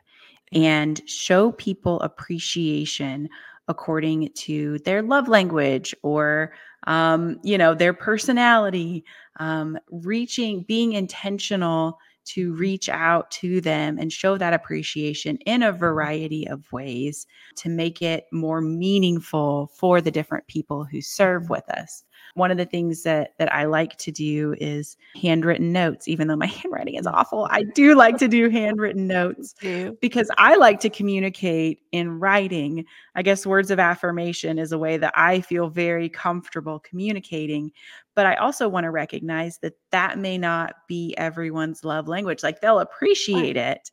and 0.52 1.00
show 1.08 1.52
people 1.52 2.00
appreciation 2.00 3.28
according 3.68 4.28
to 4.34 4.78
their 4.80 5.02
love 5.02 5.28
language 5.28 5.94
or 6.02 6.52
um, 6.86 7.38
you 7.42 7.56
know 7.56 7.74
their 7.74 7.94
personality 7.94 9.04
um, 9.38 9.78
reaching 9.90 10.62
being 10.62 10.92
intentional 10.92 11.98
to 12.24 12.54
reach 12.54 12.88
out 12.88 13.30
to 13.32 13.60
them 13.60 13.98
and 13.98 14.12
show 14.12 14.38
that 14.38 14.52
appreciation 14.52 15.36
in 15.38 15.62
a 15.62 15.72
variety 15.72 16.46
of 16.48 16.70
ways 16.70 17.26
to 17.56 17.68
make 17.68 18.00
it 18.00 18.26
more 18.32 18.60
meaningful 18.60 19.70
for 19.76 20.00
the 20.00 20.10
different 20.10 20.46
people 20.46 20.84
who 20.84 21.00
serve 21.00 21.50
with 21.50 21.68
us 21.70 22.04
one 22.35 22.51
of 22.51 22.57
the 22.57 22.64
things 22.64 23.03
that 23.03 23.35
that 23.38 23.53
I 23.53 23.64
like 23.64 23.97
to 23.99 24.11
do 24.11 24.55
is 24.59 24.97
handwritten 25.21 25.73
notes 25.73 26.09
even 26.09 26.29
though 26.29 26.37
my 26.37 26.47
handwriting 26.62 26.95
is 26.95 27.07
awful 27.07 27.49
I 27.51 27.62
do 27.62 27.95
like 27.95 28.16
to 28.18 28.29
do 28.29 28.49
handwritten 28.49 29.07
notes 29.07 29.55
because 30.01 30.31
I 30.38 30.57
like 30.57 30.81
to 30.81 30.90
communicate 30.90 31.81
in 31.92 32.18
writing. 32.18 32.85
I 33.14 33.23
guess 33.23 33.47
words 33.47 33.71
of 33.71 33.79
affirmation 33.79 34.59
is 34.59 34.73
a 34.73 34.79
way 34.79 34.97
that 34.97 35.12
I 35.16 35.40
feel 35.40 35.68
very 35.68 36.09
comfortable 36.09 36.81
communicating. 36.81 37.71
But 38.14 38.27
I 38.27 38.35
also 38.37 38.68
want 38.68 38.85
to 38.85 38.90
recognize 38.90 39.59
that 39.59 39.75
that 39.90 40.18
may 40.18 40.38
not 40.38 40.75
be 40.88 41.14
everyone's 41.16 41.85
love 41.85 42.09
language. 42.09 42.42
Like 42.42 42.61
they'll 42.61 42.81
appreciate 42.81 43.57
it, 43.57 43.90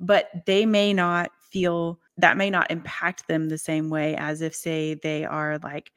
but 0.00 0.30
they 0.46 0.66
may 0.66 0.92
not 0.92 1.30
feel 1.50 1.98
that 2.18 2.36
may 2.36 2.50
not 2.50 2.70
impact 2.70 3.26
them 3.28 3.48
the 3.48 3.58
same 3.58 3.88
way 3.88 4.14
as 4.16 4.42
if, 4.42 4.54
say, 4.54 4.94
they 4.94 5.24
are 5.24 5.58
like 5.62 5.92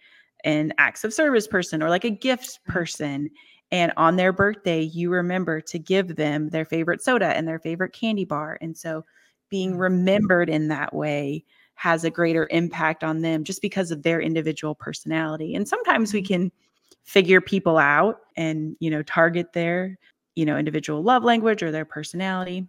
an 0.46 0.74
acts 0.78 1.04
of 1.04 1.14
service 1.14 1.48
person 1.48 1.84
or 1.84 1.90
like 1.90 2.06
a 2.06 2.12
gift 2.12 2.60
person. 2.66 3.30
And 3.72 3.94
on 3.98 4.16
their 4.18 4.34
birthday, 4.34 4.82
you 4.84 5.12
remember 5.12 5.62
to 5.62 5.80
give 5.80 6.16
them 6.16 6.50
their 6.50 6.66
favorite 6.66 7.02
soda 7.04 7.36
and 7.38 7.48
their 7.48 7.60
favorite 7.60 7.94
candy 7.94 8.26
bar. 8.26 8.58
And 8.62 8.78
so 8.78 9.06
being 9.50 9.78
Mhm. 9.78 9.80
remembered 9.80 10.50
in 10.50 10.70
that 10.70 10.94
way 10.94 11.46
has 11.76 12.04
a 12.06 12.12
greater 12.12 12.48
impact 12.52 13.04
on 13.04 13.22
them 13.22 13.44
just 13.44 13.62
because 13.62 13.92
of 13.92 14.04
their 14.04 14.22
individual 14.22 14.76
personality. 14.76 15.56
And 15.56 15.68
sometimes 15.68 16.14
we 16.14 16.22
Mhm. 16.22 16.24
can 16.24 16.52
figure 17.04 17.42
people 17.42 17.78
out 17.78 18.20
and, 18.38 18.78
you 18.80 18.90
know, 18.92 19.04
target 19.04 19.54
their, 19.54 19.98
you 20.36 20.46
know, 20.46 20.58
individual 20.58 21.04
love 21.04 21.24
language 21.24 21.64
or 21.64 21.72
their 21.72 21.86
personality. 21.86 22.68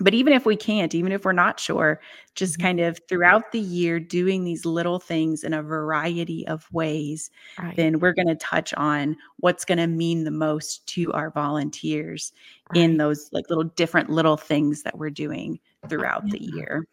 But 0.00 0.12
even 0.14 0.32
if 0.32 0.44
we 0.44 0.56
can't, 0.56 0.92
even 0.94 1.12
if 1.12 1.24
we're 1.24 1.32
not 1.32 1.60
sure, 1.60 2.00
just 2.34 2.58
Mhm. 2.58 2.62
kind 2.62 2.80
of 2.80 2.98
throughout 3.08 3.52
the 3.52 3.60
year 3.60 4.00
doing 4.00 4.44
these 4.44 4.64
little 4.64 4.98
things 4.98 5.44
in 5.44 5.52
a 5.54 5.62
variety 5.62 6.46
of 6.48 6.66
ways, 6.72 7.30
Right. 7.62 7.76
then 7.76 8.00
we're 8.00 8.12
going 8.12 8.26
to 8.28 8.34
touch 8.34 8.74
on 8.74 9.16
what's 9.38 9.64
going 9.64 9.78
to 9.78 9.86
mean 9.86 10.24
the 10.24 10.30
most 10.32 10.84
to 10.88 11.12
our 11.12 11.30
volunteers 11.30 12.32
in 12.74 12.96
those 12.96 13.28
like 13.32 13.48
little 13.48 13.64
different 13.64 14.10
little 14.10 14.36
things 14.36 14.82
that 14.82 14.98
we're 14.98 15.10
doing 15.10 15.60
throughout 15.88 16.28
the 16.30 16.42
year. 16.42 16.86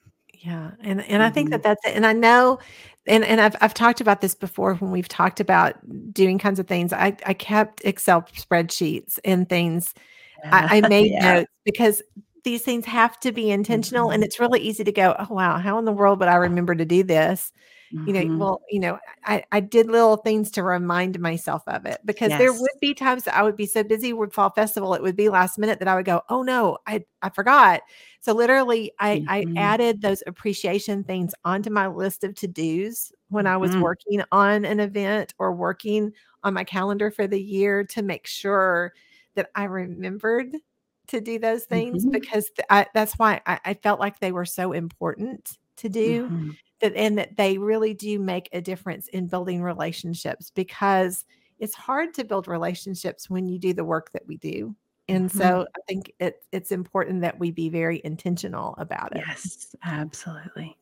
Yeah, 0.44 0.72
and 0.82 1.02
and 1.04 1.24
I 1.24 1.30
think 1.30 1.50
Mhm. 1.50 1.52
that 1.52 1.64
that's 1.64 1.86
it. 1.86 1.96
And 1.96 2.06
I 2.06 2.14
know, 2.14 2.60
and 3.08 3.24
and 3.24 3.42
I've 3.42 3.56
I've 3.62 3.74
talked 3.74 4.02
about 4.02 4.22
this 4.22 4.36
before 4.36 4.76
when 4.76 4.92
we've 4.92 5.08
talked 5.08 5.40
about 5.40 5.76
doing 6.14 6.38
kinds 6.40 6.60
of 6.60 6.68
things. 6.68 6.94
I 6.94 7.16
I 7.26 7.34
kept 7.34 7.82
Excel 7.86 8.24
spreadsheets 8.24 9.18
and 9.26 9.48
things. 9.50 9.94
I, 10.52 10.78
I 10.78 10.82
made 10.90 11.12
Yeah. 11.14 11.22
notes 11.22 11.52
because 11.66 12.02
these 12.44 12.64
things 12.64 12.86
have 12.86 13.20
to 13.22 13.32
be 13.32 13.52
intentional 13.52 14.10
Mhm. 14.10 14.12
and 14.12 14.24
it's 14.24 14.40
really 14.40 14.60
easy 14.62 14.84
to 14.84 14.92
go, 14.92 15.16
"Oh 15.20 15.34
wow, 15.34 15.58
how 15.60 15.78
in 15.80 15.86
the 15.86 15.92
world 15.94 16.20
would 16.20 16.30
I 16.30 16.36
remember 16.36 16.76
to 16.76 16.86
do 16.86 17.04
this?" 17.04 17.52
You 18.06 18.14
know, 18.14 18.26
Mhm. 18.26 18.32
well, 18.40 18.62
you 18.70 18.80
know, 18.80 19.00
I 19.26 19.44
I 19.52 19.60
did 19.62 19.88
little 19.88 20.18
things 20.18 20.52
to 20.52 20.64
remind 20.64 21.20
myself 21.20 21.64
of 21.68 21.86
it 21.86 22.00
because 22.06 22.36
there 22.38 22.54
would 22.54 22.72
be 22.82 22.94
times 22.96 23.24
that 23.26 23.36
I 23.38 23.44
would 23.44 23.56
be 23.58 23.68
so 23.68 23.84
busy 23.84 24.14
with 24.14 24.34
fall 24.34 24.50
festival, 24.52 24.94
it 24.96 25.04
would 25.04 25.16
be 25.18 25.30
last 25.30 25.60
minute 25.60 25.80
that 25.80 25.88
I 25.90 25.96
would 25.96 26.06
go, 26.06 26.22
"Oh 26.30 26.42
no, 26.44 26.80
I 26.88 27.06
I 27.24 27.30
forgot." 27.30 27.82
So 28.22 28.34
literally 28.34 28.92
I 29.00 29.22
I 29.28 29.46
Mhm. 29.46 29.56
added 29.58 30.02
those 30.02 30.24
appreciation 30.28 31.04
things 31.04 31.34
onto 31.46 31.70
my 31.72 31.88
list 31.88 32.24
of 32.24 32.36
to-dos 32.36 33.12
when 33.30 33.48
I 33.48 33.58
was 33.58 33.72
Mhm. 33.72 33.82
working 33.82 34.24
on 34.32 34.66
an 34.66 34.80
event 34.82 35.34
or 35.40 35.54
working 35.56 36.12
on 36.44 36.54
my 36.56 36.64
calendar 36.66 37.12
for 37.12 37.28
the 37.28 37.42
year 37.42 37.84
to 37.86 38.02
make 38.04 38.28
sure 38.28 38.94
that 39.36 39.50
I 39.56 39.66
remembered 39.66 40.56
to 41.12 41.22
do 41.22 41.40
those 41.40 41.66
things 41.66 42.06
Mhm. 42.06 42.12
because 42.12 42.52
I 42.70 42.88
that's 42.94 43.14
why 43.20 43.42
I 43.48 43.60
I 43.66 43.74
felt 43.76 44.00
like 44.00 44.20
they 44.20 44.32
were 44.34 44.46
so 44.46 44.74
important 44.74 45.58
to 45.78 45.90
do 45.90 46.32
Mhm. 46.32 46.58
that 46.82 46.94
and 46.96 47.18
that 47.18 47.38
they 47.38 47.58
really 47.58 47.94
do 47.94 48.20
make 48.20 48.50
a 48.54 48.62
difference 48.62 49.08
in 49.10 49.28
building 49.28 49.62
relationships 49.64 50.52
because 50.52 51.26
it's 51.60 51.76
hard 51.76 52.14
to 52.16 52.24
build 52.26 52.48
relationships 52.48 53.30
when 53.30 53.48
you 53.48 53.60
do 53.60 53.74
the 53.74 53.86
work 53.86 54.12
that 54.14 54.26
we 54.28 54.38
do. 54.38 54.76
And 55.08 55.32
Mhm. 55.32 55.32
so 55.32 55.68
I 55.78 55.80
think 55.88 56.12
it 56.20 56.44
it's 56.52 56.72
important 56.72 57.22
that 57.22 57.40
we 57.40 57.52
be 57.52 57.70
very 57.70 58.02
intentional 58.04 58.76
about 58.78 59.16
it. 59.16 59.28
Yes, 59.28 59.76
absolutely. 59.84 60.78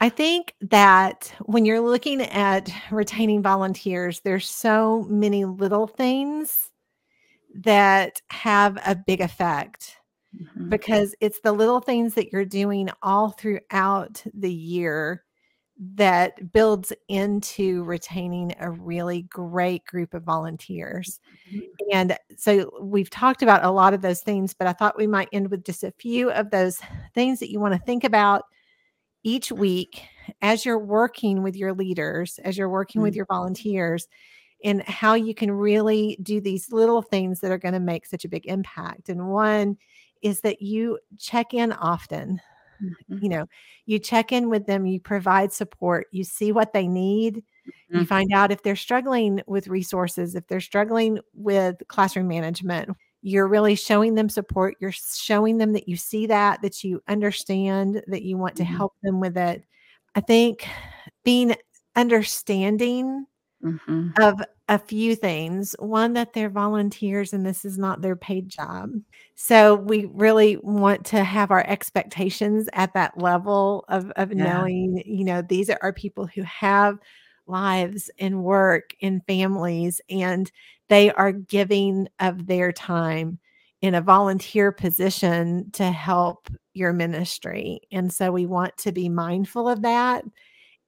I 0.00 0.08
think 0.08 0.54
that 0.62 1.32
when 1.44 1.64
you're 1.66 1.80
looking 1.80 2.22
at 2.22 2.72
retaining 2.90 3.42
volunteers, 3.42 4.20
there's 4.20 4.48
so 4.48 5.04
many 5.08 5.44
little 5.44 5.86
things 5.86 6.69
that 7.54 8.20
have 8.30 8.78
a 8.86 8.94
big 8.96 9.20
effect 9.20 9.98
Mhm. 10.34 10.70
because 10.70 11.14
it's 11.20 11.40
the 11.42 11.52
little 11.52 11.80
things 11.80 12.14
that 12.14 12.32
you're 12.32 12.44
doing 12.44 12.90
all 13.02 13.30
throughout 13.30 14.24
the 14.34 14.52
year 14.52 15.24
that 15.78 16.52
builds 16.52 16.92
into 17.08 17.84
retaining 17.84 18.54
a 18.60 18.70
really 18.70 19.22
great 19.24 19.84
group 19.86 20.14
of 20.14 20.22
volunteers. 20.24 21.20
Mhm. 21.46 21.70
And 21.92 22.18
so 22.36 22.70
we've 22.82 23.10
talked 23.10 23.42
about 23.42 23.64
a 23.64 23.70
lot 23.70 23.94
of 23.94 24.02
those 24.02 24.22
things, 24.22 24.54
but 24.54 24.66
I 24.68 24.72
thought 24.74 24.98
we 24.98 25.06
might 25.08 25.28
end 25.32 25.50
with 25.50 25.64
just 25.64 25.84
a 25.84 25.92
few 25.98 26.30
of 26.32 26.50
those 26.50 26.80
things 27.14 27.40
that 27.40 27.50
you 27.50 27.60
want 27.60 27.74
to 27.74 27.80
think 27.80 28.04
about 28.04 28.44
each 29.24 29.52
week 29.52 30.02
as 30.42 30.64
you're 30.64 30.78
working 30.78 31.42
with 31.42 31.56
your 31.56 31.74
leaders, 31.74 32.38
as 32.44 32.58
you're 32.58 32.70
working 32.70 33.02
with 33.02 33.12
Mm. 33.12 33.16
your 33.16 33.26
volunteers, 33.26 34.08
and 34.64 34.82
how 34.82 35.14
you 35.14 35.34
can 35.34 35.50
really 35.52 36.18
do 36.22 36.40
these 36.40 36.72
little 36.72 37.02
things 37.02 37.40
that 37.40 37.50
are 37.50 37.58
going 37.58 37.74
to 37.74 37.80
make 37.80 38.06
such 38.06 38.24
a 38.24 38.28
big 38.28 38.46
impact. 38.46 39.08
And 39.08 39.28
one 39.30 39.76
is 40.22 40.40
that 40.42 40.62
you 40.62 40.98
check 41.18 41.54
in 41.54 41.72
often. 41.72 42.40
Mhm. 42.80 43.22
You 43.22 43.28
know, 43.28 43.46
you 43.86 43.98
check 43.98 44.32
in 44.32 44.48
with 44.50 44.66
them, 44.66 44.86
you 44.86 45.00
provide 45.00 45.52
support, 45.52 46.06
you 46.12 46.24
see 46.24 46.52
what 46.52 46.72
they 46.72 46.88
need, 46.88 47.42
you 47.92 48.04
Mhm. 48.04 48.06
find 48.06 48.32
out 48.32 48.52
if 48.52 48.62
they're 48.62 48.76
struggling 48.76 49.42
with 49.46 49.68
resources, 49.68 50.34
if 50.34 50.46
they're 50.48 50.60
struggling 50.60 51.18
with 51.34 51.76
classroom 51.88 52.28
management. 52.28 52.90
You're 53.22 53.48
really 53.48 53.74
showing 53.74 54.14
them 54.14 54.28
support. 54.30 54.76
You're 54.80 54.92
showing 54.92 55.58
them 55.58 55.72
that 55.74 55.88
you 55.88 55.96
see 55.96 56.26
that, 56.28 56.62
that 56.62 56.82
you 56.84 57.02
understand, 57.08 58.02
that 58.06 58.22
you 58.22 58.38
want 58.38 58.56
to 58.56 58.64
Mhm. 58.64 58.66
help 58.66 58.94
them 59.02 59.20
with 59.20 59.36
it. 59.36 59.64
I 60.14 60.20
think 60.20 60.66
being 61.24 61.54
understanding 61.96 63.26
Mhm. 63.62 64.20
of 64.20 64.40
a 64.68 64.78
few 64.78 65.14
things. 65.16 65.74
One, 65.78 66.12
that 66.14 66.32
they're 66.32 66.50
volunteers 66.50 67.32
and 67.32 67.46
this 67.46 67.64
is 67.64 67.78
not 67.78 68.02
their 68.02 68.16
paid 68.16 68.48
job. 68.48 68.90
So 69.36 69.74
we 69.76 70.06
really 70.12 70.56
want 70.62 71.04
to 71.06 71.24
have 71.24 71.50
our 71.50 71.64
expectations 71.66 72.68
at 72.72 72.92
that 72.94 73.18
level 73.18 73.84
of, 73.88 74.10
of 74.16 74.32
Yeah. 74.32 74.64
knowing, 74.64 75.02
you 75.06 75.24
know, 75.24 75.42
these 75.42 75.70
are 75.70 75.92
people 75.92 76.26
who 76.26 76.42
have 76.42 76.98
lives 77.46 78.10
and 78.18 78.42
work 78.44 78.94
and 79.02 79.24
families, 79.26 80.00
and 80.10 80.50
they 80.88 81.10
are 81.12 81.32
giving 81.32 82.08
of 82.20 82.46
their 82.46 82.72
time 82.72 83.38
in 83.82 83.94
a 83.94 84.00
volunteer 84.02 84.70
position 84.72 85.70
to 85.72 85.84
help 85.90 86.48
your 86.74 86.92
ministry. 86.92 87.80
And 87.90 88.12
so 88.12 88.30
we 88.30 88.46
want 88.46 88.76
to 88.78 88.92
be 88.92 89.08
mindful 89.08 89.68
of 89.68 89.82
that 89.82 90.24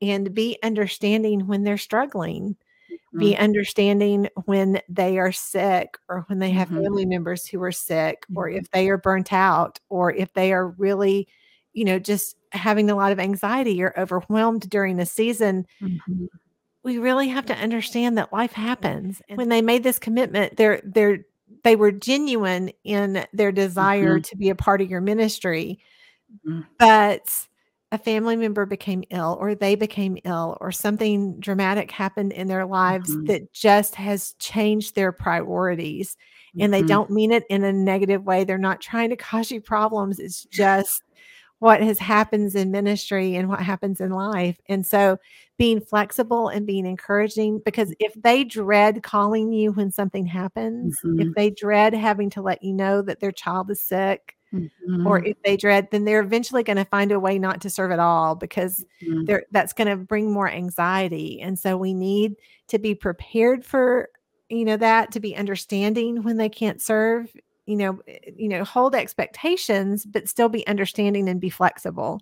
and 0.00 0.34
be 0.34 0.58
understanding 0.62 1.46
when 1.46 1.62
they're 1.64 1.78
struggling 1.78 2.56
be 3.18 3.36
Mhm. 3.36 3.38
understanding 3.38 4.28
when 4.46 4.80
they 4.88 5.18
are 5.18 5.32
sick 5.32 5.98
or 6.08 6.24
when 6.28 6.38
they 6.40 6.50
have 6.50 6.68
Mhm. 6.68 6.84
family 6.84 7.06
members 7.06 7.46
who 7.46 7.62
are 7.62 7.72
sick 7.72 8.26
or 8.34 8.48
Mhm. 8.48 8.56
if 8.56 8.70
they 8.72 8.88
are 8.90 8.98
burnt 8.98 9.32
out 9.32 9.78
or 9.90 10.12
if 10.14 10.32
they 10.34 10.52
are 10.52 10.68
really 10.70 11.28
you 11.74 11.84
know 11.84 11.98
just 11.98 12.36
having 12.52 12.90
a 12.90 12.96
lot 12.96 13.12
of 13.12 13.20
anxiety 13.20 13.82
or 13.82 13.94
overwhelmed 13.98 14.68
during 14.70 14.96
the 14.96 15.06
season 15.06 15.66
Mhm. 15.80 16.28
we 16.84 16.98
really 16.98 17.28
have 17.28 17.46
to 17.46 17.54
understand 17.54 18.18
that 18.18 18.32
life 18.32 18.52
happens 18.52 19.22
and 19.28 19.38
when 19.38 19.48
they 19.48 19.62
made 19.62 19.82
this 19.84 19.98
commitment 19.98 20.56
they're 20.56 20.80
they're 20.84 21.18
they 21.64 21.76
were 21.76 21.92
genuine 21.92 22.70
in 22.84 23.24
their 23.32 23.52
desire 23.52 24.18
Mhm. 24.18 24.20
to 24.20 24.36
be 24.36 24.50
a 24.50 24.54
part 24.54 24.80
of 24.80 24.90
your 24.90 25.00
ministry 25.00 25.78
Mhm. 26.44 26.72
but 26.78 27.48
a 27.92 27.98
family 27.98 28.36
member 28.36 28.66
became 28.66 29.04
ill 29.10 29.36
or 29.38 29.54
they 29.54 29.74
became 29.76 30.18
ill 30.24 30.56
or 30.62 30.72
something 30.72 31.38
dramatic 31.38 31.90
happened 31.90 32.32
in 32.32 32.48
their 32.48 32.66
lives 32.66 33.10
Mhm. 33.10 33.26
that 33.26 33.52
just 33.52 33.94
has 33.94 34.32
changed 34.40 34.94
their 34.94 35.12
priorities 35.12 36.16
and 36.58 36.72
they 36.72 36.82
Mhm. 36.82 36.86
don't 36.88 37.10
mean 37.10 37.32
it 37.32 37.44
in 37.50 37.64
a 37.64 37.72
negative 37.72 38.24
way 38.24 38.44
they're 38.44 38.58
not 38.58 38.80
trying 38.80 39.10
to 39.10 39.16
cause 39.28 39.50
you 39.50 39.60
problems 39.60 40.18
it's 40.18 40.44
just 40.46 41.02
what 41.58 41.80
has 41.82 41.98
happens 41.98 42.54
in 42.56 42.70
ministry 42.72 43.36
and 43.36 43.48
what 43.48 43.60
happens 43.60 44.00
in 44.00 44.10
life 44.10 44.58
and 44.68 44.86
so 44.86 45.18
being 45.58 45.80
flexible 45.80 46.48
and 46.48 46.66
being 46.66 46.86
encouraging 46.86 47.60
because 47.64 47.94
if 48.00 48.12
they 48.22 48.42
dread 48.42 49.02
calling 49.02 49.52
you 49.52 49.70
when 49.72 49.90
something 49.90 50.26
happens 50.26 51.04
if 51.18 51.28
Mhm. 51.28 51.34
they 51.36 51.50
dread 51.50 51.94
having 51.94 52.30
to 52.30 52.42
let 52.42 52.62
you 52.62 52.72
know 52.72 53.02
that 53.02 53.20
their 53.20 53.32
child 53.32 53.70
is 53.70 53.80
sick 53.82 54.34
or 55.04 55.20
Mhm. 55.20 55.26
if 55.26 55.36
they 55.44 55.56
dread, 55.56 55.88
then 55.90 56.04
they're 56.04 56.20
eventually 56.20 56.62
going 56.62 56.76
to 56.76 56.84
find 56.84 57.12
a 57.12 57.20
way 57.20 57.38
not 57.38 57.60
to 57.62 57.70
serve 57.70 57.90
at 57.90 57.98
all 57.98 58.34
because 58.34 58.84
Mhm. 59.02 59.26
they're 59.26 59.44
that's 59.50 59.72
going 59.72 59.88
to 59.88 59.96
bring 59.96 60.32
more 60.32 60.48
anxiety. 60.48 61.40
And 61.40 61.58
so 61.58 61.76
we 61.76 61.94
need 61.94 62.36
to 62.68 62.78
be 62.78 62.94
prepared 62.94 63.64
for, 63.64 64.10
you 64.48 64.64
know, 64.64 64.76
that 64.76 65.10
to 65.12 65.20
be 65.20 65.36
understanding 65.36 66.22
when 66.22 66.36
they 66.36 66.48
can't 66.48 66.80
serve, 66.80 67.34
you 67.66 67.76
know, 67.76 68.00
eh, 68.08 68.18
you 68.36 68.48
know, 68.48 68.64
hold 68.64 68.94
expectations, 68.94 70.04
but 70.06 70.28
still 70.28 70.48
be 70.48 70.66
understanding 70.66 71.28
and 71.28 71.40
be 71.40 71.50
flexible. 71.50 72.20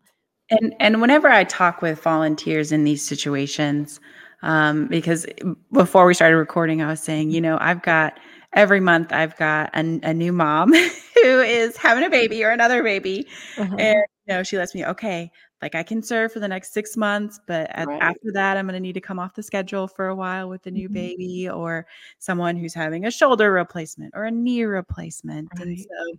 And 0.50 0.74
and 0.80 1.00
whenever 1.00 1.28
I 1.28 1.44
talk 1.44 1.82
with 1.82 2.02
volunteers 2.02 2.72
in 2.72 2.84
these 2.84 3.06
situations, 3.06 4.00
um, 4.42 4.86
because 4.88 5.26
before 5.72 6.06
we 6.06 6.14
started 6.14 6.36
recording, 6.36 6.82
I 6.82 6.88
was 6.88 7.00
saying, 7.00 7.30
you 7.30 7.40
know, 7.40 7.58
I've 7.60 7.82
got 7.82 8.18
every 8.54 8.80
month 8.80 9.12
I've 9.12 9.36
got 9.36 9.70
a, 9.74 10.00
a 10.02 10.14
new 10.14 10.32
mom 10.32 10.72
who 11.22 11.40
is 11.40 11.76
having 11.76 12.04
a 12.04 12.10
baby 12.10 12.44
or 12.44 12.50
another 12.50 12.82
baby, 12.82 13.26
and 13.78 13.94
Uh-huh. 13.94 14.00
you 14.26 14.34
know, 14.34 14.42
she 14.42 14.58
lets 14.58 14.74
me, 14.74 14.84
okay, 14.86 15.30
like 15.62 15.74
I 15.74 15.82
can 15.82 16.02
serve 16.02 16.32
for 16.32 16.40
the 16.40 16.48
next 16.48 16.72
six 16.72 16.96
months, 16.96 17.40
but 17.46 17.70
at, 17.74 17.88
Right. 17.88 18.00
after 18.00 18.32
that, 18.34 18.56
I'm 18.56 18.66
going 18.66 18.74
to 18.74 18.80
need 18.80 18.94
to 18.94 19.00
come 19.00 19.18
off 19.18 19.34
the 19.34 19.42
schedule 19.42 19.88
for 19.88 20.08
a 20.08 20.14
while 20.16 20.48
with 20.48 20.62
the 20.62 20.70
new 20.70 20.88
Mhm. 20.88 20.90
baby 20.90 21.48
or 21.48 21.86
someone 22.18 22.56
who's 22.56 22.74
having 22.74 23.06
a 23.06 23.10
shoulder 23.10 23.52
replacement 23.52 24.12
or 24.16 24.24
a 24.24 24.30
knee 24.30 24.64
replacement, 24.64 25.52
and 25.60 25.78
so 25.78 26.18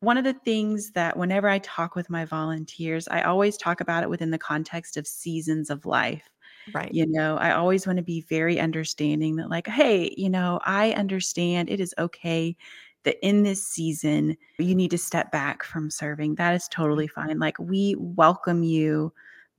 one 0.00 0.16
of 0.16 0.24
the 0.24 0.32
things 0.32 0.92
that 0.92 1.16
whenever 1.18 1.46
I 1.48 1.58
talk 1.58 1.94
with 1.94 2.08
my 2.08 2.24
volunteers, 2.24 3.06
I 3.08 3.22
always 3.22 3.56
talk 3.58 3.80
about 3.82 4.02
it 4.02 4.08
within 4.08 4.30
the 4.30 4.38
context 4.38 4.96
of 4.96 5.06
seasons 5.06 5.68
of 5.68 5.84
life. 5.84 6.30
Right. 6.72 6.94
You 6.94 7.06
know, 7.06 7.36
I 7.38 7.52
always 7.52 7.86
want 7.86 7.98
to 7.98 8.02
be 8.04 8.22
very 8.22 8.60
understanding 8.60 9.36
that, 9.36 9.50
like, 9.50 9.66
hey, 9.68 10.14
you 10.16 10.30
know, 10.30 10.60
I 10.64 10.92
understand 10.92 11.70
it 11.70 11.80
is 11.80 11.94
okay 11.98 12.56
that 13.04 13.16
in 13.26 13.42
this 13.42 13.66
season 13.66 14.36
you 14.58 14.74
need 14.74 14.90
to 14.90 14.98
step 14.98 15.32
back 15.32 15.62
from 15.62 15.90
serving. 15.90 16.36
That 16.36 16.54
is 16.54 16.68
totally 16.68 17.08
mm-hmm. 17.08 17.28
fine. 17.28 17.38
Like, 17.38 17.58
we 17.58 17.96
welcome 17.98 18.62
you 18.62 19.12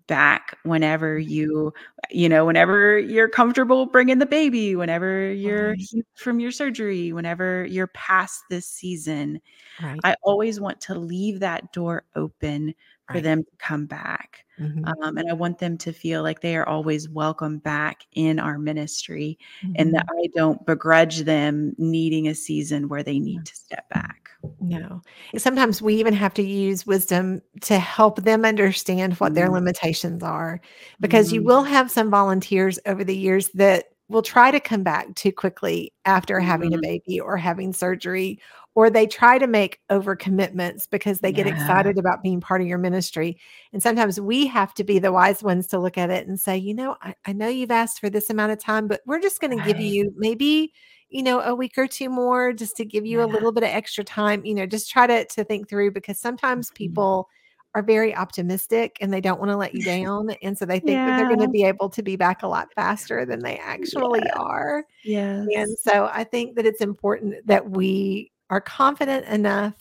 back 0.08 0.58
whenever 0.64 1.20
mm-hmm. 1.20 1.30
you 1.30 1.74
you 2.10 2.28
know 2.28 2.46
whenever 2.46 3.00
you're 3.00 3.30
comfortable 3.30 3.86
bringing 3.86 4.20
the 4.20 4.26
baby 4.26 4.76
whenever 4.76 5.32
you're 5.32 5.76
mm-hmm. 5.76 6.00
Right. 6.00 6.06
from 6.16 6.42
your 6.42 6.52
surgery 6.52 7.14
whenever 7.14 7.66
you're 7.66 7.88
past 7.88 8.44
this 8.50 8.68
season 8.68 9.40
Right. 9.82 10.00
I 10.04 10.16
always 10.24 10.60
want 10.60 10.82
to 10.82 10.96
leave 10.96 11.40
that 11.40 11.72
door 11.72 12.04
open 12.16 12.74
for 13.12 13.18
Right. 13.18 13.24
them 13.24 13.44
to 13.44 13.52
come 13.58 13.86
back. 13.86 14.46
Mhm. 14.60 14.88
Um, 14.88 15.18
and 15.18 15.30
I 15.30 15.34
want 15.34 15.60
them 15.60 15.78
to 15.80 15.92
feel 15.94 16.24
like 16.24 16.42
they 16.42 16.56
are 16.56 16.68
always 16.68 17.10
welcome 17.10 17.58
back 17.60 18.06
in 18.14 18.40
our 18.40 18.58
ministry 18.58 19.38
and 19.76 19.94
that 19.94 20.06
Mhm. 20.08 20.24
I 20.24 20.30
don't 20.36 20.66
begrudge 20.66 21.20
them 21.22 21.74
needing 21.78 22.28
a 22.28 22.36
season 22.36 22.88
where 22.88 23.04
they 23.04 23.20
need 23.20 23.46
to 23.46 23.56
step 23.56 23.88
back. 23.90 24.30
No. 24.60 25.02
Sometimes 25.38 25.82
we 25.82 25.96
even 25.96 26.14
have 26.14 26.34
to 26.36 26.44
use 26.44 26.86
wisdom 26.86 27.42
to 27.62 27.80
help 27.80 28.22
them 28.24 28.46
understand 28.46 29.14
what 29.16 29.34
their 29.34 29.48
Mm. 29.50 29.54
limitations 29.54 30.22
are, 30.24 30.62
because 31.00 31.34
you 31.34 31.42
Mhm. 31.42 31.46
will 31.46 31.64
have 31.64 31.90
some 31.90 32.10
volunteers 32.12 32.78
over 32.86 33.04
the 33.04 33.18
years 33.18 33.50
that 33.56 33.91
will 34.12 34.22
try 34.22 34.52
to 34.52 34.60
come 34.60 34.84
back 34.84 35.14
too 35.16 35.32
quickly 35.32 35.94
after 36.06 36.40
having 36.40 36.74
a 36.74 36.78
Mhm. 36.78 36.82
baby 36.82 37.20
or 37.20 37.38
having 37.38 37.74
surgery 37.74 38.40
or 38.76 38.90
they 38.90 39.06
try 39.06 39.38
to 39.38 39.48
make 39.48 39.80
over 39.90 40.16
commitments 40.16 40.88
because 40.88 41.20
they 41.20 41.32
get 41.34 41.46
Yeah. 41.46 41.52
excited 41.54 41.98
about 41.98 42.24
being 42.24 42.40
part 42.42 42.62
of 42.62 42.68
your 42.68 42.78
ministry 42.78 43.38
and 43.74 43.82
sometimes 43.84 44.20
we 44.20 44.48
have 44.48 44.74
to 44.76 44.84
be 44.84 45.00
the 45.00 45.12
wise 45.12 45.44
ones 45.44 45.68
to 45.68 45.80
look 45.80 45.98
at 45.98 46.10
it 46.10 46.28
and 46.28 46.40
say 46.40 46.58
you 46.58 46.74
know 46.74 46.96
i, 47.02 47.14
I 47.26 47.34
know 47.34 47.48
you've 47.50 47.72
asked 47.72 48.00
for 48.00 48.10
this 48.10 48.30
amount 48.30 48.52
of 48.54 48.60
time 48.60 48.88
but 48.88 49.02
we're 49.06 49.20
just 49.22 49.42
going 49.42 49.52
to 49.52 49.60
give 49.60 49.80
you 49.80 50.14
maybe 50.18 50.74
you 51.10 51.24
know 51.24 51.42
a 51.42 51.54
week 51.56 51.78
or 51.78 51.88
two 51.88 52.10
more 52.10 52.54
just 52.54 52.78
to 52.78 52.86
give 52.86 53.06
you 53.06 53.22
a 53.24 53.28
little 53.28 53.52
bit 53.52 53.64
of 53.64 53.70
extra 53.70 54.04
time 54.04 54.46
you 54.46 54.56
know 54.56 54.66
just 54.66 54.90
try 54.90 55.06
to 55.08 55.26
to 55.26 55.44
think 55.44 55.68
through 55.70 55.92
because 55.92 56.20
sometimes 56.20 56.72
Mhm. 56.72 56.76
people 56.76 57.28
are 57.76 57.84
very 57.84 58.16
optimistic 58.16 58.98
and 59.02 59.14
they 59.14 59.22
don't 59.22 59.40
want 59.40 59.52
to 59.52 59.58
let 59.58 59.74
you 59.76 59.84
down 59.84 60.32
and 60.42 60.58
so 60.58 60.66
they 60.66 60.80
think 60.80 61.04
that 61.06 61.16
they're 61.16 61.26
going 61.26 61.40
to 61.40 61.48
be 61.50 61.64
able 61.64 61.90
to 61.90 62.04
be 62.04 62.16
back 62.18 62.44
a 62.44 62.48
lot 62.48 62.74
faster 62.76 63.26
than 63.26 63.42
they 63.42 63.58
actually 63.58 64.22
Yes. 64.24 64.34
are 64.34 64.86
Yeah. 65.04 65.50
and 65.56 65.78
so 65.80 66.10
I 66.14 66.24
think 66.26 66.56
that 66.58 66.66
it's 66.66 66.82
important 66.82 67.48
that 67.48 67.70
we 67.72 68.32
are 68.50 68.62
confident 68.62 69.26
enough 69.28 69.76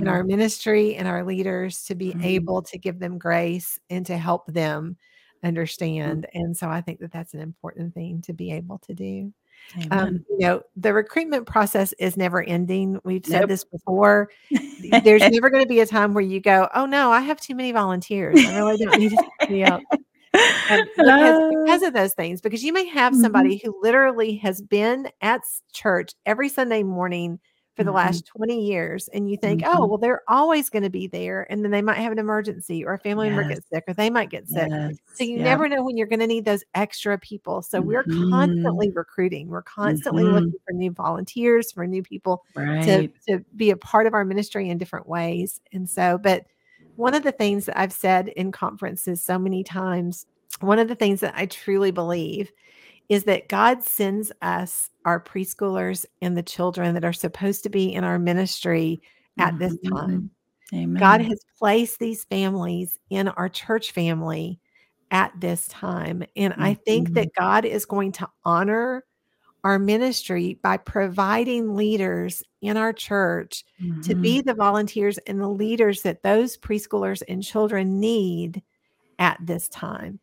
in 0.00 0.08
Mhm. 0.08 0.08
our 0.08 0.24
ministry 0.24 0.96
and 0.96 1.08
our 1.08 1.24
leaders 1.24 1.84
to 1.86 1.94
be 1.96 2.14
Mhm. 2.14 2.24
able 2.24 2.62
to 2.62 2.78
give 2.78 2.98
them 3.00 3.18
grace 3.18 3.78
and 3.90 4.06
to 4.06 4.18
help 4.18 4.46
them 4.48 4.96
understand. 5.44 6.26
And 6.34 6.56
so 6.56 6.68
I 6.70 6.80
think 6.82 7.00
that 7.00 7.12
that's 7.12 7.34
an 7.34 7.40
important 7.40 7.94
thing 7.94 8.22
to 8.22 8.32
be 8.34 8.52
able 8.52 8.78
to 8.80 8.94
do. 8.94 9.32
Um, 9.90 10.24
you 10.30 10.38
know, 10.38 10.62
the 10.76 10.92
recruitment 10.92 11.46
process 11.46 11.92
is 11.94 12.16
never 12.16 12.42
ending. 12.42 13.00
We've 13.04 13.24
said 13.24 13.40
Nope. 13.42 13.48
this 13.48 13.64
before. 13.64 14.30
There's 15.04 15.28
never 15.28 15.50
going 15.50 15.62
to 15.62 15.68
be 15.68 15.80
a 15.80 15.86
time 15.86 16.14
where 16.14 16.24
you 16.24 16.40
go, 16.40 16.68
"Oh 16.74 16.86
no, 16.86 17.10
I 17.10 17.20
have 17.20 17.40
too 17.40 17.54
many 17.54 17.72
volunteers. 17.72 18.44
I 18.44 18.50
really 18.50 18.76
don't 18.78 18.96
need 18.98 19.12
somebody 19.48 19.62
else." 19.62 19.82
Um, 20.68 20.78
because 20.96 21.40
because 21.48 21.82
of 21.82 21.92
those 21.94 22.14
things. 22.14 22.40
Because 22.40 22.64
you 22.64 22.72
may 22.72 22.86
have 22.86 23.12
Mhm. 23.14 23.20
somebody 23.20 23.60
who 23.64 23.74
literally 23.82 24.36
has 24.38 24.60
been 24.62 25.08
at 25.20 25.42
church 25.72 26.12
every 26.26 26.48
Sunday 26.48 26.82
morning 26.82 27.38
for 27.76 27.84
the 27.84 27.92
Mhm. 27.92 27.92
last 27.92 28.26
20 28.26 28.66
years, 28.66 29.08
and 29.08 29.30
you 29.30 29.36
think, 29.36 29.62
"Oh, 29.64 29.84
Mhm. 29.84 29.88
well, 29.88 29.98
they're 29.98 30.22
always 30.28 30.70
going 30.70 30.82
to 30.84 30.90
be 30.90 31.06
there," 31.08 31.46
and 31.50 31.64
then 31.64 31.70
they 31.72 31.82
might 31.82 31.98
have 31.98 32.12
an 32.12 32.18
emergency, 32.20 32.84
or 32.84 32.94
a 32.94 32.98
family 33.00 33.26
member 33.28 33.44
Yes. 33.44 33.54
gets 33.54 33.68
sick, 33.72 33.84
or 33.88 33.94
they 33.94 34.10
might 34.10 34.30
get 34.30 34.48
sick. 34.48 34.72
Yes. 34.78 34.98
So 35.12 35.24
you 35.24 35.38
never 35.40 35.68
know 35.68 35.82
when 35.84 35.96
you're 35.96 36.06
going 36.08 36.20
to 36.20 36.26
need 36.26 36.44
those 36.44 36.64
extra 36.74 37.18
people. 37.18 37.62
So 37.62 37.80
we're 37.82 38.04
Mhm. 38.06 38.84
constantly 38.84 38.90
recruiting. 38.94 39.48
We're 39.48 39.62
constantly 39.62 40.28
Mhm. 40.28 40.28
looking 40.28 40.58
for 40.66 40.72
new 40.74 40.90
volunteers, 40.92 41.72
for 41.72 41.86
new 41.86 42.02
people 42.02 42.42
to 42.82 43.08
to 43.28 43.40
be 43.56 43.70
a 43.70 43.76
part 43.76 44.06
of 44.06 44.14
our 44.14 44.24
ministry 44.24 44.68
in 44.70 44.78
different 44.78 45.08
ways. 45.08 45.60
And 45.72 45.88
so, 45.88 46.18
but 46.18 46.44
one 46.96 47.14
of 47.14 47.22
the 47.24 47.32
things 47.32 47.66
that 47.66 47.78
I've 47.78 47.92
said 47.92 48.28
in 48.28 48.52
conferences 48.52 49.22
so 49.24 49.38
many 49.38 49.64
times, 49.64 50.26
one 50.60 50.78
of 50.78 50.88
the 50.88 50.94
things 50.94 51.20
that 51.20 51.34
I 51.36 51.46
truly 51.46 51.90
believe 51.90 52.52
is 53.08 53.24
that 53.24 53.48
God 53.48 53.82
sends 53.82 54.32
us 54.42 54.90
our 55.04 55.22
preschoolers 55.22 56.06
and 56.22 56.36
the 56.36 56.42
children 56.42 56.94
that 56.94 57.04
are 57.04 57.12
supposed 57.12 57.62
to 57.64 57.68
be 57.70 57.92
in 57.92 58.04
our 58.04 58.18
ministry 58.18 59.02
at 59.38 59.58
this 59.58 59.74
Mhm. 59.84 59.90
time. 59.92 60.30
Amen. 60.74 60.96
God 61.00 61.20
has 61.22 61.40
placed 61.58 61.98
these 61.98 62.24
families 62.24 62.98
in 63.10 63.28
our 63.28 63.48
church 63.48 63.92
family 63.92 64.60
at 65.10 65.32
this 65.40 65.68
time. 65.68 66.24
And 66.36 66.54
I 66.60 66.74
think 66.74 67.12
that 67.14 67.34
God 67.38 67.64
is 67.64 67.84
going 67.86 68.12
to 68.12 68.28
honor 68.44 69.04
our 69.64 69.78
ministry 69.78 70.58
by 70.62 70.76
providing 70.78 71.74
leaders 71.76 72.42
in 72.62 72.76
our 72.76 72.92
church 72.92 73.64
to 74.02 74.14
Mhm. 74.14 74.22
be 74.22 74.40
the 74.42 74.54
volunteers 74.54 75.18
and 75.26 75.40
the 75.40 75.48
leaders 75.48 76.02
that 76.02 76.22
those 76.22 76.56
preschoolers 76.58 77.22
and 77.28 77.42
children 77.42 78.00
need 78.00 78.62
at 79.18 79.38
this 79.42 79.68
time. 79.68 80.20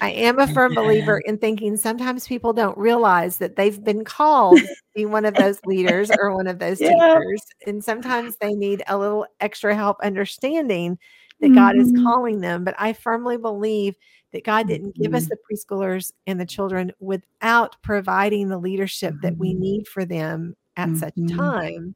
I 0.00 0.10
am 0.10 0.38
a 0.38 0.46
firm 0.46 0.74
believer 0.74 1.18
in 1.24 1.38
thinking 1.38 1.76
sometimes 1.76 2.26
people 2.26 2.52
don't 2.52 2.76
realize 2.76 3.38
that 3.38 3.56
they've 3.56 3.82
been 3.82 4.04
called 4.04 4.64
to 4.64 4.68
be 4.94 5.06
one 5.06 5.24
of 5.24 5.36
those 5.36 5.60
leaders 5.64 6.10
or 6.18 6.34
one 6.34 6.46
of 6.46 6.58
those 6.58 6.78
Yeah. 6.78 6.90
teachers. 6.90 7.42
And 7.66 7.82
sometimes 7.82 8.36
they 8.40 8.54
need 8.54 8.82
a 8.88 8.98
little 8.98 9.26
extra 9.40 9.74
help 9.74 9.98
understanding 10.02 10.98
that 11.40 11.54
God 11.54 11.76
is 11.78 11.92
Mhm. 11.92 12.02
calling 12.04 12.40
them. 12.40 12.64
But 12.64 12.74
I 12.78 12.92
firmly 12.92 13.36
believe 13.38 13.96
that 14.32 14.44
God 14.44 14.66
didn't 14.68 14.96
give 15.00 15.14
us 15.14 15.26
Mhm. 15.26 15.28
the 15.28 15.36
preschoolers 15.50 16.12
and 16.26 16.40
the 16.40 16.46
children 16.46 16.92
without 17.00 17.76
providing 17.82 18.48
the 18.48 18.58
leadership 18.58 19.16
that 19.22 19.38
we 19.38 19.54
Mhm. 19.54 19.58
need 19.58 19.86
for 19.88 20.04
them 20.04 20.54
at 20.76 20.96
such 20.96 21.14
a 21.28 21.32
time. 21.32 21.94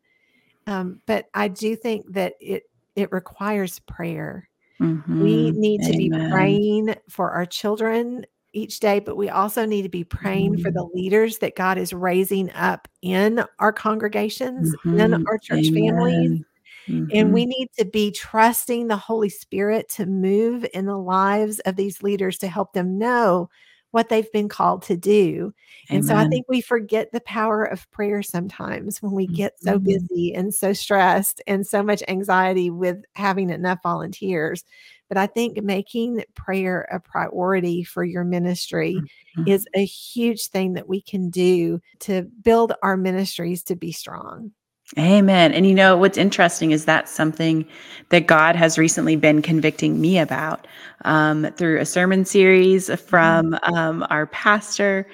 Um, 0.66 1.02
but 1.06 1.26
I 1.34 1.48
do 1.48 1.76
think 1.76 2.06
that 2.14 2.34
it 2.40 2.64
it 2.96 3.12
requires 3.12 3.78
prayer. 3.80 4.47
We 5.18 5.50
Mhm. 5.50 5.56
need 5.56 5.82
to 5.84 5.94
be 5.94 6.10
praying 6.10 6.94
for 7.08 7.30
our 7.32 7.46
children 7.46 8.24
each 8.52 8.80
day, 8.80 8.98
but 9.00 9.16
we 9.16 9.28
also 9.30 9.66
need 9.66 9.82
to 9.82 9.88
be 9.88 10.04
praying 10.04 10.58
for 10.58 10.70
Mhm. 10.70 10.72
the 10.72 10.88
leaders 10.94 11.38
that 11.38 11.56
God 11.56 11.78
is 11.78 11.92
raising 11.92 12.50
up 12.52 12.88
in 13.02 13.44
our 13.58 13.72
congregations, 13.72 14.74
in 14.96 15.14
Mhm. 15.14 15.24
our 15.26 15.38
church 15.42 15.70
families. 15.74 16.30
Amen. 16.30 16.44
And 17.12 17.32
we 17.32 17.46
Mhm. 17.46 17.46
need 17.46 17.68
to 17.78 17.84
be 17.86 18.10
trusting 18.12 18.88
the 18.88 18.96
Holy 18.96 19.28
Spirit 19.30 19.88
to 19.90 20.06
move 20.06 20.66
in 20.74 20.86
the 20.86 20.98
lives 20.98 21.60
of 21.60 21.76
these 21.76 22.02
leaders 22.02 22.38
to 22.38 22.48
help 22.48 22.72
them 22.74 22.98
know 22.98 23.48
what 23.92 24.08
they've 24.08 24.30
been 24.32 24.48
called 24.48 24.82
to 24.82 24.96
do. 24.96 25.52
And 25.88 26.04
so 26.04 26.14
I 26.14 26.24
think 26.28 26.46
we 26.48 26.60
forget 26.60 27.10
the 27.12 27.20
power 27.20 27.64
of 27.64 27.90
prayer 27.90 28.22
sometimes 28.22 29.00
when 29.02 29.12
we 29.12 29.26
get 29.26 29.54
so 29.62 29.78
Mhm. 29.78 29.84
busy 29.84 30.34
and 30.34 30.54
so 30.54 30.72
stressed 30.74 31.40
and 31.46 31.66
so 31.66 31.82
much 31.82 32.02
anxiety 32.08 32.70
with 32.70 32.98
having 33.14 33.48
enough 33.50 33.78
volunteers. 33.82 34.64
But 35.08 35.16
I 35.16 35.26
think 35.26 35.62
making 35.62 36.22
prayer 36.34 36.82
a 36.92 37.00
priority 37.00 37.82
for 37.82 38.04
your 38.04 38.24
ministry 38.24 39.02
Mhm. 39.36 39.48
is 39.48 39.66
a 39.74 39.84
huge 39.84 40.48
thing 40.48 40.74
that 40.74 40.88
we 40.88 41.00
can 41.00 41.30
do 41.30 41.80
to 42.00 42.22
build 42.42 42.74
our 42.82 42.96
ministries 42.98 43.62
to 43.64 43.76
be 43.76 43.92
strong. 43.92 44.52
Amen. 44.96 45.52
And 45.52 45.66
you 45.66 45.74
know 45.74 45.98
what's 45.98 46.16
interesting 46.16 46.70
is 46.70 46.86
that's 46.86 47.12
something 47.12 47.66
that 48.08 48.26
God 48.26 48.56
has 48.56 48.78
recently 48.78 49.16
been 49.16 49.42
convicting 49.42 50.00
me 50.00 50.18
about 50.18 50.66
um, 51.04 51.46
through 51.58 51.78
a 51.78 51.84
sermon 51.84 52.24
series 52.24 52.88
from 53.02 53.54
um, 53.64 54.06
our 54.08 54.26
pastor. 54.28 55.06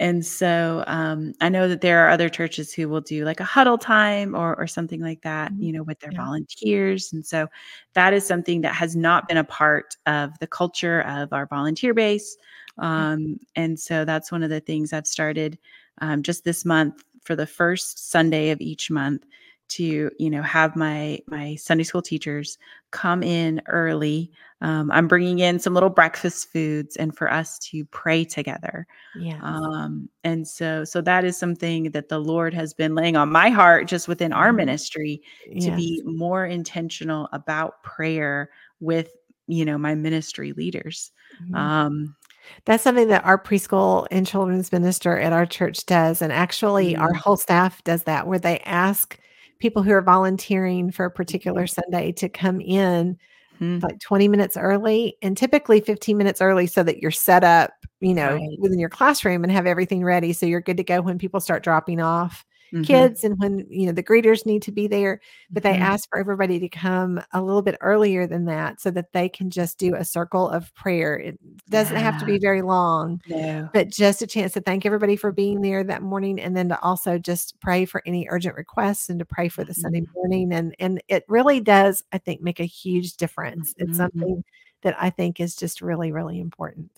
And 0.00 0.26
so 0.26 0.82
um, 0.88 1.32
I 1.40 1.48
know 1.48 1.68
that 1.68 1.80
there 1.80 2.04
are 2.04 2.10
other 2.10 2.28
churches 2.28 2.72
who 2.72 2.88
will 2.88 3.02
do 3.02 3.24
like 3.24 3.38
a 3.38 3.44
huddle 3.44 3.78
time 3.78 4.34
or, 4.34 4.56
or 4.58 4.66
something 4.66 5.00
like 5.00 5.20
that, 5.22 5.52
Mhm. 5.52 5.62
you 5.62 5.72
know, 5.72 5.84
with 5.84 6.00
their 6.00 6.12
Yeah. 6.12 6.24
volunteers. 6.24 7.12
And 7.12 7.24
so 7.24 7.46
that 7.94 8.12
is 8.12 8.26
something 8.26 8.62
that 8.62 8.74
has 8.74 8.96
not 8.96 9.28
been 9.28 9.36
a 9.36 9.44
part 9.44 9.94
of 10.06 10.36
the 10.40 10.46
culture 10.48 11.02
of 11.02 11.32
our 11.32 11.46
volunteer 11.46 11.94
base. 11.94 12.36
Um, 12.78 13.38
and 13.54 13.78
so 13.78 14.04
that's 14.04 14.32
one 14.32 14.42
of 14.42 14.50
the 14.50 14.60
things 14.60 14.92
I've 14.92 15.06
started 15.06 15.58
um, 16.00 16.22
just 16.22 16.44
this 16.44 16.64
month 16.64 17.04
for 17.22 17.36
the 17.36 17.46
first 17.46 18.10
Sunday 18.10 18.50
of 18.50 18.60
each 18.60 18.90
month 18.90 19.24
to 19.68 20.10
you 20.18 20.30
know 20.30 20.42
have 20.42 20.74
my 20.74 21.20
my 21.28 21.54
Sunday 21.54 21.84
school 21.84 22.02
teachers 22.02 22.58
come 22.90 23.22
in 23.22 23.62
early. 23.68 24.30
Um, 24.62 24.90
I'm 24.90 25.06
bringing 25.08 25.38
in 25.38 25.58
some 25.60 25.74
little 25.74 25.88
breakfast 25.90 26.52
foods 26.52 26.96
and 26.96 27.16
for 27.16 27.32
us 27.32 27.58
to 27.70 27.84
pray 27.86 28.24
together. 28.24 28.86
yeah 29.14 29.38
Um, 29.42 30.08
and 30.24 30.46
so 30.46 30.84
so 30.84 31.00
that 31.02 31.24
is 31.24 31.36
something 31.36 31.90
that 31.92 32.08
the 32.08 32.18
Lord 32.18 32.52
has 32.54 32.74
been 32.74 32.94
laying 32.96 33.16
on 33.16 33.30
my 33.30 33.48
heart 33.50 33.86
just 33.86 34.08
within 34.08 34.32
our 34.32 34.50
Mhm. 34.52 34.56
ministry 34.56 35.22
to 35.60 35.66
Yes. 35.70 35.76
be 35.76 36.02
more 36.04 36.46
intentional 36.46 37.28
about 37.32 37.82
prayer 37.84 38.50
with 38.80 39.12
you 39.46 39.64
know 39.64 39.78
my 39.78 39.94
ministry 39.94 40.52
leaders. 40.52 41.12
Mhm. 41.48 41.54
Um, 41.56 42.16
That's 42.64 42.82
something 42.82 43.08
that 43.08 43.24
our 43.24 43.42
preschool 43.42 44.06
and 44.10 44.26
children's 44.26 44.72
minister 44.72 45.18
at 45.18 45.32
our 45.32 45.46
church 45.46 45.86
does. 45.86 46.22
And 46.22 46.32
actually, 46.32 46.96
our 46.96 47.12
Mm. 47.12 47.20
whole 47.24 47.36
staff 47.36 47.82
does 47.84 48.04
that, 48.04 48.26
where 48.26 48.38
they 48.38 48.58
ask 48.60 49.18
people 49.60 49.82
who 49.82 49.92
are 49.92 50.02
volunteering 50.02 50.90
for 50.90 51.04
a 51.06 51.10
Mm-hmm. 51.28 51.36
particular 51.36 51.66
Sunday 51.66 52.12
to 52.12 52.28
come 52.28 52.60
in 52.60 53.18
mhm, 53.50 53.80
like 53.82 53.98
20 54.00 54.28
minutes 54.28 54.56
early 54.56 55.16
and 55.22 55.36
typically 55.36 55.80
15 55.80 56.16
minutes 56.18 56.40
early 56.42 56.66
so 56.66 56.82
that 56.82 56.98
you're 56.98 57.10
set 57.10 57.44
up, 57.44 57.72
you 58.00 58.14
know, 58.14 58.40
Right. 58.40 58.58
within 58.58 58.78
your 58.78 58.90
classroom 58.90 59.42
and 59.44 59.52
have 59.52 59.66
everything 59.66 60.04
ready. 60.04 60.32
So 60.32 60.46
you're 60.46 60.60
good 60.60 60.76
to 60.78 60.84
go 60.84 61.00
when 61.02 61.18
people 61.18 61.40
start 61.40 61.62
dropping 61.64 62.00
off 62.00 62.44
mhm, 62.72 63.06
kids 63.06 63.24
and 63.24 63.38
when, 63.38 63.66
you 63.70 63.86
know, 63.86 63.92
the 63.92 64.02
greeters 64.02 64.46
need 64.46 64.62
to 64.62 64.72
be 64.72 64.86
there. 64.86 65.20
But 65.54 65.62
they 65.64 65.76
mhm. 65.76 65.78
ask 65.78 66.08
for 66.08 66.18
everybody 66.18 66.58
to 66.60 66.68
come 66.68 67.20
a 67.32 67.42
little 67.42 67.62
bit 67.62 67.76
earlier 67.80 68.26
than 68.26 68.46
that 68.46 68.80
so 68.80 68.90
that 68.92 69.12
they 69.12 69.28
can 69.28 69.50
just 69.50 69.78
do 69.78 69.94
a 69.94 70.04
circle 70.04 70.48
of 70.48 70.74
prayer. 70.74 71.18
It 71.18 71.38
doesn't 71.70 71.96
have 71.96 72.16
to 72.18 72.24
be 72.24 72.38
very 72.38 72.62
long 72.62 73.20
No. 73.24 73.70
but 73.72 73.88
just 73.90 74.22
a 74.22 74.26
chance 74.26 74.52
to 74.52 74.60
thank 74.60 74.84
everybody 74.84 75.16
for 75.16 75.32
being 75.32 75.60
there 75.60 75.84
that 75.84 76.02
morning 76.02 76.40
and 76.40 76.56
then 76.56 76.68
to 76.68 76.80
also 76.82 77.18
just 77.18 77.58
pray 77.60 77.84
for 77.84 78.02
any 78.06 78.26
urgent 78.30 78.56
requests 78.56 79.08
and 79.08 79.18
to 79.20 79.24
pray 79.24 79.48
for 79.48 79.64
the 79.64 79.74
Sunday 79.74 80.02
Mhm. 80.02 80.06
morning 80.14 80.52
and 80.52 80.74
and 80.80 81.02
it 81.08 81.24
really 81.28 81.60
does 81.60 82.02
I 82.12 82.18
think 82.18 82.40
make 82.42 82.60
a 82.60 82.64
huge 82.64 83.16
difference. 83.16 83.74
It's 83.78 83.96
Mhm. 83.96 83.96
something 83.96 84.42
that 84.82 84.96
I 85.00 85.10
think 85.10 85.40
is 85.40 85.54
just 85.56 85.80
really 85.82 86.12
really 86.12 86.40
important. 86.40 86.90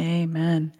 Amen. 0.00 0.72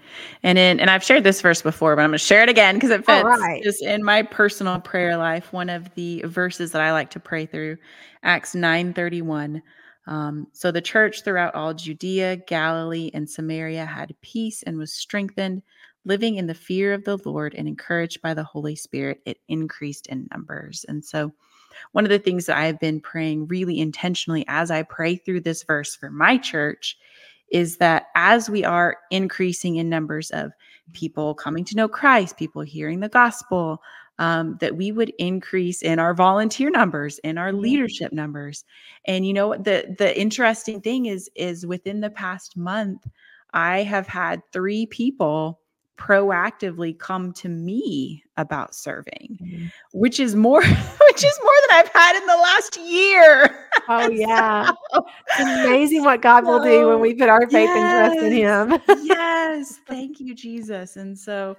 And 0.44 0.58
in 0.58 0.78
and 0.78 0.90
I've 0.90 1.02
shared 1.02 1.24
this 1.24 1.40
verse 1.40 1.60
before, 1.60 1.96
but 1.96 2.02
I'm 2.02 2.10
going 2.10 2.18
to 2.18 2.24
share 2.24 2.42
it 2.42 2.48
again 2.48 2.76
because 2.76 2.90
it 2.90 3.04
fits 3.04 3.24
right. 3.24 3.62
just 3.62 3.82
in 3.82 4.04
my 4.04 4.22
personal 4.22 4.80
prayer 4.80 5.16
life. 5.16 5.52
One 5.52 5.68
of 5.68 5.92
the 5.94 6.22
verses 6.26 6.70
that 6.72 6.82
I 6.82 6.92
like 6.92 7.10
to 7.10 7.20
pray 7.20 7.44
through, 7.44 7.78
Acts 8.22 8.54
9:31. 8.54 9.60
Um, 10.06 10.46
so 10.52 10.70
the 10.70 10.80
church 10.80 11.22
throughout 11.22 11.54
all 11.54 11.74
Judea, 11.74 12.36
Galilee, 12.46 13.10
and 13.12 13.28
Samaria 13.28 13.84
had 13.84 14.14
peace 14.22 14.62
and 14.62 14.78
was 14.78 14.92
strengthened, 14.92 15.62
living 16.04 16.36
in 16.36 16.46
the 16.46 16.54
fear 16.54 16.94
of 16.94 17.04
the 17.04 17.18
Lord 17.18 17.54
and 17.54 17.66
encouraged 17.66 18.22
by 18.22 18.34
the 18.34 18.44
Holy 18.44 18.76
Spirit, 18.76 19.20
it 19.26 19.38
increased 19.48 20.06
in 20.06 20.28
numbers. 20.30 20.86
And 20.88 21.04
so, 21.04 21.32
one 21.92 22.04
of 22.04 22.10
the 22.10 22.18
things 22.18 22.46
that 22.46 22.56
I've 22.56 22.80
been 22.80 23.00
praying 23.00 23.48
really 23.48 23.80
intentionally 23.80 24.44
as 24.48 24.70
I 24.70 24.82
pray 24.82 25.16
through 25.16 25.40
this 25.40 25.64
verse 25.64 25.94
for 25.94 26.10
my 26.10 26.38
church 26.38 26.96
is 27.50 27.76
that 27.78 28.06
as 28.14 28.50
we 28.50 28.64
are 28.64 28.98
increasing 29.10 29.76
in 29.76 29.88
numbers 29.88 30.30
of 30.30 30.52
people 30.92 31.34
coming 31.34 31.64
to 31.64 31.76
know 31.76 31.88
Christ, 31.88 32.36
people 32.36 32.62
hearing 32.62 33.00
the 33.00 33.08
gospel, 33.08 33.82
um, 34.18 34.56
that 34.60 34.76
we 34.76 34.90
would 34.90 35.12
increase 35.18 35.82
in 35.82 35.98
our 35.98 36.12
volunteer 36.12 36.70
numbers, 36.70 37.18
in 37.20 37.38
our 37.38 37.52
leadership 37.52 38.12
numbers. 38.12 38.64
And 39.04 39.26
you 39.26 39.32
know 39.32 39.54
the 39.54 39.94
the 39.98 40.18
interesting 40.18 40.80
thing 40.80 41.06
is 41.06 41.30
is 41.36 41.66
within 41.66 42.00
the 42.00 42.10
past 42.10 42.56
month, 42.56 43.06
I 43.52 43.82
have 43.82 44.06
had 44.06 44.42
three 44.52 44.86
people 44.86 45.60
proactively 45.98 46.96
come 46.98 47.32
to 47.32 47.48
me 47.48 48.22
about 48.36 48.72
serving 48.74 49.36
mm-hmm. 49.42 49.66
which 49.92 50.20
is 50.20 50.36
more 50.36 50.62
which 50.62 51.24
is 51.24 51.40
more 51.42 51.52
than 51.68 51.78
i've 51.78 51.92
had 51.92 52.16
in 52.16 52.26
the 52.26 52.36
last 52.36 52.78
year. 52.78 53.66
Oh 53.88 54.08
yeah. 54.10 54.70
So, 54.92 55.06
it's 55.38 55.40
amazing 55.40 56.04
what 56.04 56.22
god 56.22 56.44
so, 56.44 56.50
will 56.50 56.62
do 56.62 56.88
when 56.88 57.00
we 57.00 57.14
put 57.14 57.28
our 57.28 57.42
faith 57.42 57.68
yes, 57.68 58.12
and 58.12 58.20
trust 58.20 58.26
in 58.26 58.32
him. 58.32 59.04
yes. 59.04 59.80
Thank 59.86 60.20
you 60.20 60.34
jesus. 60.34 60.96
And 60.96 61.18
so 61.18 61.56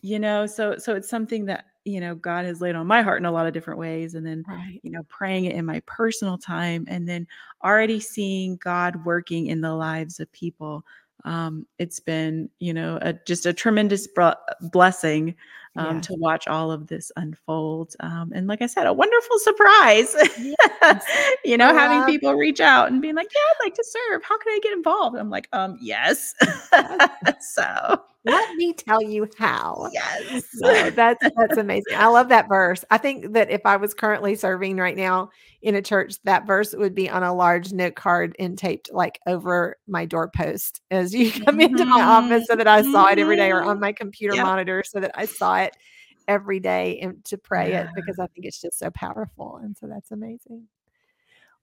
you 0.00 0.18
know 0.18 0.46
so 0.46 0.76
so 0.76 0.94
it's 0.94 1.08
something 1.08 1.46
that 1.46 1.64
you 1.84 2.00
know 2.00 2.14
god 2.14 2.44
has 2.44 2.60
laid 2.60 2.76
on 2.76 2.86
my 2.86 3.02
heart 3.02 3.20
in 3.20 3.26
a 3.26 3.32
lot 3.32 3.46
of 3.46 3.52
different 3.52 3.80
ways 3.80 4.14
and 4.14 4.24
then 4.24 4.44
right. 4.46 4.78
you 4.82 4.90
know 4.90 5.02
praying 5.08 5.46
it 5.46 5.54
in 5.54 5.64
my 5.64 5.80
personal 5.86 6.38
time 6.38 6.84
and 6.88 7.08
then 7.08 7.26
already 7.64 7.98
seeing 7.98 8.56
god 8.56 9.04
working 9.04 9.46
in 9.46 9.60
the 9.60 9.74
lives 9.74 10.20
of 10.20 10.30
people 10.30 10.84
um, 11.24 11.66
it's 11.78 12.00
been 12.00 12.48
you 12.58 12.72
know 12.72 12.98
a, 13.02 13.12
just 13.12 13.46
a 13.46 13.52
tremendous 13.52 14.08
blessing 14.60 15.34
um, 15.76 15.96
yeah. 15.96 16.00
to 16.00 16.14
watch 16.14 16.48
all 16.48 16.70
of 16.70 16.86
this 16.86 17.12
unfold 17.16 17.94
um, 18.00 18.32
and 18.34 18.46
like 18.46 18.62
i 18.62 18.66
said 18.66 18.86
a 18.86 18.92
wonderful 18.92 19.38
surprise 19.38 20.14
yes. 20.38 21.04
you 21.44 21.56
know 21.56 21.70
yeah. 21.70 21.78
having 21.78 22.12
people 22.12 22.34
reach 22.34 22.60
out 22.60 22.90
and 22.90 23.02
being 23.02 23.14
like 23.14 23.28
yeah 23.34 23.40
i'd 23.40 23.66
like 23.66 23.74
to 23.74 23.84
serve 23.84 24.22
how 24.24 24.38
can 24.38 24.52
i 24.52 24.60
get 24.62 24.72
involved 24.72 25.16
i'm 25.16 25.30
like 25.30 25.48
um 25.52 25.78
yes 25.80 26.34
so 27.40 28.02
let 28.24 28.54
me 28.56 28.72
tell 28.72 29.02
you 29.02 29.28
how. 29.38 29.88
Yes. 29.92 30.44
So 30.52 30.90
that's 30.94 31.22
that's 31.36 31.56
amazing. 31.56 31.94
I 31.96 32.06
love 32.06 32.28
that 32.28 32.48
verse. 32.48 32.84
I 32.90 32.98
think 32.98 33.32
that 33.32 33.50
if 33.50 33.62
I 33.64 33.76
was 33.76 33.94
currently 33.94 34.34
serving 34.34 34.76
right 34.76 34.96
now 34.96 35.30
in 35.62 35.74
a 35.74 35.82
church, 35.82 36.14
that 36.24 36.46
verse 36.46 36.74
would 36.74 36.94
be 36.94 37.08
on 37.08 37.22
a 37.22 37.34
large 37.34 37.72
note 37.72 37.94
card 37.94 38.34
and 38.38 38.58
taped 38.58 38.90
like 38.92 39.18
over 39.26 39.76
my 39.86 40.04
doorpost 40.04 40.80
as 40.90 41.14
you 41.14 41.32
come 41.32 41.58
mm-hmm. 41.58 41.60
into 41.60 41.84
my 41.84 42.02
office 42.02 42.46
so 42.46 42.56
that 42.56 42.68
I 42.68 42.82
saw 42.82 43.08
it 43.08 43.18
every 43.18 43.36
day 43.36 43.50
or 43.50 43.62
on 43.62 43.76
mm-hmm. 43.76 43.80
my 43.80 43.92
computer 43.92 44.34
yep. 44.34 44.44
monitor 44.44 44.82
so 44.84 45.00
that 45.00 45.12
I 45.14 45.26
saw 45.26 45.58
it 45.58 45.76
every 46.26 46.60
day 46.60 46.98
and 47.00 47.24
to 47.24 47.38
pray 47.38 47.70
yeah. 47.70 47.84
it 47.84 47.88
because 47.94 48.18
I 48.18 48.26
think 48.26 48.46
it's 48.46 48.60
just 48.60 48.78
so 48.78 48.90
powerful. 48.90 49.58
And 49.62 49.76
so 49.76 49.86
that's 49.86 50.10
amazing. 50.10 50.66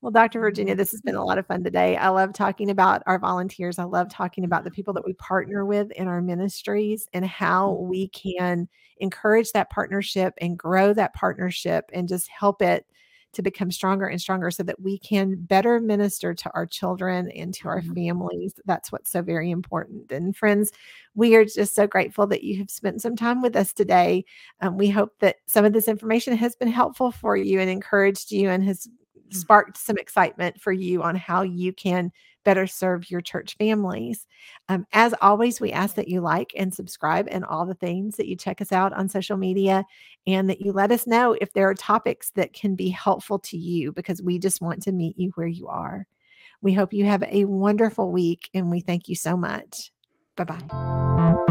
Well, 0.06 0.12
Dr. 0.12 0.40
Virginia, 0.40 0.74
mm-hmm. 0.74 0.78
this 0.78 0.92
has 0.92 1.02
been 1.02 1.16
a 1.16 1.26
lot 1.26 1.40
of 1.40 1.48
fun 1.48 1.64
today. 1.64 1.98
I 1.98 2.10
love 2.10 2.32
talking 2.32 2.70
about 2.70 3.02
our 3.08 3.18
volunteers. 3.18 3.80
I 3.80 3.86
love 3.86 4.08
talking 4.08 4.44
about 4.44 4.64
the 4.64 4.70
people 4.70 4.94
that 4.94 5.04
we 5.04 5.14
partner 5.14 5.66
with 5.66 5.90
in 5.94 6.08
our 6.08 6.22
ministries 6.22 7.10
and 7.12 7.26
how 7.26 7.72
mm-hmm. 7.72 7.90
we 7.90 8.10
can 8.10 8.68
encourage 9.00 9.52
that 9.54 9.72
partnership 9.72 10.36
and 10.40 10.60
grow 10.60 10.94
that 10.94 11.16
partnership 11.16 11.90
and 11.92 12.08
just 12.08 12.28
help 12.28 12.62
it 12.62 12.86
to 13.34 13.42
become 13.42 13.72
stronger 13.72 14.06
and 14.06 14.22
stronger 14.22 14.52
so 14.52 14.62
that 14.62 14.80
we 14.80 15.00
can 15.00 15.38
better 15.38 15.80
minister 15.80 16.36
to 16.36 16.52
our 16.54 16.68
children 16.68 17.32
and 17.32 17.56
to 17.56 17.68
our 17.68 17.82
mm-hmm. 17.82 17.96
families. 17.96 18.54
That's 18.66 18.92
what's 18.92 19.10
so 19.10 19.24
very 19.24 19.50
important. 19.50 20.12
And 20.12 20.38
friends, 20.38 20.72
we 21.16 21.36
are 21.36 21.46
just 21.46 21.74
so 21.74 21.88
grateful 21.88 22.28
that 22.28 22.44
you 22.44 22.60
have 22.60 22.70
spent 22.70 23.02
some 23.02 23.16
time 23.16 23.42
with 23.42 23.56
us 23.56 23.74
today. 23.74 24.26
Um, 24.62 24.78
we 24.78 24.88
hope 24.88 25.14
that 25.22 25.38
some 25.48 25.66
of 25.66 25.74
this 25.74 25.88
information 25.88 26.38
has 26.38 26.56
been 26.56 26.68
helpful 26.68 27.12
for 27.12 27.36
you 27.36 27.60
and 27.60 27.72
encouraged 27.72 28.32
you 28.32 28.52
and 28.52 28.64
has. 28.64 28.88
Sparked 29.32 29.78
some 29.78 29.98
excitement 29.98 30.60
for 30.60 30.72
you 30.72 31.04
on 31.04 31.16
how 31.16 31.42
you 31.42 31.74
can 31.74 32.12
better 32.44 32.68
serve 32.68 33.10
your 33.10 33.22
church 33.22 33.56
families. 33.58 34.28
Um, 34.70 34.86
as 34.94 35.14
always, 35.22 35.60
we 35.60 35.72
ask 35.72 35.96
that 35.96 36.08
you 36.08 36.22
like 36.22 36.54
and 36.56 36.74
subscribe 36.74 37.28
and 37.30 37.44
all 37.44 37.66
the 37.66 37.74
things 37.74 38.18
that 38.18 38.28
you 38.28 38.36
check 38.36 38.62
us 38.62 38.72
out 38.72 38.94
on 38.94 39.10
social 39.10 39.36
media 39.36 39.84
and 40.28 40.50
that 40.50 40.62
you 40.62 40.72
let 40.72 40.92
us 40.92 41.08
know 41.08 41.36
if 41.42 41.52
there 41.54 41.68
are 41.68 41.74
topics 41.74 42.30
that 42.36 42.54
can 42.54 42.76
be 42.76 42.90
helpful 42.90 43.40
to 43.40 43.58
you 43.58 43.92
because 43.92 44.22
we 44.22 44.40
just 44.40 44.62
want 44.62 44.82
to 44.84 44.92
meet 44.92 45.18
you 45.18 45.32
where 45.36 45.48
you 45.48 45.68
are. 45.68 46.08
We 46.62 46.74
hope 46.74 46.94
you 46.94 47.06
have 47.06 47.24
a 47.24 47.46
wonderful 47.46 48.12
week 48.12 48.50
and 48.54 48.72
we 48.72 48.80
thank 48.80 49.10
you 49.10 49.16
so 49.16 49.36
much. 49.36 49.92
Bye 50.36 50.44
bye. 50.46 51.45